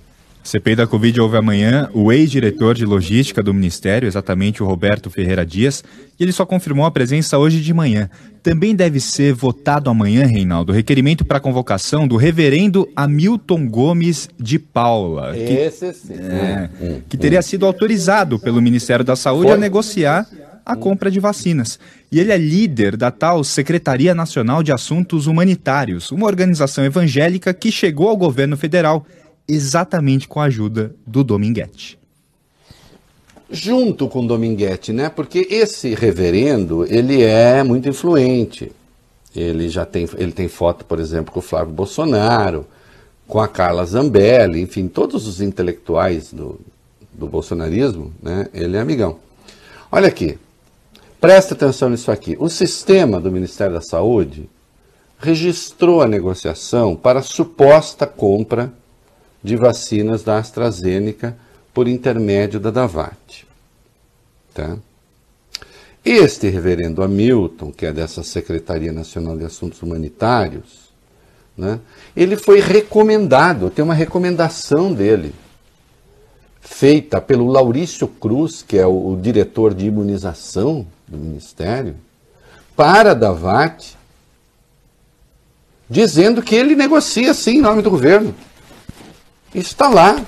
CPI 0.43 0.75
da 0.75 0.85
Covid 0.85 1.21
houve 1.21 1.37
amanhã 1.37 1.89
o 1.93 2.11
ex-diretor 2.11 2.75
de 2.75 2.85
logística 2.85 3.41
do 3.41 3.53
Ministério, 3.53 4.07
exatamente 4.07 4.61
o 4.61 4.65
Roberto 4.65 5.09
Ferreira 5.09 5.45
Dias, 5.45 5.81
e 6.19 6.23
ele 6.23 6.33
só 6.33 6.45
confirmou 6.45 6.85
a 6.85 6.91
presença 6.91 7.37
hoje 7.37 7.61
de 7.61 7.73
manhã. 7.73 8.09
Também 8.43 8.75
deve 8.75 8.99
ser 8.99 9.33
votado 9.33 9.89
amanhã, 9.89 10.25
Reinaldo, 10.25 10.73
o 10.73 10.75
requerimento 10.75 11.23
para 11.23 11.39
convocação 11.39 12.05
do 12.05 12.17
reverendo 12.17 12.89
Hamilton 12.93 13.69
Gomes 13.69 14.29
de 14.37 14.59
Paula, 14.59 15.31
que, 15.33 15.39
Esse 15.39 15.93
sim. 15.93 16.13
é, 16.15 16.69
Hum, 16.81 17.01
que 17.07 17.15
teria 17.15 17.41
sido 17.41 17.65
autorizado 17.65 18.37
pelo 18.37 18.61
Ministério 18.61 19.05
da 19.05 19.15
Saúde 19.15 19.47
Foi? 19.47 19.53
a 19.53 19.57
negociar 19.57 20.27
a 20.65 20.75
compra 20.75 21.11
de 21.11 21.19
vacinas. 21.19 21.79
E 22.11 22.19
ele 22.19 22.31
é 22.31 22.37
líder 22.37 22.95
da 22.95 23.11
tal 23.11 23.43
Secretaria 23.43 24.13
Nacional 24.15 24.63
de 24.63 24.71
Assuntos 24.71 25.27
Humanitários, 25.27 26.11
uma 26.11 26.25
organização 26.27 26.83
evangélica 26.85 27.53
que 27.53 27.71
chegou 27.71 28.09
ao 28.09 28.17
governo 28.17 28.55
federal 28.55 29.05
exatamente 29.47 30.27
com 30.27 30.39
a 30.39 30.45
ajuda 30.45 30.95
do 31.05 31.23
Dominguete. 31.23 31.97
junto 33.49 34.07
com 34.07 34.25
Dominguete, 34.25 34.91
né? 34.91 35.09
Porque 35.09 35.47
esse 35.49 35.93
reverendo, 35.93 36.85
ele 36.85 37.21
é 37.21 37.61
muito 37.63 37.87
influente. 37.87 38.71
Ele 39.35 39.69
já 39.69 39.85
tem, 39.85 40.07
ele 40.17 40.31
tem 40.31 40.47
foto, 40.47 40.85
por 40.85 40.99
exemplo, 40.99 41.31
com 41.31 41.39
o 41.39 41.43
Flávio 41.43 41.73
Bolsonaro, 41.73 42.65
com 43.27 43.39
a 43.39 43.47
Carla 43.47 43.85
Zambelli, 43.85 44.61
enfim, 44.61 44.87
todos 44.87 45.27
os 45.27 45.39
intelectuais 45.41 46.33
do, 46.33 46.59
do 47.13 47.27
bolsonarismo, 47.27 48.13
né? 48.21 48.47
Ele 48.53 48.75
é 48.75 48.79
amigão. 48.79 49.19
Olha 49.91 50.07
aqui, 50.07 50.37
presta 51.23 51.53
atenção 51.53 51.89
nisso 51.89 52.11
aqui. 52.11 52.35
O 52.37 52.49
sistema 52.49 53.17
do 53.17 53.31
Ministério 53.31 53.75
da 53.75 53.79
Saúde 53.79 54.49
registrou 55.17 56.01
a 56.01 56.07
negociação 56.07 56.97
para 56.97 57.19
a 57.19 57.23
suposta 57.23 58.05
compra 58.05 58.73
de 59.41 59.55
vacinas 59.55 60.21
da 60.21 60.37
AstraZeneca 60.37 61.37
por 61.73 61.87
intermédio 61.87 62.59
da 62.59 62.71
Davat. 62.71 63.47
Tá? 64.53 64.77
Este 66.03 66.49
reverendo 66.49 67.01
Hamilton, 67.01 67.71
que 67.71 67.85
é 67.85 67.93
dessa 67.93 68.21
Secretaria 68.21 68.91
Nacional 68.91 69.37
de 69.37 69.45
Assuntos 69.45 69.81
Humanitários, 69.81 70.91
né, 71.55 71.79
ele 72.17 72.35
foi 72.35 72.59
recomendado, 72.59 73.69
tem 73.69 73.85
uma 73.85 73.93
recomendação 73.93 74.93
dele, 74.93 75.33
feita 76.59 77.21
pelo 77.21 77.47
Laurício 77.47 78.09
Cruz, 78.09 78.61
que 78.61 78.77
é 78.77 78.85
o, 78.85 79.13
o 79.13 79.17
diretor 79.21 79.73
de 79.73 79.85
imunização 79.85 80.85
do 81.13 81.23
Ministério, 81.23 81.95
para 82.75 83.11
a 83.11 83.13
dizendo 85.89 86.41
que 86.41 86.55
ele 86.55 86.75
negocia 86.75 87.33
sim 87.33 87.57
em 87.57 87.61
nome 87.61 87.81
do 87.81 87.89
governo. 87.89 88.33
Está 89.53 89.87
lá. 89.87 90.19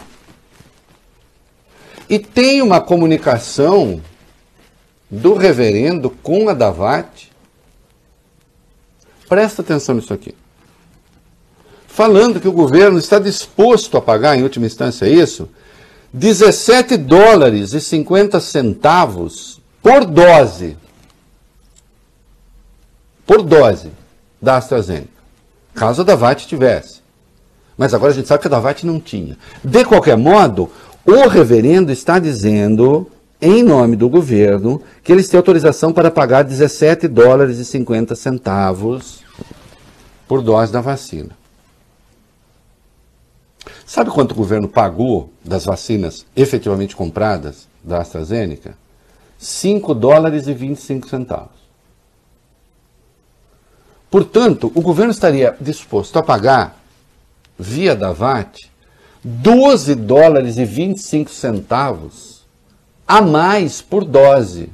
E 2.08 2.20
tem 2.20 2.62
uma 2.62 2.80
comunicação 2.80 4.00
do 5.10 5.34
reverendo 5.34 6.10
com 6.10 6.50
a 6.50 6.54
Davat. 6.54 7.32
Presta 9.28 9.64
atenção 9.64 9.96
nisso 9.96 10.14
aqui. 10.14 10.36
Falando 11.88 12.40
que 12.40 12.48
o 12.48 12.52
governo 12.52 13.00
está 13.00 13.18
disposto 13.18 13.98
a 13.98 14.02
pagar, 14.02 14.38
em 14.38 14.44
última 14.44 14.66
instância, 14.68 15.08
isso, 15.08 15.50
17 16.14 16.98
dólares 16.98 17.74
e 17.74 17.82
50 17.82 18.40
centavos 18.40 19.62
por 19.86 20.04
dose. 20.04 20.76
Por 23.24 23.44
dose 23.44 23.92
da 24.42 24.58
AstraZeneca. 24.58 25.10
Caso 25.76 26.02
a 26.02 26.06
Davat 26.06 26.48
tivesse. 26.48 27.02
Mas 27.78 27.94
agora 27.94 28.12
a 28.12 28.16
gente 28.16 28.28
sabe 28.28 28.42
que 28.42 28.48
a 28.48 28.50
Davat 28.50 28.84
não 28.84 29.00
tinha. 29.00 29.38
De 29.64 29.86
qualquer 29.86 30.18
modo, 30.18 30.72
o 31.06 31.28
reverendo 31.28 31.92
está 31.92 32.18
dizendo, 32.18 33.12
em 33.40 33.62
nome 33.62 33.96
do 33.96 34.10
governo, 34.10 34.82
que 35.04 35.12
eles 35.12 35.30
têm 35.30 35.38
autorização 35.38 35.94
para 35.94 36.10
pagar 36.10 36.42
17 36.42 37.08
dólares 37.08 37.60
e 37.60 37.66
50 37.66 38.16
centavos 38.16 39.24
por 40.28 40.42
dose 40.42 40.74
da 40.74 40.82
vacina. 40.82 41.38
Sabe 43.86 44.10
quanto 44.10 44.32
o 44.32 44.36
governo 44.36 44.68
pagou 44.68 45.30
das 45.44 45.64
vacinas 45.64 46.26
efetivamente 46.36 46.96
compradas 46.96 47.68
da 47.84 48.00
AstraZeneca? 48.00 48.84
5 49.46 49.94
dólares 49.94 50.48
e 50.48 50.54
25 50.54 51.08
centavos. 51.08 51.66
Portanto, 54.10 54.72
o 54.74 54.82
governo 54.82 55.12
estaria 55.12 55.56
disposto 55.60 56.18
a 56.18 56.24
pagar, 56.24 56.80
via 57.58 57.96
Davat, 57.96 58.70
12 59.24 59.96
dólares 59.96 60.58
e 60.58 60.66
25 60.66 61.30
centavos 61.30 62.46
a 63.08 63.22
mais 63.22 63.82
por 63.82 64.04
dose. 64.04 64.70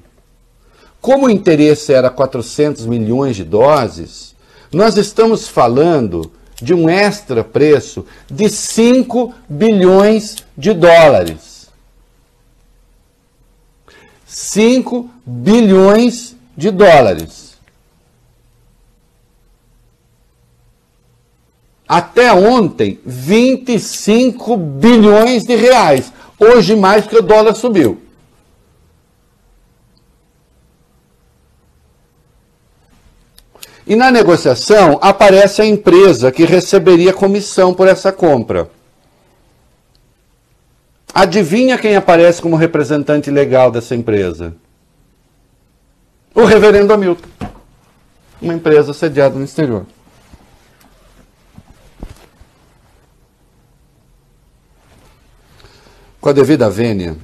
Como 1.02 1.26
o 1.26 1.30
interesse 1.30 1.94
era 1.94 2.10
400 2.10 2.86
milhões 2.86 3.36
de 3.36 3.44
doses, 3.44 4.36
nós 4.72 4.96
estamos 4.96 5.48
falando 5.48 6.32
de 6.62 6.74
um 6.74 6.90
extra 6.90 7.44
preço 7.44 8.06
de 8.30 8.48
5 8.48 9.34
bilhões 9.50 10.38
de 10.56 10.74
dólares. 10.74 11.51
5 14.32 15.10
bilhões 15.26 16.38
de 16.56 16.72
dólares. 16.72 17.60
Até 21.86 22.32
ontem, 22.32 22.98
25 23.06 24.56
bilhões 24.56 25.44
de 25.44 25.58
reais. 25.58 26.14
Hoje 26.40 26.78
mais 26.78 27.04
porque 27.04 27.18
o 27.18 27.22
dólar 27.22 27.54
subiu. 27.56 28.02
E 33.86 33.98
na 33.98 34.10
negociação 34.10 34.98
aparece 35.02 35.62
a 35.62 35.66
empresa 35.66 36.32
que 36.32 36.46
receberia 36.46 37.12
comissão 37.12 37.74
por 37.74 37.90
essa 37.90 38.14
compra. 38.14 38.72
Adivinha 41.14 41.78
quem 41.78 41.96
aparece 41.96 42.42
como 42.42 42.56
representante 42.56 43.30
legal 43.30 43.70
dessa 43.70 43.94
empresa? 43.96 44.56
O 46.34 46.46
reverendo 46.46 46.94
Hamilton. 46.94 47.28
Uma 48.42 48.54
empresa 48.54 48.94
sediada 48.94 49.36
no 49.36 49.44
exterior. 49.44 49.86
Com 56.20 56.30
a 56.30 56.34
devida 56.34 56.70
vênia, 56.70 57.18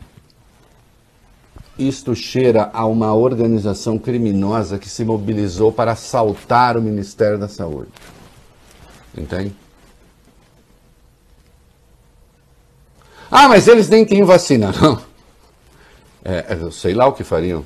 isto 1.77 2.15
cheira 2.15 2.69
a 2.73 2.85
uma 2.85 3.13
organização 3.13 3.97
criminosa 3.97 4.79
que 4.79 4.89
se 4.89 5.05
mobilizou 5.05 5.71
para 5.71 5.91
assaltar 5.91 6.75
o 6.75 6.81
Ministério 6.81 7.38
da 7.38 7.47
Saúde. 7.47 7.91
Entende? 9.15 9.55
Ah, 13.30 13.47
mas 13.47 13.67
eles 13.67 13.89
nem 13.89 14.05
têm 14.05 14.23
vacina. 14.23 14.71
Não. 14.82 15.01
É, 16.23 16.57
eu 16.59 16.71
sei 16.71 16.93
lá 16.93 17.07
o 17.07 17.13
que 17.13 17.23
fariam. 17.23 17.65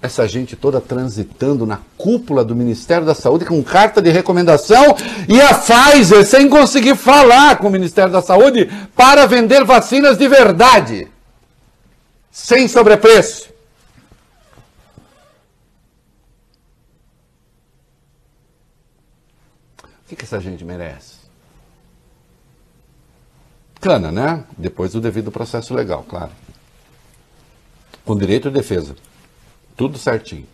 Essa 0.00 0.28
gente 0.28 0.54
toda 0.54 0.80
transitando 0.80 1.66
na 1.66 1.80
cúpula 1.96 2.44
do 2.44 2.54
Ministério 2.54 3.04
da 3.04 3.14
Saúde 3.14 3.44
com 3.44 3.62
carta 3.64 4.00
de 4.00 4.10
recomendação 4.10 4.96
e 5.28 5.40
a 5.40 5.54
Pfizer 5.54 6.24
sem 6.24 6.48
conseguir 6.48 6.96
falar 6.96 7.58
com 7.58 7.66
o 7.66 7.70
Ministério 7.70 8.12
da 8.12 8.22
Saúde 8.22 8.70
para 8.94 9.26
vender 9.26 9.64
vacinas 9.64 10.16
de 10.16 10.28
verdade, 10.28 11.08
sem 12.30 12.68
sobrepreço. 12.68 13.48
O 19.82 20.08
que, 20.08 20.16
que 20.16 20.24
essa 20.24 20.40
gente 20.40 20.64
merece? 20.64 21.17
Cana, 23.80 24.10
né? 24.10 24.44
Depois 24.56 24.92
do 24.92 25.00
devido 25.00 25.30
processo 25.30 25.74
legal, 25.74 26.04
claro. 26.08 26.32
Com 28.04 28.16
direito 28.16 28.48
de 28.50 28.54
defesa. 28.54 28.94
Tudo 29.76 29.98
certinho. 29.98 30.46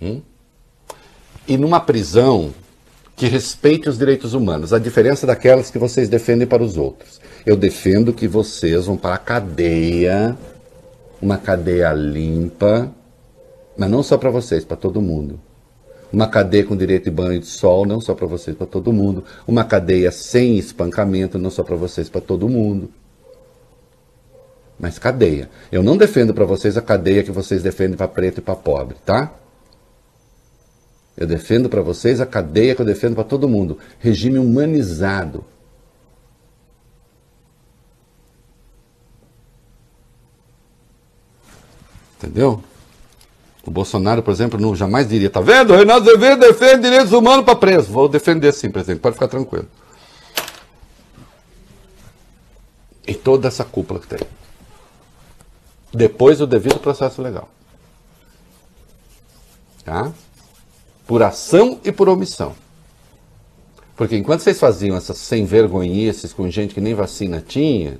Hum? 0.00 0.22
E 1.48 1.56
numa 1.56 1.80
prisão 1.80 2.54
que 3.16 3.26
respeite 3.26 3.88
os 3.88 3.98
direitos 3.98 4.32
humanos, 4.32 4.72
a 4.72 4.78
diferença 4.78 5.26
daquelas 5.26 5.70
que 5.70 5.78
vocês 5.78 6.08
defendem 6.08 6.46
para 6.46 6.62
os 6.62 6.76
outros. 6.76 7.20
Eu 7.44 7.56
defendo 7.56 8.12
que 8.12 8.28
vocês 8.28 8.86
vão 8.86 8.96
para 8.96 9.14
a 9.14 9.18
cadeia, 9.18 10.38
uma 11.20 11.36
cadeia 11.36 11.92
limpa, 11.92 12.90
mas 13.76 13.90
não 13.90 14.02
só 14.02 14.16
para 14.16 14.30
vocês, 14.30 14.64
para 14.64 14.76
todo 14.76 15.02
mundo. 15.02 15.40
Uma 16.12 16.26
cadeia 16.26 16.64
com 16.64 16.76
direito 16.76 17.04
de 17.04 17.10
banho 17.10 17.38
de 17.38 17.46
sol, 17.46 17.86
não 17.86 18.00
só 18.00 18.14
para 18.14 18.26
vocês, 18.26 18.56
para 18.56 18.66
todo 18.66 18.92
mundo. 18.92 19.24
Uma 19.46 19.64
cadeia 19.64 20.10
sem 20.10 20.58
espancamento, 20.58 21.38
não 21.38 21.50
só 21.50 21.62
para 21.62 21.76
vocês, 21.76 22.08
para 22.08 22.20
todo 22.20 22.48
mundo. 22.48 22.90
Mas 24.78 24.98
cadeia. 24.98 25.48
Eu 25.70 25.82
não 25.82 25.96
defendo 25.96 26.34
para 26.34 26.44
vocês 26.44 26.76
a 26.76 26.82
cadeia 26.82 27.22
que 27.22 27.30
vocês 27.30 27.62
defendem 27.62 27.96
para 27.96 28.08
preto 28.08 28.38
e 28.38 28.40
para 28.40 28.56
pobre, 28.56 28.96
tá? 29.04 29.32
Eu 31.16 31.26
defendo 31.26 31.68
para 31.68 31.82
vocês 31.82 32.20
a 32.20 32.26
cadeia 32.26 32.74
que 32.74 32.80
eu 32.80 32.86
defendo 32.86 33.14
para 33.14 33.24
todo 33.24 33.48
mundo. 33.48 33.78
Regime 33.98 34.38
humanizado. 34.38 35.44
Entendeu? 42.16 42.62
O 43.64 43.70
Bolsonaro, 43.70 44.22
por 44.22 44.30
exemplo, 44.30 44.58
não 44.58 44.74
jamais 44.74 45.08
diria, 45.08 45.28
tá 45.28 45.40
vendo? 45.40 45.72
O 45.72 45.76
Renato 45.76 46.08
Azevedo 46.08 46.40
defende 46.40 46.82
direitos 46.82 47.12
humanos 47.12 47.44
para 47.44 47.56
preso. 47.56 47.92
Vou 47.92 48.08
defender 48.08 48.52
sim, 48.52 48.70
presidente, 48.70 49.00
pode 49.00 49.14
ficar 49.14 49.28
tranquilo. 49.28 49.66
E 53.06 53.14
toda 53.14 53.48
essa 53.48 53.64
cúpula 53.64 54.00
que 54.00 54.06
tem. 54.06 54.20
Depois 55.92 56.38
do 56.38 56.46
devido 56.46 56.78
processo 56.78 57.20
legal. 57.20 57.48
Tá? 59.84 60.12
Por 61.06 61.22
ação 61.22 61.80
e 61.84 61.92
por 61.92 62.08
omissão. 62.08 62.54
Porque 63.96 64.16
enquanto 64.16 64.40
vocês 64.40 64.58
faziam 64.58 64.96
essas 64.96 65.18
sem 65.18 65.44
vergonhices 65.44 66.32
com 66.32 66.48
gente 66.48 66.72
que 66.72 66.80
nem 66.80 66.94
vacina 66.94 67.44
tinha, 67.46 67.98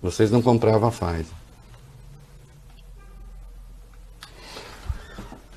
vocês 0.00 0.30
não 0.30 0.40
compravam 0.40 0.88
a 0.88 0.92
Pfizer. 0.92 1.41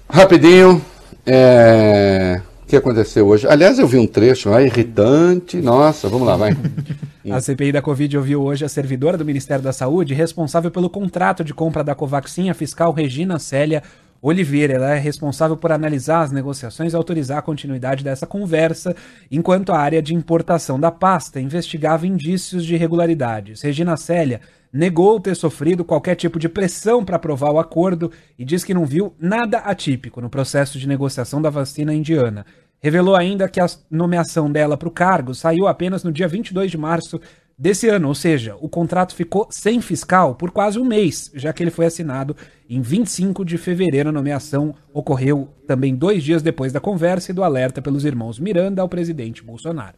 Rapidinho, 0.09 0.81
é, 1.25 2.41
o 2.63 2.67
que 2.67 2.75
aconteceu 2.75 3.27
hoje? 3.27 3.47
Aliás, 3.47 3.79
eu 3.79 3.87
vi 3.87 3.97
um 3.97 4.07
trecho 4.07 4.49
lá 4.49 4.61
irritante. 4.61 5.57
Nossa, 5.57 6.07
vamos 6.07 6.27
lá, 6.27 6.35
vai. 6.35 6.55
A 7.31 7.41
CPI 7.41 7.71
da 7.71 7.81
Covid 7.81 8.17
ouviu 8.17 8.43
hoje 8.43 8.63
a 8.63 8.69
servidora 8.69 9.17
do 9.17 9.25
Ministério 9.25 9.63
da 9.63 9.73
Saúde 9.73 10.13
responsável 10.13 10.69
pelo 10.69 10.91
contrato 10.91 11.43
de 11.43 11.55
compra 11.55 11.83
da 11.83 11.95
Covaxin, 11.95 12.51
a 12.51 12.53
fiscal 12.53 12.91
Regina 12.91 13.39
Célia 13.39 13.81
Oliveira. 14.27 14.73
Ela 14.73 14.95
é 14.95 14.99
responsável 14.99 15.55
por 15.55 15.71
analisar 15.71 16.21
as 16.21 16.31
negociações 16.31 16.93
e 16.93 16.95
autorizar 16.95 17.37
a 17.37 17.43
continuidade 17.43 18.03
dessa 18.03 18.25
conversa, 18.25 18.95
enquanto 19.29 19.71
a 19.71 19.77
área 19.77 20.01
de 20.01 20.15
importação 20.15 20.79
da 20.79 20.89
pasta 20.89 21.39
investigava 21.39 22.07
indícios 22.07 22.65
de 22.65 22.73
irregularidades. 22.73 23.61
Regina 23.61 23.95
Célia 23.95 24.41
negou 24.73 25.19
ter 25.19 25.35
sofrido 25.35 25.85
qualquer 25.85 26.15
tipo 26.15 26.39
de 26.39 26.49
pressão 26.49 27.05
para 27.05 27.17
aprovar 27.17 27.51
o 27.51 27.59
acordo 27.59 28.11
e 28.37 28.43
diz 28.43 28.63
que 28.63 28.73
não 28.73 28.85
viu 28.85 29.13
nada 29.19 29.59
atípico 29.59 30.19
no 30.19 30.29
processo 30.29 30.79
de 30.79 30.87
negociação 30.87 31.41
da 31.41 31.49
vacina 31.49 31.93
indiana. 31.93 32.45
Revelou 32.81 33.15
ainda 33.15 33.47
que 33.47 33.59
a 33.59 33.67
nomeação 33.89 34.51
dela 34.51 34.75
para 34.75 34.87
o 34.87 34.91
cargo 34.91 35.33
saiu 35.33 35.67
apenas 35.67 36.03
no 36.03 36.11
dia 36.11 36.27
22 36.27 36.69
de 36.69 36.77
março 36.77 37.21
desse 37.57 37.87
ano, 37.87 38.07
ou 38.09 38.15
seja, 38.15 38.55
o 38.59 38.67
contrato 38.67 39.15
ficou 39.15 39.47
sem 39.49 39.79
fiscal 39.81 40.35
por 40.35 40.51
quase 40.51 40.77
um 40.79 40.85
mês, 40.85 41.31
já 41.33 41.53
que 41.53 41.63
ele 41.63 41.71
foi 41.71 41.85
assinado 41.85 42.35
em 42.69 42.81
25 42.81 43.45
de 43.45 43.57
fevereiro. 43.57 44.09
A 44.09 44.11
nomeação 44.11 44.75
ocorreu 44.93 45.49
também 45.67 45.95
dois 45.95 46.23
dias 46.23 46.41
depois 46.41 46.73
da 46.73 46.79
conversa 46.79 47.31
e 47.31 47.33
do 47.33 47.43
alerta 47.43 47.81
pelos 47.81 48.05
irmãos 48.05 48.39
Miranda 48.39 48.81
ao 48.81 48.89
presidente 48.89 49.43
Bolsonaro. 49.43 49.95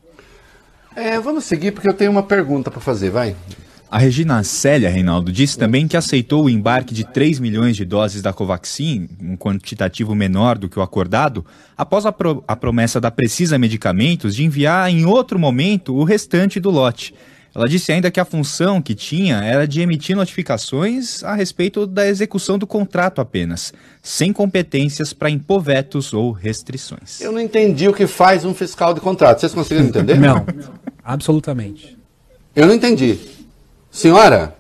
É, 0.96 1.20
vamos 1.20 1.44
seguir 1.46 1.72
porque 1.72 1.90
eu 1.90 1.94
tenho 1.94 2.12
uma 2.12 2.24
pergunta 2.24 2.72
para 2.72 2.82
fazer, 2.82 3.10
vai. 3.12 3.36
A 3.90 4.00
Regina 4.00 4.44
Célia, 4.44 4.90
Reinaldo, 4.90 5.32
disse 5.32 5.58
também 5.58 5.88
que 5.88 5.96
aceitou 5.96 6.44
o 6.44 6.50
embarque 6.50 6.94
de 6.94 7.06
3 7.06 7.40
milhões 7.40 7.74
de 7.78 7.86
doses 7.86 8.22
da 8.22 8.34
Covaxin, 8.34 9.08
um 9.22 9.38
quantitativo 9.38 10.14
menor 10.14 10.58
do 10.58 10.68
que 10.68 10.78
o 10.78 10.82
acordado, 10.82 11.46
após 11.78 12.06
a, 12.06 12.12
pro- 12.12 12.44
a 12.46 12.54
promessa 12.54 13.00
da 13.00 13.10
Precisa 13.10 13.58
Medicamentos 13.58 14.36
de 14.36 14.44
enviar 14.44 14.90
em 14.92 15.06
outro 15.06 15.40
momento 15.40 15.96
o 15.96 16.04
restante 16.04 16.60
do 16.60 16.70
lote. 16.70 17.14
Ela 17.58 17.68
disse 17.68 17.92
ainda 17.92 18.12
que 18.12 18.20
a 18.20 18.26
função 18.26 18.80
que 18.80 18.94
tinha 18.94 19.44
era 19.44 19.68
de 19.68 19.82
emitir 19.82 20.16
notificações 20.16 21.24
a 21.24 21.34
respeito 21.34 21.88
da 21.88 22.08
execução 22.08 22.56
do 22.56 22.68
contrato 22.68 23.20
apenas, 23.20 23.74
sem 24.04 24.32
competências 24.32 25.12
para 25.12 25.28
impor 25.28 25.64
vetos 25.64 26.14
ou 26.14 26.32
restrições. 26.32 27.20
Eu 27.20 27.32
não 27.32 27.40
entendi 27.40 27.88
o 27.88 27.94
que 27.96 28.06
faz 28.06 28.46
um 28.46 28.54
fiscal 28.54 28.94
de 28.94 29.02
contrato. 29.02 29.40
Vocês 29.40 29.56
conseguiram 29.56 29.88
entender? 29.90 30.20
Não, 30.20 30.46
absolutamente. 31.04 31.98
Eu 32.56 32.68
não 32.68 32.76
entendi. 32.76 33.18
Senhora, 33.90 34.56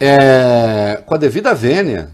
é, 0.00 1.04
com 1.06 1.14
a 1.14 1.18
devida 1.18 1.54
vênia, 1.54 2.10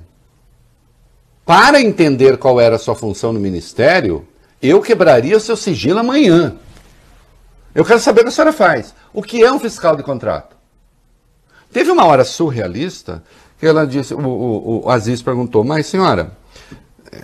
para 1.46 1.80
entender 1.80 2.36
qual 2.36 2.60
era 2.60 2.76
a 2.76 2.78
sua 2.78 2.94
função 2.94 3.32
no 3.32 3.40
ministério, 3.40 4.28
eu 4.60 4.82
quebraria 4.82 5.38
o 5.38 5.40
seu 5.40 5.56
sigilo 5.56 5.98
amanhã. 5.98 6.56
Eu 7.74 7.84
quero 7.84 8.00
saber 8.00 8.20
o 8.20 8.24
que 8.24 8.28
a 8.28 8.32
senhora 8.32 8.52
faz. 8.52 8.94
O 9.12 9.22
que 9.22 9.42
é 9.42 9.52
um 9.52 9.60
fiscal 9.60 9.96
de 9.96 10.02
contrato? 10.02 10.56
Teve 11.72 11.90
uma 11.90 12.04
hora 12.04 12.24
surrealista 12.24 13.22
que 13.58 13.66
ela 13.66 13.86
disse, 13.86 14.14
o, 14.14 14.18
o, 14.20 14.86
o 14.86 14.90
Aziz 14.90 15.22
perguntou, 15.22 15.62
mas 15.62 15.86
senhora, 15.86 16.32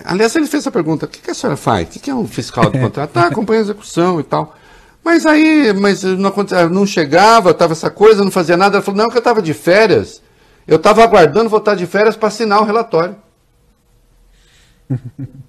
aliás, 0.05 0.37
ele 0.37 0.47
fez 0.47 0.63
essa 0.63 0.71
pergunta, 0.71 1.07
o 1.07 1.09
que, 1.09 1.21
que 1.21 1.31
a 1.31 1.35
senhora 1.35 1.57
faz? 1.57 1.89
O 1.89 1.91
que, 1.91 1.99
que 1.99 2.11
é 2.11 2.15
um 2.15 2.27
fiscal 2.29 2.71
de 2.71 2.79
contrato? 2.81 3.17
Ah, 3.17 3.27
acompanha 3.27 3.61
a 3.61 3.65
execução 3.65 4.21
e 4.21 4.23
tal. 4.23 4.55
Mas 5.03 5.25
aí, 5.25 5.73
mas 5.73 6.03
não, 6.03 6.29
aconte- 6.31 6.55
não 6.71 6.85
chegava, 6.87 7.51
estava 7.51 7.73
essa 7.73 7.91
coisa, 7.91 8.23
não 8.25 8.31
fazia 8.31 8.57
nada. 8.57 8.77
Ela 8.77 8.83
falou, 8.85 8.99
não, 9.03 9.09
que 9.09 9.17
eu 9.17 9.21
estava 9.21 9.41
de 9.41 9.55
férias. 9.55 10.21
Eu 10.67 10.77
estava 10.77 11.03
aguardando 11.03 11.49
voltar 11.49 11.75
de 11.77 11.87
férias 11.87 12.17
para 12.17 12.29
assinar 12.29 12.61
o 12.61 12.65
relatório. 12.65 13.17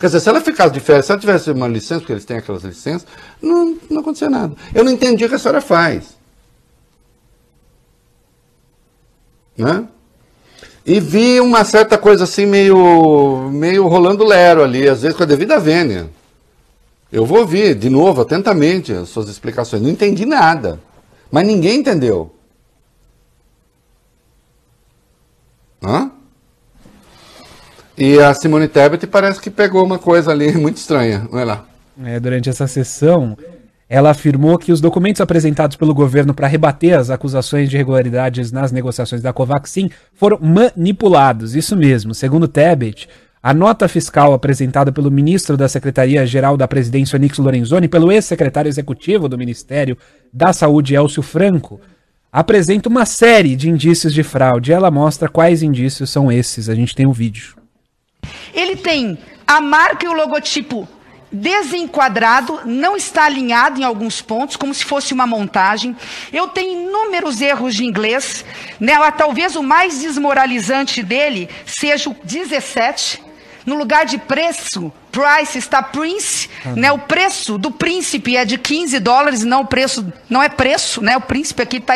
Quer 0.00 0.06
dizer, 0.06 0.20
se 0.20 0.28
ela 0.30 0.40
ficasse 0.40 0.72
de 0.72 0.80
férias, 0.80 1.04
se 1.04 1.12
ela 1.12 1.20
tivesse 1.20 1.50
uma 1.50 1.68
licença, 1.68 2.00
porque 2.00 2.14
eles 2.14 2.24
têm 2.24 2.38
aquelas 2.38 2.64
licenças, 2.64 3.06
não, 3.40 3.76
não 3.90 4.00
acontecia 4.00 4.30
nada. 4.30 4.56
Eu 4.74 4.82
não 4.82 4.90
entendi 4.90 5.26
o 5.26 5.28
que 5.28 5.34
a 5.34 5.38
senhora 5.38 5.60
faz. 5.60 6.16
Né? 9.58 9.86
E 10.86 10.98
vi 10.98 11.38
uma 11.38 11.64
certa 11.64 11.98
coisa 11.98 12.24
assim, 12.24 12.46
meio, 12.46 13.50
meio 13.52 13.86
rolando 13.88 14.24
lero 14.24 14.62
ali, 14.62 14.88
às 14.88 15.02
vezes 15.02 15.14
com 15.14 15.22
a 15.22 15.26
devida 15.26 15.60
vênia. 15.60 16.08
Eu 17.12 17.26
vou 17.26 17.40
ouvir 17.40 17.74
de 17.74 17.90
novo, 17.90 18.22
atentamente, 18.22 18.94
as 18.94 19.10
suas 19.10 19.28
explicações. 19.28 19.82
Não 19.82 19.90
entendi 19.90 20.24
nada. 20.24 20.80
Mas 21.30 21.46
ninguém 21.46 21.80
entendeu. 21.80 22.34
Hã? 25.82 26.10
E 28.00 28.18
a 28.18 28.32
Simone 28.32 28.66
Tebet 28.66 29.06
parece 29.06 29.38
que 29.38 29.50
pegou 29.50 29.84
uma 29.84 29.98
coisa 29.98 30.30
ali 30.30 30.50
muito 30.56 30.78
estranha. 30.78 31.28
Olha 31.30 31.44
lá. 31.44 31.64
é, 32.02 32.18
durante 32.18 32.48
essa 32.48 32.66
sessão, 32.66 33.36
ela 33.90 34.08
afirmou 34.08 34.56
que 34.56 34.72
os 34.72 34.80
documentos 34.80 35.20
apresentados 35.20 35.76
pelo 35.76 35.92
governo 35.92 36.32
para 36.32 36.46
rebater 36.46 36.98
as 36.98 37.10
acusações 37.10 37.68
de 37.68 37.76
irregularidades 37.76 38.50
nas 38.50 38.72
negociações 38.72 39.20
da 39.20 39.34
Covaxin 39.34 39.90
foram 40.14 40.38
manipulados. 40.40 41.54
Isso 41.54 41.76
mesmo, 41.76 42.14
segundo 42.14 42.48
Tebet, 42.48 43.06
a 43.42 43.52
nota 43.52 43.86
fiscal 43.86 44.32
apresentada 44.32 44.90
pelo 44.90 45.10
ministro 45.10 45.54
da 45.54 45.68
Secretaria-Geral 45.68 46.56
da 46.56 46.66
Presidência, 46.66 47.18
Onix 47.18 47.36
Lorenzoni, 47.36 47.86
pelo 47.86 48.10
ex-secretário 48.10 48.70
executivo 48.70 49.28
do 49.28 49.36
Ministério 49.36 49.98
da 50.32 50.54
Saúde, 50.54 50.94
Elcio 50.94 51.22
Franco, 51.22 51.78
apresenta 52.32 52.88
uma 52.88 53.04
série 53.04 53.54
de 53.56 53.68
indícios 53.68 54.14
de 54.14 54.22
fraude. 54.22 54.72
Ela 54.72 54.90
mostra 54.90 55.28
quais 55.28 55.62
indícios 55.62 56.08
são 56.08 56.32
esses. 56.32 56.70
A 56.70 56.74
gente 56.74 56.94
tem 56.94 57.04
um 57.04 57.12
vídeo. 57.12 57.59
Ele 58.54 58.76
tem 58.76 59.18
a 59.46 59.60
marca 59.60 60.04
e 60.04 60.08
o 60.08 60.12
logotipo 60.12 60.88
desenquadrado, 61.32 62.60
não 62.64 62.96
está 62.96 63.24
alinhado 63.24 63.80
em 63.80 63.84
alguns 63.84 64.20
pontos, 64.20 64.56
como 64.56 64.74
se 64.74 64.84
fosse 64.84 65.14
uma 65.14 65.26
montagem. 65.26 65.96
Eu 66.32 66.48
tenho 66.48 66.88
inúmeros 66.88 67.40
erros 67.40 67.74
de 67.74 67.84
inglês, 67.84 68.44
né? 68.80 68.94
Talvez 69.12 69.54
o 69.54 69.62
mais 69.62 70.00
desmoralizante 70.00 71.02
dele 71.02 71.48
seja 71.64 72.10
o 72.10 72.16
17. 72.24 73.29
No 73.66 73.76
lugar 73.76 74.06
de 74.06 74.18
preço, 74.18 74.92
price 75.10 75.58
está 75.58 75.82
prince, 75.82 76.48
né? 76.76 76.90
O 76.92 76.98
preço 76.98 77.58
do 77.58 77.70
príncipe 77.70 78.36
é 78.36 78.44
de 78.44 78.56
15 78.56 78.98
dólares, 79.00 79.44
não 79.44 79.62
o 79.62 79.66
preço, 79.66 80.10
não 80.28 80.42
é 80.42 80.48
preço, 80.48 81.02
né? 81.02 81.16
O 81.16 81.20
príncipe 81.20 81.62
aqui 81.62 81.76
está 81.76 81.94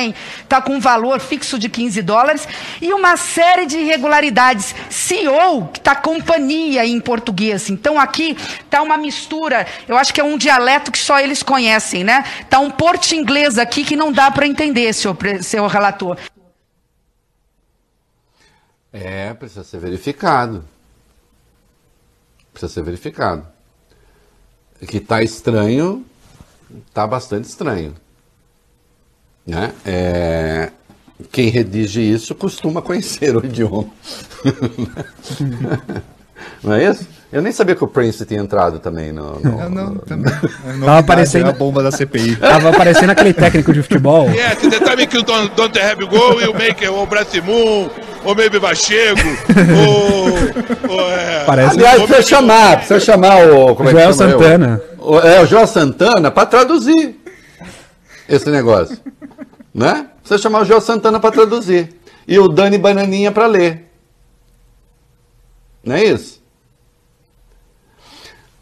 tá 0.49 0.61
com 0.61 0.75
um 0.75 0.81
valor 0.81 1.21
fixo 1.21 1.59
de 1.59 1.69
15 1.69 2.03
dólares 2.03 2.47
e 2.81 2.93
uma 2.93 3.17
série 3.17 3.67
de 3.67 3.79
irregularidades. 3.79 4.75
CEO, 4.91 5.69
que 5.69 5.79
está 5.79 5.95
companhia 5.95 6.85
em 6.85 7.01
português. 7.01 7.71
Então 7.71 7.99
aqui 7.99 8.37
está 8.61 8.83
uma 8.83 8.97
mistura, 8.97 9.67
eu 9.89 9.97
acho 9.97 10.13
que 10.13 10.21
é 10.21 10.25
um 10.25 10.37
dialeto 10.37 10.93
que 10.93 10.99
só 10.99 11.19
eles 11.19 11.43
conhecem, 11.43 12.05
né? 12.05 12.25
Tá 12.51 12.59
um 12.59 12.71
porte 12.71 13.17
inglês 13.17 13.59
aqui 13.59 13.85
que 13.85 13.97
não 13.97 14.13
dá 14.13 14.31
para 14.31 14.47
entender, 14.47 14.93
seu, 14.93 15.17
seu 15.41 15.67
relator. 15.67 16.19
É, 18.93 19.35
precisa 19.35 19.65
ser 19.65 19.79
verificado. 19.79 20.65
Precisa 22.55 22.73
ser 22.73 22.83
verificado. 22.85 23.47
Que 24.89 25.01
tá 25.01 25.23
estranho, 25.23 26.05
tá 26.95 27.07
bastante 27.07 27.45
estranho. 27.49 27.95
Né? 29.47 29.73
É, 29.85 30.71
quem 31.33 31.49
redige 31.51 32.01
isso 32.01 32.35
costuma 32.35 32.81
conhecer 32.81 33.37
o 33.37 33.45
idioma. 33.45 33.89
Não 36.63 36.73
é 36.75 36.91
isso? 36.91 37.07
Eu 37.33 37.43
nem 37.43 37.51
sabia 37.53 37.75
que 37.75 37.83
o 37.83 37.89
Prince 37.89 38.25
tinha 38.25 38.41
entrado 38.41 38.79
também 38.79 39.11
no. 39.13 39.39
no- 39.41 39.69
Não, 39.69 39.71
não, 39.71 39.97
também. 39.97 40.33
Tava 40.81 40.99
aparecendo- 40.99 41.49
a 41.49 41.53
bomba 41.53 41.83
da 41.83 41.91
CPI. 41.91 42.37
Tava 42.41 42.73
parecendo 42.73 43.11
aquele 43.13 43.35
técnico 43.35 43.73
de 43.73 43.83
futebol. 43.83 44.29
Yes, 44.31 44.59
the 44.59 44.79
time 44.81 45.09
you 45.13 45.23
don't, 45.25 45.55
don't 45.57 45.79
have 45.79 46.05
goal, 46.07 46.41
you 46.41 46.55
make 46.55 46.87
o 46.87 47.05
Brasimum, 47.07 47.91
ou 48.25 48.35
maybe 48.35 48.59
Bachego, 48.59 49.21
ou, 50.89 50.93
ou 50.95 51.11
é, 51.11 51.45
Parece 51.45 51.77
Aliás, 51.77 52.03
precisa 52.03 52.23
chamar, 52.23 52.77
precisa 52.79 53.01
chamar 53.01 53.47
o. 53.49 53.77
Como 53.77 53.89
é 53.89 53.93
Joel? 53.93 54.13
Santana. 54.15 54.83
O, 54.99 55.19
é, 55.19 55.41
o 55.43 55.47
Joel 55.47 55.67
Santana 55.67 56.31
para 56.31 56.47
traduzir 56.47 57.21
esse 58.29 58.51
negócio. 58.51 58.99
Né? 59.75 60.07
Precisa 60.21 60.43
chamar 60.43 60.63
o 60.63 60.65
Joel 60.65 60.81
Santana 60.81 61.21
para 61.21 61.33
traduzir. 61.33 61.95
E 62.27 62.39
o 62.39 62.49
Dani 62.49 62.79
Bananinha 62.79 63.31
para 63.31 63.47
ler. 63.47 63.91
Não 65.85 65.97
é 65.97 66.05
isso? 66.05 66.43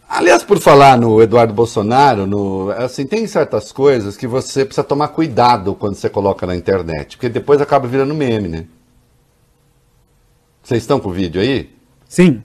Aliás, 0.08 0.42
por 0.42 0.58
falar 0.58 0.98
no 0.98 1.22
Eduardo 1.22 1.54
Bolsonaro, 1.54 2.26
no, 2.26 2.70
assim, 2.72 3.06
tem 3.06 3.26
certas 3.26 3.72
coisas 3.72 4.14
que 4.14 4.26
você 4.26 4.62
precisa 4.62 4.84
tomar 4.84 5.08
cuidado 5.08 5.74
quando 5.74 5.94
você 5.94 6.10
coloca 6.10 6.46
na 6.46 6.54
internet, 6.54 7.16
porque 7.16 7.30
depois 7.30 7.62
acaba 7.62 7.88
virando 7.88 8.12
meme, 8.12 8.48
né? 8.48 8.66
Vocês 10.72 10.84
estão 10.84 10.98
com 10.98 11.10
o 11.10 11.12
vídeo 11.12 11.38
aí? 11.38 11.68
Sim. 12.08 12.42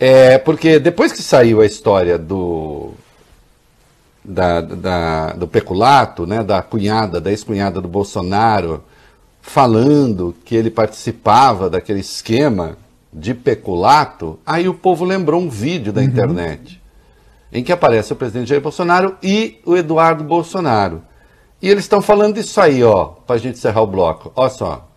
É, 0.00 0.38
porque 0.38 0.78
depois 0.78 1.12
que 1.12 1.20
saiu 1.22 1.60
a 1.60 1.66
história 1.66 2.16
do 2.16 2.92
da, 4.24 4.62
da- 4.62 5.32
do 5.34 5.46
peculato, 5.46 6.26
né, 6.26 6.42
da 6.42 6.62
cunhada, 6.62 7.20
da 7.20 7.30
ex-cunhada 7.30 7.78
do 7.78 7.86
Bolsonaro, 7.88 8.82
falando 9.42 10.34
que 10.46 10.54
ele 10.56 10.70
participava 10.70 11.68
daquele 11.68 12.00
esquema 12.00 12.78
de 13.12 13.34
peculato, 13.34 14.38
aí 14.46 14.66
o 14.66 14.72
povo 14.72 15.04
lembrou 15.04 15.42
um 15.42 15.50
vídeo 15.50 15.92
da 15.92 16.02
internet 16.02 16.80
em 17.52 17.62
que 17.62 17.70
aparece 17.70 18.14
o 18.14 18.16
presidente 18.16 18.48
Jair 18.48 18.62
Bolsonaro 18.62 19.16
e 19.22 19.60
o 19.66 19.76
Eduardo 19.76 20.24
Bolsonaro. 20.24 21.02
E 21.60 21.68
eles 21.68 21.84
estão 21.84 22.00
falando 22.00 22.38
isso 22.38 22.58
aí, 22.62 22.82
ó, 22.82 23.08
pra 23.26 23.36
gente 23.36 23.58
encerrar 23.58 23.82
o 23.82 23.86
bloco. 23.86 24.32
Ó 24.34 24.48
só. 24.48 24.88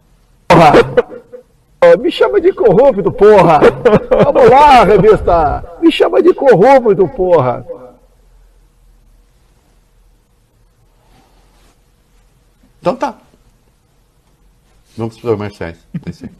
Me 1.95 2.11
chama 2.11 2.41
de 2.41 2.51
corrupto, 2.51 3.11
porra! 3.11 3.59
Vamos 4.23 4.49
lá, 4.49 4.83
revista! 4.83 5.63
Me 5.81 5.91
chama 5.91 6.21
de 6.21 6.33
corrupto, 6.33 7.07
porra! 7.07 7.65
Então 12.81 12.95
tá. 12.95 13.17
Vamos 14.97 15.17
para 15.17 15.29
os 15.29 15.37
comerciais. 15.37 15.77
Isso 16.05 16.25
aí. 16.25 16.31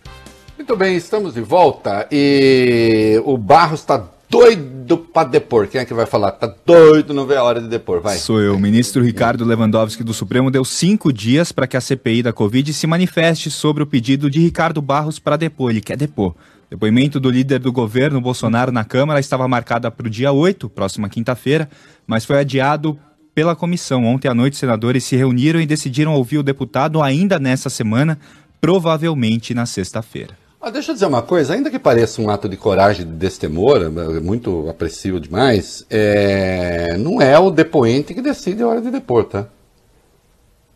Muito 0.57 0.75
bem, 0.75 0.95
estamos 0.97 1.35
de 1.35 1.41
volta 1.41 2.07
e 2.11 3.21
o 3.23 3.37
Barros 3.37 3.81
está 3.81 4.03
doido 4.29 4.97
para 4.97 5.27
depor. 5.27 5.67
Quem 5.67 5.81
é 5.81 5.85
que 5.85 5.93
vai 5.93 6.05
falar? 6.05 6.31
Tá 6.31 6.53
doido, 6.65 7.13
não 7.13 7.25
vê 7.25 7.35
a 7.35 7.43
hora 7.43 7.61
de 7.61 7.67
depor. 7.67 8.01
Vai. 8.01 8.17
Sou 8.17 8.39
eu. 8.39 8.55
O 8.55 8.59
ministro 8.59 9.03
Ricardo 9.03 9.45
Lewandowski 9.45 10.03
do 10.03 10.13
Supremo 10.13 10.51
deu 10.51 10.63
cinco 10.63 11.11
dias 11.11 11.51
para 11.51 11.67
que 11.67 11.77
a 11.77 11.81
CPI 11.81 12.23
da 12.23 12.33
Covid 12.33 12.71
se 12.73 12.87
manifeste 12.87 13.49
sobre 13.49 13.83
o 13.83 13.87
pedido 13.87 14.29
de 14.29 14.39
Ricardo 14.39 14.81
Barros 14.81 15.19
para 15.19 15.37
depor. 15.37 15.71
Ele 15.71 15.81
quer 15.81 15.97
depor. 15.97 16.35
Depoimento 16.69 17.19
do 17.19 17.29
líder 17.29 17.59
do 17.59 17.71
governo, 17.71 18.19
Bolsonaro, 18.19 18.73
na 18.73 18.83
Câmara 18.83 19.21
estava 19.21 19.47
marcada 19.47 19.89
para 19.89 20.05
o 20.05 20.09
dia 20.09 20.33
8, 20.33 20.67
próxima 20.69 21.07
quinta-feira, 21.07 21.69
mas 22.05 22.25
foi 22.25 22.39
adiado 22.39 22.99
pela 23.33 23.55
comissão. 23.55 24.03
Ontem 24.03 24.27
à 24.27 24.33
noite, 24.33 24.57
senadores 24.57 25.05
se 25.05 25.15
reuniram 25.15 25.61
e 25.61 25.65
decidiram 25.65 26.13
ouvir 26.13 26.39
o 26.39 26.43
deputado 26.43 27.01
ainda 27.01 27.39
nessa 27.39 27.69
semana, 27.69 28.19
provavelmente 28.59 29.53
na 29.53 29.65
sexta-feira. 29.65 30.46
Ah, 30.59 30.71
deixa 30.71 30.91
eu 30.91 30.95
dizer 30.95 31.05
uma 31.05 31.21
coisa, 31.21 31.53
ainda 31.53 31.69
que 31.69 31.77
pareça 31.77 32.19
um 32.19 32.29
ato 32.29 32.49
de 32.49 32.57
coragem 32.57 33.05
de 33.05 33.11
destemor, 33.13 33.83
é 33.83 34.19
muito 34.19 34.67
apressível 34.67 35.19
demais, 35.19 35.85
é, 35.87 36.97
não 36.97 37.21
é 37.21 37.37
o 37.37 37.51
depoente 37.51 38.13
que 38.13 38.21
decide 38.21 38.63
a 38.63 38.67
hora 38.67 38.81
de 38.81 38.89
depor, 38.89 39.25
tá? 39.25 39.47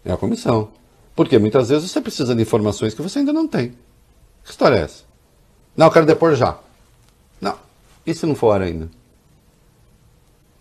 É 0.05 0.11
a 0.11 0.17
comissão. 0.17 0.69
Porque 1.15 1.37
muitas 1.39 1.69
vezes 1.69 1.89
você 1.89 1.99
precisa 1.99 2.35
de 2.35 2.41
informações 2.41 2.93
que 2.93 3.01
você 3.01 3.19
ainda 3.19 3.33
não 3.33 3.47
tem. 3.47 3.69
Que 4.43 4.51
história 4.51 4.75
é 4.75 4.81
essa? 4.81 5.03
Não, 5.75 5.87
eu 5.87 5.91
quero 5.91 6.05
depor 6.05 6.35
já. 6.35 6.57
Não, 7.39 7.55
e 8.05 8.13
se 8.13 8.25
não 8.25 8.35
for 8.35 8.47
hora 8.47 8.65
ainda? 8.65 8.87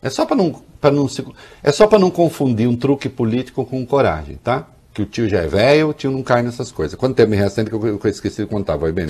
É 0.02 0.08
só 0.08 0.24
para 0.24 0.36
não, 0.36 0.62
não 0.82 1.08
se, 1.08 1.22
é 1.62 1.70
só 1.70 1.86
não 1.98 2.10
confundir 2.10 2.66
um 2.66 2.76
truque 2.76 3.08
político 3.08 3.66
com 3.66 3.84
coragem, 3.84 4.36
tá? 4.36 4.66
Que 4.92 5.02
o 5.02 5.06
tio 5.06 5.28
já 5.28 5.38
é 5.38 5.46
velho, 5.46 5.88
o 5.90 5.94
tio 5.94 6.10
não 6.10 6.22
cai 6.22 6.42
nessas 6.42 6.72
coisas. 6.72 6.98
Quanto 6.98 7.14
tempo 7.14 7.30
me 7.30 7.36
resta 7.36 7.64
que 7.64 7.72
eu, 7.72 7.98
que 7.98 8.06
eu 8.06 8.10
esqueci 8.10 8.42
de 8.42 8.48
contar, 8.48 8.76
vai 8.76 8.90
bem? 8.90 9.06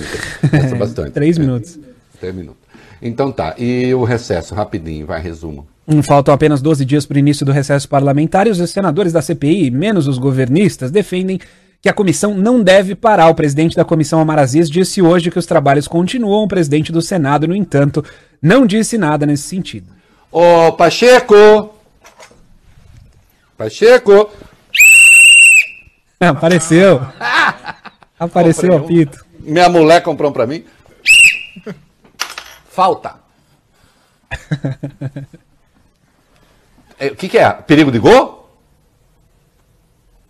Resta 0.51 0.75
bastante. 0.77 1.11
Três 1.11 1.37
minutos. 1.37 1.79
Três 2.19 2.35
minutos. 2.35 2.61
Então 3.01 3.31
tá, 3.31 3.55
e 3.57 3.91
o 3.95 4.03
recesso, 4.03 4.53
rapidinho, 4.53 5.07
vai, 5.07 5.19
resumo. 5.19 5.67
Hum, 5.87 6.03
Faltam 6.03 6.31
apenas 6.33 6.61
12 6.61 6.85
dias 6.85 7.05
para 7.05 7.15
o 7.15 7.19
início 7.19 7.43
do 7.43 7.51
recesso 7.51 7.89
parlamentar 7.89 8.45
e 8.45 8.51
os 8.51 8.69
senadores 8.69 9.11
da 9.11 9.21
CPI, 9.21 9.71
menos 9.71 10.07
os 10.07 10.19
governistas, 10.19 10.91
defendem 10.91 11.39
que 11.81 11.89
a 11.89 11.93
comissão 11.93 12.35
não 12.35 12.61
deve 12.61 12.93
parar. 12.93 13.27
O 13.29 13.35
presidente 13.35 13.75
da 13.75 13.83
comissão, 13.83 14.19
Amar 14.19 14.37
Aziz, 14.37 14.69
disse 14.69 15.01
hoje 15.01 15.31
que 15.31 15.39
os 15.39 15.47
trabalhos 15.47 15.87
continuam. 15.87 16.43
O 16.43 16.47
presidente 16.47 16.91
do 16.91 17.01
Senado, 17.01 17.47
no 17.47 17.55
entanto, 17.55 18.05
não 18.39 18.67
disse 18.67 18.99
nada 18.99 19.25
nesse 19.25 19.43
sentido. 19.43 19.87
Ô, 20.31 20.71
Pacheco! 20.73 21.73
Pacheco! 23.57 24.29
Apareceu. 26.29 27.01
Apareceu 28.19 28.73
o 28.73 28.77
apito. 28.77 29.25
Minha 29.39 29.67
mulher 29.67 30.01
comprou 30.03 30.29
um 30.29 30.33
pra 30.33 30.45
mim. 30.45 30.63
Falta. 32.69 33.15
É, 36.99 37.07
O 37.07 37.15
que, 37.15 37.27
que 37.27 37.39
é? 37.39 37.51
Perigo 37.51 37.91
de 37.91 37.97
gol? 37.97 38.47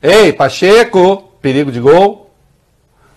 Ei, 0.02 0.32
Pacheco, 0.32 1.34
perigo 1.42 1.70
de 1.70 1.82
gol? 1.82 2.32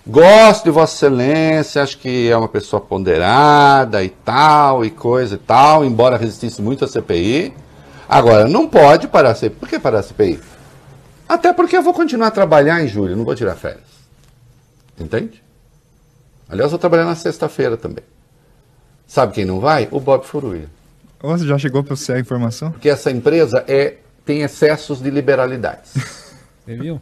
Gosto 0.04 0.64
de 0.64 0.70
Vossa 0.72 0.96
Excelência, 0.96 1.80
acho 1.80 1.96
que 1.98 2.28
é 2.28 2.36
uma 2.36 2.48
pessoa 2.48 2.80
ponderada 2.80 4.02
e 4.02 4.08
tal, 4.08 4.84
e 4.84 4.90
coisa 4.90 5.36
e 5.36 5.38
tal, 5.38 5.84
embora 5.84 6.16
resistisse 6.16 6.60
muito 6.60 6.84
à 6.84 6.88
CPI. 6.88 7.54
Agora, 8.08 8.48
não 8.48 8.66
pode 8.66 9.06
parar 9.06 9.30
a 9.30 9.34
CPI. 9.36 9.60
Por 9.60 9.68
que 9.68 9.78
parar 9.78 10.00
a 10.00 10.02
CPI? 10.02 10.40
Até 11.28 11.52
porque 11.52 11.76
eu 11.76 11.82
vou 11.82 11.94
continuar 11.94 12.28
a 12.28 12.30
trabalhar 12.30 12.82
em 12.82 12.88
julho, 12.88 13.16
não 13.16 13.24
vou 13.24 13.34
tirar 13.34 13.54
férias. 13.54 13.84
Entende? 14.98 15.42
Aliás, 16.48 16.66
eu 16.66 16.70
vou 16.70 16.78
trabalhar 16.78 17.04
na 17.04 17.16
sexta-feira 17.16 17.76
também. 17.76 18.04
Sabe 19.06 19.32
quem 19.32 19.44
não 19.44 19.60
vai? 19.60 19.88
O 19.90 20.00
Bob 20.00 20.24
Furuia. 20.24 20.68
Você 21.20 21.46
já 21.46 21.56
chegou 21.56 21.82
para 21.82 21.96
você 21.96 22.12
a 22.12 22.20
informação? 22.20 22.70
Porque 22.72 22.88
essa 22.88 23.10
empresa 23.10 23.64
é, 23.66 23.96
tem 24.24 24.42
excessos 24.42 25.00
de 25.00 25.10
liberalidades. 25.10 25.94
Você 26.64 26.76
viu? 26.76 27.00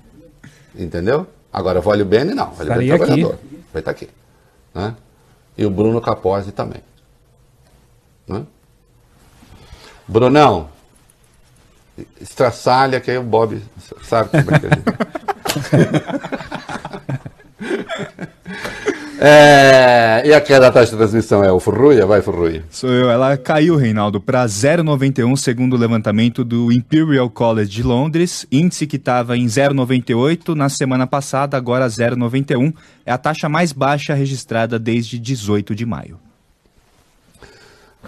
Entendeu? 0.75 1.27
Agora, 1.53 1.79
o 1.79 1.83
Vale 1.83 2.03
Bene 2.05 2.35
não. 2.35 2.51
O 2.51 2.55
Vale 2.55 2.71
Bene 2.71 2.91
é 2.91 2.95
aqui. 2.95 3.05
trabalhador. 3.05 3.39
Vai 3.73 3.81
estar 3.81 3.91
aqui. 3.93 4.09
Né? 4.75 4.97
E 5.57 5.65
o 5.65 5.71
Bruno 5.71 6.01
Capozzi 6.01 6.51
também. 6.51 6.83
Né? 8.27 8.45
Brunão, 10.09 10.69
estraçalha 12.21 13.01
que 13.01 13.11
aí 13.11 13.19
o 13.19 13.23
Bob 13.23 13.61
sabe 14.03 14.31
como 14.31 14.55
é 14.55 14.59
que 14.59 14.67
é. 14.67 14.71
é, 20.23 20.23
e 20.27 20.35
a 20.35 20.41
queda 20.41 20.61
da 20.61 20.73
taxa 20.73 20.93
de 20.93 20.97
transmissão 20.97 21.45
é 21.45 21.53
o 21.53 21.61
Furruia? 21.61 22.07
Vai, 22.07 22.23
Furruia. 22.23 22.65
Sou 22.71 22.91
eu. 22.91 23.11
Ela 23.11 23.37
caiu, 23.37 23.77
Reinaldo, 23.77 24.21
para 24.21 24.45
0,91 24.45 25.37
segundo 25.37 25.75
o 25.75 25.79
levantamento 25.79 26.45
do 26.45 26.73
Imperial 26.73 27.29
College 27.31 27.71
de 27.71 27.83
Londres. 27.83 28.47
Índice 28.51 28.87
que 28.87 28.97
estava 28.97 29.37
em 29.37 29.47
0,98 29.47 30.55
na 30.55 30.69
semana 30.69 31.07
passada, 31.07 31.57
agora 31.57 31.87
0,91. 31.87 32.75
É 33.05 33.13
a 33.13 33.19
taxa 33.19 33.49
mais 33.49 33.73
baixa 33.73 34.15
registrada 34.15 34.79
desde 34.79 35.19
18 35.19 35.75
de 35.75 35.87
maio. 35.87 36.19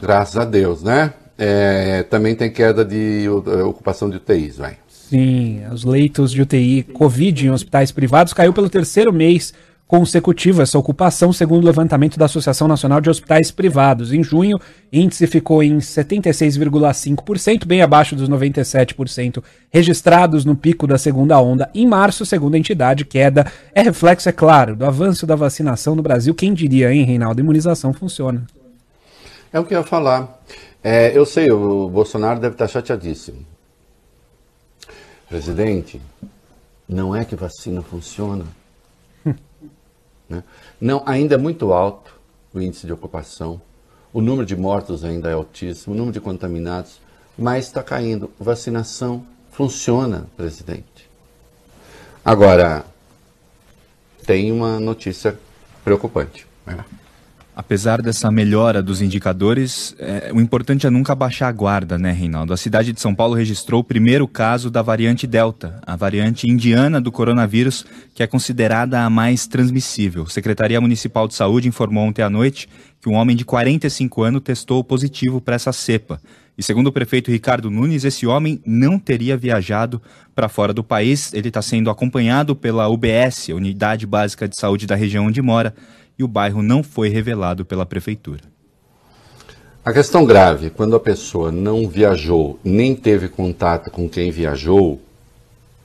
Graças 0.01 0.36
a 0.36 0.45
Deus, 0.45 0.82
né? 0.82 1.12
É, 1.37 2.03
também 2.05 2.35
tem 2.35 2.51
queda 2.51 2.85
de 2.85 3.28
uh, 3.28 3.66
ocupação 3.66 4.09
de 4.09 4.16
UTIs, 4.16 4.57
vai. 4.59 4.76
Sim, 4.89 5.62
os 5.72 5.85
leitos 5.85 6.32
de 6.32 6.41
UTI 6.43 6.82
Covid 6.82 7.47
em 7.47 7.51
hospitais 7.51 7.93
privados 7.93 8.32
caiu 8.32 8.53
pelo 8.53 8.70
terceiro 8.70 9.12
mês 9.12 9.53
consecutivo 9.87 10.62
essa 10.62 10.78
ocupação, 10.78 11.32
segundo 11.32 11.62
o 11.62 11.66
levantamento 11.66 12.18
da 12.18 12.24
Associação 12.24 12.66
Nacional 12.66 13.01
de 13.01 13.11
Hospitais 13.11 13.51
Privados. 13.51 14.12
Em 14.12 14.22
junho, 14.22 14.59
índice 14.93 15.26
ficou 15.26 15.62
em 15.62 15.78
76,5%, 15.78 17.66
bem 17.66 17.82
abaixo 17.82 18.16
dos 18.16 18.28
97% 18.28 19.43
registrados 19.70 20.45
no 20.45 20.57
pico 20.57 20.87
da 20.87 20.97
segunda 20.97 21.41
onda. 21.41 21.70
Em 21.74 21.87
março, 21.87 22.24
segundo 22.24 22.55
a 22.55 22.59
entidade, 22.59 23.05
queda 23.05 23.47
é 23.74 23.82
reflexo, 23.82 24.28
é 24.28 24.32
claro, 24.32 24.74
do 24.74 24.87
avanço 24.87 25.26
da 25.26 25.37
vacinação 25.37 25.95
no 25.95 26.03
Brasil. 26.03 26.35
Quem 26.35 26.55
diria, 26.55 26.93
hein, 26.93 27.05
Reinaldo? 27.05 27.41
A 27.41 27.45
imunização 27.45 27.93
funciona. 27.93 28.43
É 29.53 29.61
o 29.61 29.64
que 29.64 29.74
eu 29.74 29.78
ia 29.78 29.85
falar. 29.85 30.41
É, 30.87 31.16
eu 31.16 31.24
sei, 31.24 31.51
o 31.51 31.89
Bolsonaro 31.89 32.39
deve 32.39 32.57
estar 32.57 32.68
chateadíssimo. 32.68 33.43
Presidente, 35.26 35.99
não 36.87 37.16
é 37.16 37.24
que 37.24 37.35
vacina 37.35 37.82
funciona. 37.82 38.45
Né? 40.26 40.43
Não, 40.80 41.03
ainda 41.05 41.35
é 41.35 41.39
muito 41.39 41.70
alto 41.70 42.18
o 42.55 42.59
índice 42.59 42.87
de 42.87 42.93
ocupação. 42.95 43.61
O 44.11 44.22
número 44.22 44.47
de 44.47 44.57
mortos 44.57 45.05
ainda 45.05 45.28
é 45.28 45.35
altíssimo, 45.35 45.95
o 45.95 45.97
número 45.99 46.14
de 46.14 46.20
contaminados, 46.20 46.99
mas 47.37 47.66
está 47.66 47.82
caindo. 47.82 48.30
Vacinação 48.41 49.22
funciona, 49.51 50.26
presidente. 50.35 51.11
Agora, 52.24 52.87
tem 54.24 54.51
uma 54.51 54.80
notícia 54.80 55.39
preocupante. 55.85 56.47
Vai 56.64 56.76
lá. 56.76 56.87
Apesar 57.57 58.03
dessa 58.03 58.33
melhora 58.33 58.83
dos 58.83 59.01
indicadores, 59.01 59.95
é, 60.01 60.33
o 60.35 60.41
importante 60.41 60.89
é 60.89 60.91
nunca 60.91 61.15
baixar 61.15 61.47
a 61.47 61.53
guarda, 61.53 61.97
né, 61.97 62.11
Reinaldo? 62.11 62.53
A 62.53 62.57
cidade 62.57 62.93
de 62.93 63.01
São 63.01 63.15
Paulo 63.15 63.35
registrou 63.35 63.81
o 63.81 63.85
primeiro 63.85 64.27
caso 64.27 64.73
da 64.73 64.83
variante 64.83 65.25
Delta, 65.25 65.81
a 65.87 65.95
variante 65.95 66.51
indiana 66.51 67.01
do 67.01 67.13
coronavírus, 67.13 67.87
que 68.13 68.25
é 68.25 68.27
considerada 68.27 69.03
a 69.03 69.09
mais 69.09 69.47
transmissível. 69.47 70.25
A 70.25 70.31
Secretaria 70.31 70.81
Municipal 70.81 71.29
de 71.29 71.35
Saúde 71.35 71.69
informou 71.69 72.05
ontem 72.05 72.23
à 72.23 72.29
noite 72.29 72.69
que 73.01 73.09
um 73.09 73.15
homem 73.15 73.37
de 73.37 73.45
45 73.45 74.23
anos 74.25 74.43
testou 74.43 74.83
positivo 74.83 75.41
para 75.41 75.55
essa 75.55 75.73
cepa. 75.73 76.21
E 76.59 76.63
segundo 76.63 76.89
o 76.89 76.93
prefeito 76.93 77.31
Ricardo 77.31 77.71
Nunes, 77.71 78.05
esse 78.05 78.27
homem 78.27 78.61
não 78.65 78.99
teria 78.99 79.37
viajado 79.37 80.01
para 80.35 80.49
fora 80.49 80.73
do 80.73 80.83
país. 80.83 81.33
Ele 81.35 81.49
está 81.49 81.61
sendo 81.61 81.91
acompanhado 81.91 82.57
pela 82.57 82.89
UBS, 82.89 83.49
Unidade 83.49 84.07
Básica 84.07 84.49
de 84.49 84.59
Saúde 84.59 84.87
da 84.87 84.95
região 84.95 85.27
onde 85.27 85.43
mora, 85.43 85.75
e 86.19 86.25
o 86.25 86.29
bairro 86.29 86.62
não 86.62 86.83
foi 86.83 87.09
revelado 87.09 87.65
pela 87.65 87.87
prefeitura. 87.87 88.43
A 89.85 89.93
questão 89.93 90.25
grave, 90.25 90.71
quando 90.71 90.97
a 90.97 91.01
pessoa 91.01 91.53
não 91.53 91.89
viajou 91.89 92.59
nem 92.65 92.95
teve 92.95 93.29
contato 93.29 93.91
com 93.91 94.09
quem 94.09 94.31
viajou, 94.31 95.01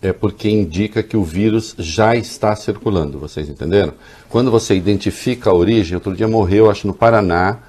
é 0.02 0.14
porque 0.14 0.50
indica 0.50 1.04
que 1.04 1.18
o 1.18 1.24
vírus 1.24 1.76
já 1.78 2.16
está 2.16 2.56
circulando, 2.56 3.20
vocês 3.20 3.50
entenderam? 3.50 3.94
Quando 4.30 4.50
você 4.50 4.74
identifica 4.74 5.50
a 5.50 5.54
origem, 5.54 5.96
outro 5.96 6.16
dia 6.16 6.28
morreu, 6.28 6.70
acho 6.70 6.88
no 6.88 6.94
Paraná, 6.94 7.60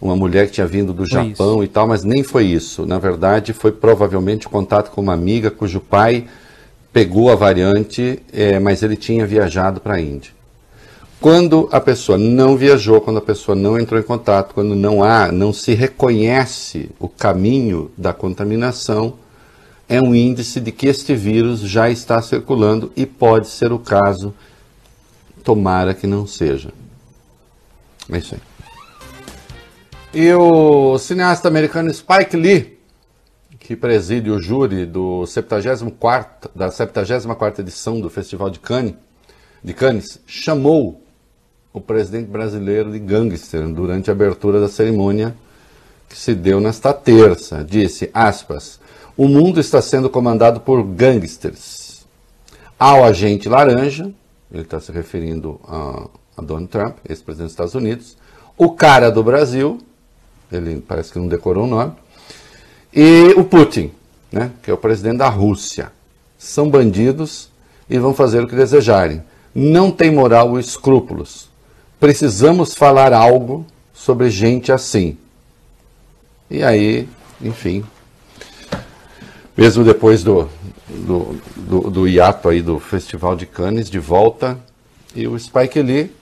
uma 0.00 0.16
mulher 0.16 0.46
que 0.46 0.52
tinha 0.52 0.66
vindo 0.66 0.94
do 0.94 1.06
Foi 1.06 1.28
Japão 1.28 1.62
e 1.62 1.68
tal, 1.68 1.86
mas 1.86 2.04
nem 2.04 2.22
foi 2.22 2.46
isso. 2.46 2.86
Na 2.86 2.98
verdade, 2.98 3.52
foi 3.52 3.70
provavelmente 3.70 4.48
contato 4.48 4.90
com 4.90 5.02
uma 5.02 5.12
amiga 5.12 5.50
cujo 5.50 5.80
pai 5.80 6.26
pegou 6.92 7.30
a 7.30 7.34
variante, 7.34 8.22
eh, 8.32 8.58
mas 8.60 8.82
ele 8.82 8.96
tinha 8.96 9.26
viajado 9.26 9.80
para 9.80 9.94
a 9.94 10.00
Índia. 10.00 10.30
Quando 11.24 11.70
a 11.72 11.80
pessoa 11.80 12.18
não 12.18 12.54
viajou, 12.54 13.00
quando 13.00 13.16
a 13.16 13.22
pessoa 13.22 13.56
não 13.56 13.80
entrou 13.80 13.98
em 13.98 14.02
contato, 14.02 14.52
quando 14.52 14.74
não 14.74 15.02
há, 15.02 15.32
não 15.32 15.54
se 15.54 15.72
reconhece 15.72 16.90
o 17.00 17.08
caminho 17.08 17.90
da 17.96 18.12
contaminação, 18.12 19.14
é 19.88 19.98
um 19.98 20.14
índice 20.14 20.60
de 20.60 20.70
que 20.70 20.86
este 20.86 21.14
vírus 21.14 21.60
já 21.60 21.88
está 21.88 22.20
circulando 22.20 22.92
e 22.94 23.06
pode 23.06 23.48
ser 23.48 23.72
o 23.72 23.78
caso, 23.78 24.34
tomara 25.42 25.94
que 25.94 26.06
não 26.06 26.26
seja. 26.26 26.74
É 28.12 28.18
isso 28.18 28.34
aí. 28.34 28.40
E 30.12 30.30
o 30.34 30.98
cineasta 30.98 31.48
americano 31.48 31.90
Spike 31.90 32.36
Lee, 32.36 32.78
que 33.58 33.74
preside 33.74 34.30
o 34.30 34.38
júri 34.38 34.84
do 34.84 35.24
74 35.24 36.50
da 36.54 36.68
74ª 36.68 37.60
edição 37.60 37.98
do 37.98 38.10
Festival 38.10 38.50
de 38.50 38.58
Cannes, 38.58 38.96
de 39.64 39.72
Cannes, 39.72 40.20
chamou 40.26 41.02
o 41.74 41.80
presidente 41.80 42.30
brasileiro 42.30 42.92
de 42.92 43.00
gangster 43.00 43.66
durante 43.66 44.08
a 44.08 44.12
abertura 44.12 44.60
da 44.60 44.68
cerimônia 44.68 45.34
que 46.08 46.16
se 46.16 46.32
deu 46.32 46.60
nesta 46.60 46.92
terça. 46.92 47.66
Disse, 47.68 48.08
aspas, 48.14 48.78
o 49.16 49.26
mundo 49.26 49.58
está 49.58 49.82
sendo 49.82 50.08
comandado 50.08 50.60
por 50.60 50.84
gangsters. 50.84 52.06
Há 52.78 52.94
o 52.94 53.02
agente 53.02 53.48
laranja, 53.48 54.12
ele 54.52 54.62
está 54.62 54.78
se 54.78 54.92
referindo 54.92 55.60
a, 55.66 56.08
a 56.36 56.42
Donald 56.42 56.68
Trump, 56.68 56.98
ex-presidente 57.08 57.46
dos 57.46 57.52
Estados 57.52 57.74
Unidos, 57.74 58.16
o 58.56 58.70
cara 58.70 59.10
do 59.10 59.24
Brasil, 59.24 59.80
ele 60.52 60.80
parece 60.80 61.12
que 61.12 61.18
não 61.18 61.26
decorou 61.26 61.64
o 61.64 61.68
nome, 61.68 61.92
e 62.92 63.34
o 63.36 63.42
Putin, 63.42 63.90
né, 64.30 64.52
que 64.62 64.70
é 64.70 64.74
o 64.74 64.78
presidente 64.78 65.16
da 65.16 65.28
Rússia. 65.28 65.90
São 66.38 66.70
bandidos 66.70 67.50
e 67.90 67.98
vão 67.98 68.14
fazer 68.14 68.44
o 68.44 68.46
que 68.46 68.54
desejarem. 68.54 69.24
Não 69.52 69.90
tem 69.90 70.12
moral 70.12 70.50
ou 70.50 70.60
escrúpulos. 70.60 71.52
Precisamos 72.04 72.74
falar 72.74 73.14
algo 73.14 73.64
sobre 73.94 74.28
gente 74.28 74.70
assim. 74.70 75.16
E 76.50 76.62
aí, 76.62 77.08
enfim, 77.40 77.82
mesmo 79.56 79.82
depois 79.82 80.22
do, 80.22 80.46
do, 80.86 81.40
do, 81.56 81.80
do 81.90 82.06
hiato 82.06 82.50
aí 82.50 82.60
do 82.60 82.78
Festival 82.78 83.34
de 83.34 83.46
Cannes, 83.46 83.88
de 83.88 83.98
volta, 83.98 84.58
e 85.14 85.26
o 85.26 85.38
Spike 85.38 85.80
Lee, 85.80 86.14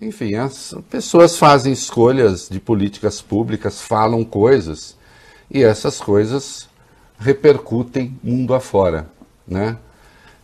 enfim, 0.00 0.34
as 0.34 0.74
pessoas 0.90 1.38
fazem 1.38 1.72
escolhas 1.72 2.48
de 2.48 2.58
políticas 2.58 3.22
públicas, 3.22 3.80
falam 3.80 4.24
coisas, 4.24 4.96
e 5.48 5.62
essas 5.62 6.00
coisas 6.00 6.68
repercutem 7.20 8.18
mundo 8.20 8.52
afora, 8.52 9.06
né? 9.46 9.76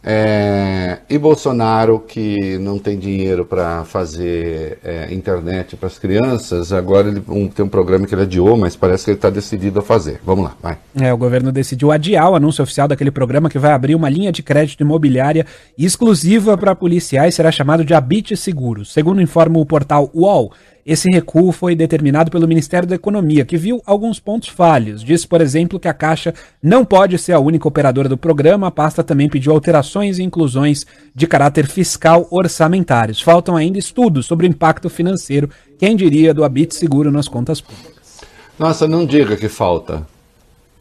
É, 0.03 0.99
e 1.11 1.19
Bolsonaro, 1.19 1.99
que 1.99 2.59
não 2.59 2.79
tem 2.79 2.97
dinheiro 2.97 3.45
para 3.45 3.85
fazer 3.85 4.79
é, 4.85 5.13
internet 5.13 5.75
para 5.77 5.89
as 5.89 5.99
crianças, 5.99 6.73
agora 6.73 7.09
ele 7.09 7.21
um- 7.29 7.49
tem 7.49 7.65
um 7.65 7.69
programa 7.69 8.07
que 8.07 8.15
ele 8.15 8.23
adiou, 8.23 8.57
mas 8.57 8.77
parece 8.77 9.05
que 9.05 9.11
ele 9.11 9.19
está 9.19 9.31
decidido 9.31 9.81
a 9.81 9.83
fazer. 9.83 10.21
Vamos 10.25 10.45
lá, 10.45 10.55
vai. 10.63 10.79
É, 11.01 11.13
o 11.13 11.17
governo 11.17 11.51
decidiu 11.51 11.91
adiar 11.91 12.31
o 12.31 12.37
anúncio 12.37 12.63
oficial 12.63 12.87
daquele 12.87 13.11
programa 13.11 13.51
que 13.51 13.59
vai 13.59 13.73
abrir 13.73 13.97
uma 13.97 14.09
linha 14.09 14.31
de 14.31 14.43
crédito 14.45 14.81
imobiliária 14.83 15.45
exclusiva 15.77 16.57
para 16.57 16.75
policiais, 16.77 17.35
será 17.35 17.51
chamado 17.51 17.85
de 17.85 17.93
Habite 17.93 18.37
Seguro. 18.37 18.85
Segundo 18.85 19.21
informa 19.21 19.59
o 19.59 19.67
portal 19.67 20.09
UOL, 20.15 20.53
esse 20.87 21.11
recuo 21.11 21.51
foi 21.51 21.75
determinado 21.75 22.31
pelo 22.31 22.47
Ministério 22.47 22.89
da 22.89 22.95
Economia, 22.95 23.45
que 23.45 23.57
viu 23.57 23.83
alguns 23.85 24.21
pontos 24.21 24.49
falhos. 24.49 25.03
Disse, 25.03 25.27
por 25.27 25.41
exemplo, 25.41 25.81
que 25.81 25.89
a 25.89 25.93
Caixa 25.93 26.33
não 26.63 26.85
pode 26.85 27.19
ser 27.19 27.33
a 27.33 27.41
única 27.41 27.67
operadora 27.67 28.09
do 28.09 28.17
programa. 28.17 28.69
A 28.69 28.71
pasta 28.71 29.03
também 29.03 29.29
pediu 29.29 29.53
alterações 29.53 30.21
e 30.21 30.23
inclusões 30.23 30.87
de 31.13 31.27
caráter 31.27 31.67
fiscal 31.67 32.29
orçamentários. 32.31 33.21
Faltam 33.21 33.57
ainda 33.57 33.81
estudos 33.81 34.27
sobre 34.27 34.47
o 34.47 34.49
impacto 34.49 34.89
financeiro, 34.89 35.51
quem 35.77 35.97
diria, 35.97 36.33
do 36.33 36.45
Habite 36.45 36.77
Seguro 36.77 37.11
nas 37.11 37.27
contas 37.27 37.61
públicas. 37.61 38.21
Nossa, 38.57 38.87
não 38.87 39.05
diga 39.05 39.37
que 39.37 39.49
falta, 39.49 40.07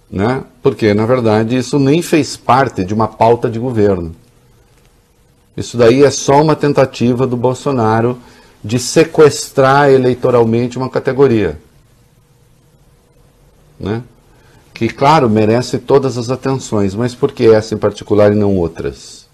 né? 0.10 0.44
Porque, 0.62 0.94
na 0.94 1.08
verdade, 1.08 1.58
isso 1.58 1.80
nem 1.80 2.04
fez 2.04 2.38
parte 2.38 2.86
de 2.86 2.94
uma 2.94 3.08
pauta 3.08 3.50
de 3.50 3.58
governo. 3.58 4.16
Isso 5.58 5.78
daí 5.78 6.04
é 6.04 6.12
só 6.12 6.44
uma 6.44 6.56
tentativa 6.56 7.26
do 7.26 7.36
Bolsonaro 7.36 8.20
de 8.66 8.80
sequestrar 8.80 9.92
eleitoralmente 9.92 10.76
uma 10.76 10.90
categoria. 10.90 11.60
né? 13.80 14.02
que, 14.74 14.90
claro, 14.90 15.30
merece 15.30 15.78
todas 15.78 16.18
as 16.18 16.32
atenções, 16.32 16.96
mas 16.96 17.14
por 17.14 17.32
que 17.32 17.46
essa 17.48 17.76
em 17.76 17.78
particular 17.78 18.34
e 18.34 18.36
não 18.36 18.58
outras? 18.58 19.28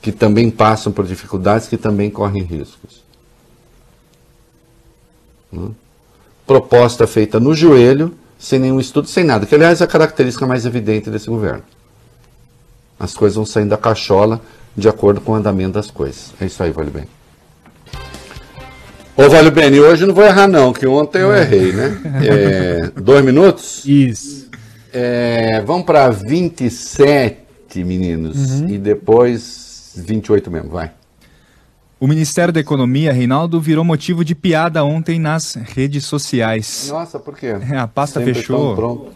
Que 0.00 0.10
também 0.10 0.50
passam 0.50 0.90
por 0.90 1.06
dificuldades, 1.06 1.68
que 1.68 1.76
também 1.76 2.10
correm 2.10 2.42
riscos. 2.42 3.04
Né? 5.52 5.68
Proposta 6.46 7.06
feita 7.06 7.38
no 7.38 7.54
joelho, 7.54 8.14
sem 8.38 8.58
nenhum 8.58 8.80
estudo, 8.80 9.08
sem 9.08 9.22
nada, 9.22 9.44
que 9.44 9.54
aliás 9.54 9.80
é 9.80 9.84
a 9.84 9.86
característica 9.86 10.46
mais 10.46 10.64
evidente 10.64 11.10
desse 11.10 11.28
governo. 11.28 11.62
As 12.98 13.14
coisas 13.14 13.36
vão 13.36 13.44
saindo 13.44 13.70
da 13.70 13.76
cachola 13.76 14.40
de 14.74 14.88
acordo 14.88 15.20
com 15.20 15.32
o 15.32 15.34
andamento 15.34 15.72
das 15.72 15.90
coisas. 15.90 16.32
É 16.40 16.46
isso 16.46 16.62
aí, 16.62 16.72
Vale 16.72 16.90
Bem. 16.90 17.15
Ô, 19.16 19.30
Vale 19.30 19.50
Bem, 19.50 19.80
hoje 19.80 20.04
não 20.04 20.12
vou 20.12 20.24
errar 20.24 20.46
não, 20.46 20.74
que 20.74 20.86
ontem 20.86 21.22
eu 21.22 21.34
errei, 21.34 21.72
né? 21.72 21.98
É, 22.22 23.00
dois 23.00 23.24
minutos? 23.24 23.82
Isso. 23.86 24.50
É, 24.92 25.62
vamos 25.62 25.86
para 25.86 26.10
27, 26.10 27.38
meninos, 27.82 28.60
e 28.60 28.76
depois 28.76 29.94
28 29.96 30.50
mesmo, 30.50 30.68
vai. 30.68 30.90
O 31.98 32.06
Ministério 32.06 32.52
da 32.52 32.60
Economia, 32.60 33.10
Reinaldo, 33.10 33.58
virou 33.58 33.82
motivo 33.82 34.22
de 34.22 34.34
piada 34.34 34.84
ontem 34.84 35.18
nas 35.18 35.54
redes 35.54 36.04
sociais. 36.04 36.88
Nossa, 36.90 37.18
por 37.18 37.38
quê? 37.38 37.56
É, 37.70 37.78
a 37.78 37.86
pasta 37.86 38.20
Sempre 38.20 38.34
fechou. 38.34 38.74
pronto. 38.74 39.12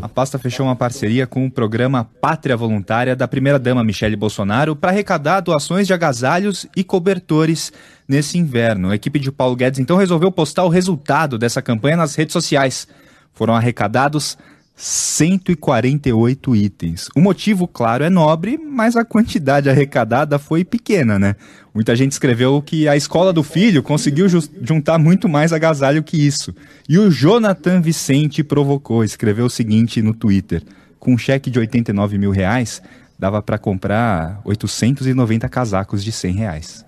A 0.00 0.08
pasta 0.08 0.38
fechou 0.38 0.64
uma 0.64 0.74
parceria 0.74 1.26
com 1.26 1.44
o 1.44 1.50
programa 1.50 2.08
Pátria 2.20 2.56
Voluntária 2.56 3.14
da 3.14 3.28
primeira-dama 3.28 3.84
Michele 3.84 4.16
Bolsonaro 4.16 4.74
para 4.74 4.90
arrecadar 4.90 5.40
doações 5.40 5.86
de 5.86 5.92
agasalhos 5.92 6.66
e 6.74 6.82
cobertores 6.82 7.70
nesse 8.08 8.38
inverno. 8.38 8.90
A 8.90 8.94
equipe 8.94 9.18
de 9.18 9.32
Paulo 9.32 9.56
Guedes 9.56 9.80
então 9.80 9.96
resolveu 9.96 10.30
postar 10.30 10.64
o 10.64 10.68
resultado 10.68 11.38
dessa 11.38 11.62
campanha 11.62 11.96
nas 11.96 12.14
redes 12.14 12.32
sociais. 12.32 12.86
Foram 13.32 13.54
arrecadados 13.54 14.36
148 14.76 16.56
itens. 16.56 17.08
O 17.14 17.20
motivo, 17.20 17.68
claro, 17.68 18.02
é 18.02 18.10
nobre, 18.10 18.58
mas 18.58 18.96
a 18.96 19.04
quantidade 19.04 19.70
arrecadada 19.70 20.38
foi 20.38 20.64
pequena, 20.64 21.18
né? 21.18 21.36
Muita 21.72 21.94
gente 21.94 22.12
escreveu 22.12 22.60
que 22.60 22.88
a 22.88 22.96
escola 22.96 23.32
do 23.32 23.42
filho 23.42 23.82
conseguiu 23.82 24.26
juntar 24.62 24.98
muito 24.98 25.28
mais 25.28 25.52
agasalho 25.52 26.02
que 26.02 26.16
isso. 26.16 26.54
E 26.88 26.98
o 26.98 27.10
Jonathan 27.10 27.80
Vicente 27.80 28.42
provocou, 28.42 29.04
escreveu 29.04 29.46
o 29.46 29.50
seguinte 29.50 30.02
no 30.02 30.12
Twitter: 30.12 30.62
com 30.98 31.14
um 31.14 31.18
cheque 31.18 31.50
de 31.50 31.58
89 31.58 32.18
mil 32.18 32.32
reais, 32.32 32.82
dava 33.18 33.40
para 33.40 33.58
comprar 33.58 34.40
890 34.44 35.48
casacos 35.48 36.02
de 36.02 36.10
100 36.10 36.34
reais. 36.34 36.84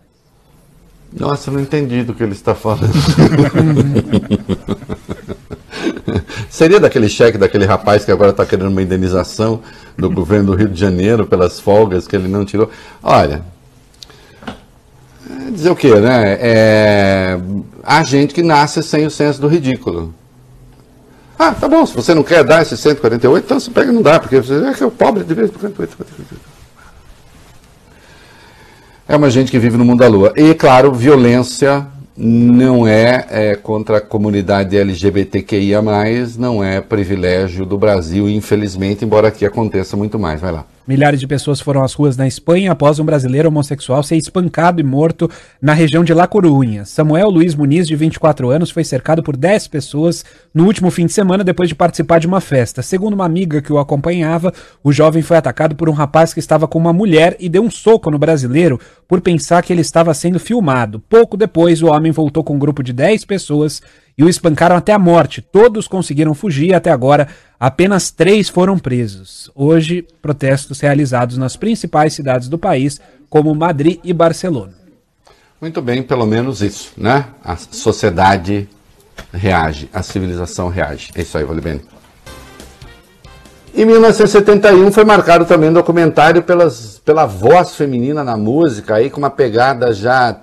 Nossa, 1.19 1.51
não 1.51 1.61
entendi 1.61 2.03
do 2.03 2.13
que 2.13 2.23
ele 2.23 2.33
está 2.33 2.55
falando. 2.55 2.93
Seria 6.51 6.79
daquele 6.79 7.09
cheque 7.09 7.39
daquele 7.39 7.65
rapaz 7.65 8.05
que 8.05 8.13
agora 8.13 8.31
está 8.31 8.45
querendo 8.45 8.69
uma 8.69 8.83
indenização 8.83 9.63
do 9.97 10.11
governo 10.11 10.53
do 10.53 10.57
Rio 10.57 10.69
de 10.69 10.79
Janeiro 10.79 11.27
pelas 11.27 11.59
folgas 11.59 12.07
que 12.07 12.15
ele 12.15 12.29
não 12.29 12.45
tirou? 12.45 12.71
Olha, 13.03 13.43
é 15.47 15.51
dizer 15.51 15.71
o 15.71 15.77
quê, 15.77 15.95
né? 15.95 16.39
É, 16.41 17.39
há 17.83 18.03
gente 18.05 18.35
que 18.35 18.43
nasce 18.43 18.83
sem 18.83 19.07
o 19.07 19.11
senso 19.11 19.41
do 19.41 19.49
ridículo. 19.49 20.15
Ah, 21.39 21.53
tá 21.53 21.69
bom, 21.69 21.85
se 21.85 21.95
você 21.95 22.15
não 22.15 22.23
quer 22.23 22.43
dar 22.45 22.63
esses 22.63 22.81
148, 22.81 23.45
então 23.45 23.61
você 23.61 23.71
pega 23.71 23.91
e 23.91 23.95
não 23.95 24.03
dá, 24.03 24.19
porque 24.19 24.41
você 24.41 24.55
é 24.55 24.73
que 24.73 24.83
é 24.83 24.87
o 24.87 24.91
pobre 24.91 25.25
de 25.25 25.35
vez. 25.35 25.51
É 29.09 29.15
uma 29.17 29.31
gente 29.31 29.53
que 29.53 29.59
vive 29.59 29.77
no 29.77 29.85
mundo 29.85 30.01
da 30.01 30.09
lua. 30.09 30.33
E, 30.37 30.53
claro, 30.53 30.93
violência 30.93 31.87
não 32.17 32.89
é, 32.89 33.27
é, 33.31 33.55
contra 33.55 33.99
a 33.99 34.01
comunidade 34.01 34.77
LGBTQIA, 34.77 35.81
não 36.37 36.65
é 36.65 36.81
privilégio 36.81 37.65
do 37.65 37.79
Brasil, 37.79 38.29
infelizmente, 38.29 39.05
embora 39.05 39.29
aqui 39.29 39.45
aconteça 39.47 39.97
muito 39.97 40.19
mais. 40.19 40.41
Vai 40.41 40.51
lá. 40.51 40.65
Milhares 40.87 41.19
de 41.19 41.27
pessoas 41.27 41.61
foram 41.61 41.83
às 41.83 41.93
ruas 41.95 42.17
na 42.17 42.29
Espanha 42.29 42.71
após 42.71 43.01
um 43.01 43.05
brasileiro 43.05 43.49
homossexual 43.49 44.05
ser 44.05 44.17
espancado 44.17 44.81
e 44.81 44.85
morto 44.85 45.29
na 45.61 45.73
região 45.73 46.05
de 46.05 46.15
La 46.15 46.29
Coruña. 46.29 46.85
Samuel 46.85 47.29
Luiz 47.29 47.57
Muniz, 47.57 47.89
de 47.89 47.97
24 47.97 48.51
anos, 48.51 48.71
foi 48.71 48.85
cercado 48.85 49.21
por 49.21 49.37
10 49.37 49.67
pessoas 49.67 50.25
no 50.55 50.65
último 50.65 50.89
fim 50.93 51.07
de 51.07 51.13
semana 51.13 51.43
depois 51.43 51.69
de 51.69 51.75
participar 51.75 52.21
de 52.21 52.29
uma 52.29 52.41
festa. 52.41 52.83
Segundo 52.83 53.15
uma 53.15 53.25
amiga 53.25 53.61
que 53.61 53.73
o 53.73 53.79
acompanhava, 53.79 54.55
o 54.85 54.93
jovem 54.93 55.23
foi 55.23 55.37
atacado 55.37 55.75
por 55.75 55.89
um 55.89 55.93
rapaz 55.93 56.33
que 56.33 56.39
estava 56.39 56.69
com 56.69 56.79
uma 56.79 56.93
mulher 56.93 57.37
e 57.41 57.49
deu 57.49 57.65
um 57.65 57.71
soco 57.71 58.09
no 58.09 58.19
brasileiro 58.19 58.79
por 59.09 59.21
pensar 59.21 59.65
que 59.65 59.73
ele 59.73 59.81
estava 59.81 60.15
sendo 60.15 60.39
filmado. 60.39 61.01
Pouco 61.01 61.37
depois, 61.37 61.83
o 61.83 61.89
homem 61.89 62.13
voltou 62.13 62.45
com 62.45 62.55
um 62.55 62.61
grupo 62.61 62.85
de 62.85 62.93
10 62.93 63.25
pessoas 63.25 63.83
e 64.19 64.25
o 64.25 64.29
espancaram 64.29 64.77
até 64.77 64.93
a 64.93 64.99
morte. 64.99 65.43
Todos 65.43 65.87
conseguiram 65.87 66.35
fugir 66.35 66.75
até 66.75 66.91
agora 66.91 67.29
apenas 67.61 68.11
três 68.11 68.49
foram 68.49 68.79
presos. 68.79 69.51
Hoje, 69.55 70.07
protestos 70.23 70.81
realizados 70.81 71.37
nas 71.37 71.57
principais 71.57 72.15
cidades 72.15 72.49
do 72.49 72.59
país, 72.59 73.01
como 73.29 73.55
Madrid 73.55 73.99
e 74.03 74.13
Barcelona. 74.13 74.73
Muito 75.61 75.81
bem, 75.83 76.03
pelo 76.03 76.27
menos 76.27 76.63
isso, 76.63 76.93
né? 76.97 77.27
A 77.45 77.57
sociedade 77.57 78.69
reage, 79.33 79.89
a 79.93 80.03
civilização 80.03 80.69
reage. 80.69 81.11
É 81.15 81.23
isso 81.23 81.37
aí, 81.37 81.45
Valibene. 81.45 81.83
Em 83.75 83.85
1971 83.85 84.91
foi 84.91 85.05
marcado 85.05 85.45
também 85.45 85.69
um 85.69 85.73
documentário 85.73 86.43
pelas, 86.43 86.99
pela 87.05 87.27
voz 87.27 87.75
feminina 87.75 88.25
na 88.25 88.37
música, 88.37 88.95
aí 88.95 89.11
com 89.11 89.19
uma 89.19 89.29
pegada 89.29 89.93
já 89.93 90.41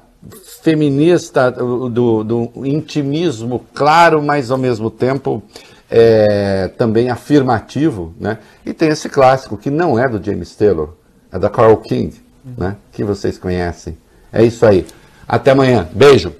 feminista, 0.62 1.52
do, 1.52 2.24
do, 2.24 2.52
intimismo 2.66 3.66
claro, 3.74 4.22
mas 4.22 4.52
ao 4.52 4.58
mesmo 4.58 4.90
tempo 4.90 5.44
é, 5.90 6.70
também 6.78 7.10
afirmativo, 7.10 8.14
né? 8.20 8.38
E 8.66 8.74
tem 8.74 8.90
esse 8.90 9.10
clássico 9.10 9.58
que 9.58 9.70
não 9.70 10.00
é 10.00 10.08
do 10.08 10.24
James 10.24 10.56
Taylor, 10.56 10.94
é 11.32 11.38
da 11.38 11.50
Carole 11.50 11.82
King, 11.82 12.16
né? 12.58 12.76
Que 12.92 13.04
vocês 13.04 13.38
conhecem. 13.38 13.98
É 14.32 14.44
isso 14.44 14.66
aí. 14.66 14.86
Até 15.28 15.52
amanhã. 15.52 15.88
Beijo. 15.94 16.34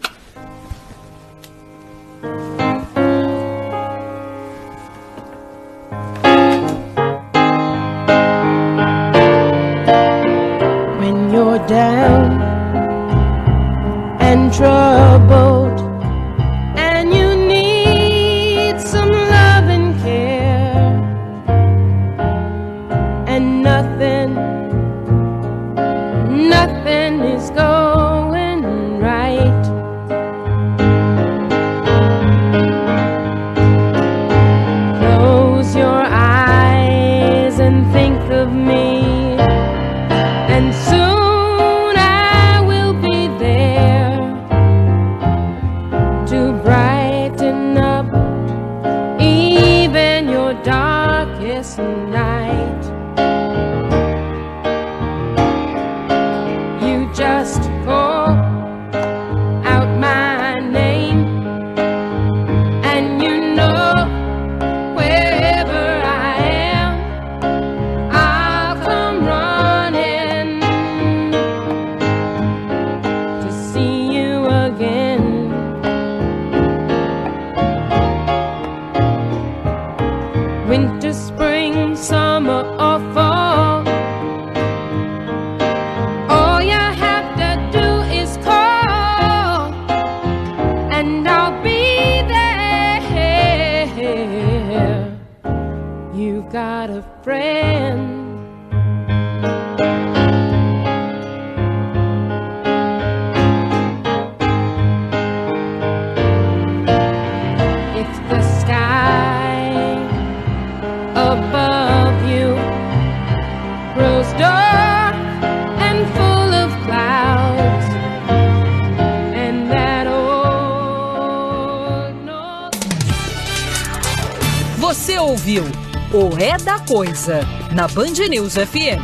Band 128.24 128.32
News 128.32 128.56
FM. 128.56 129.04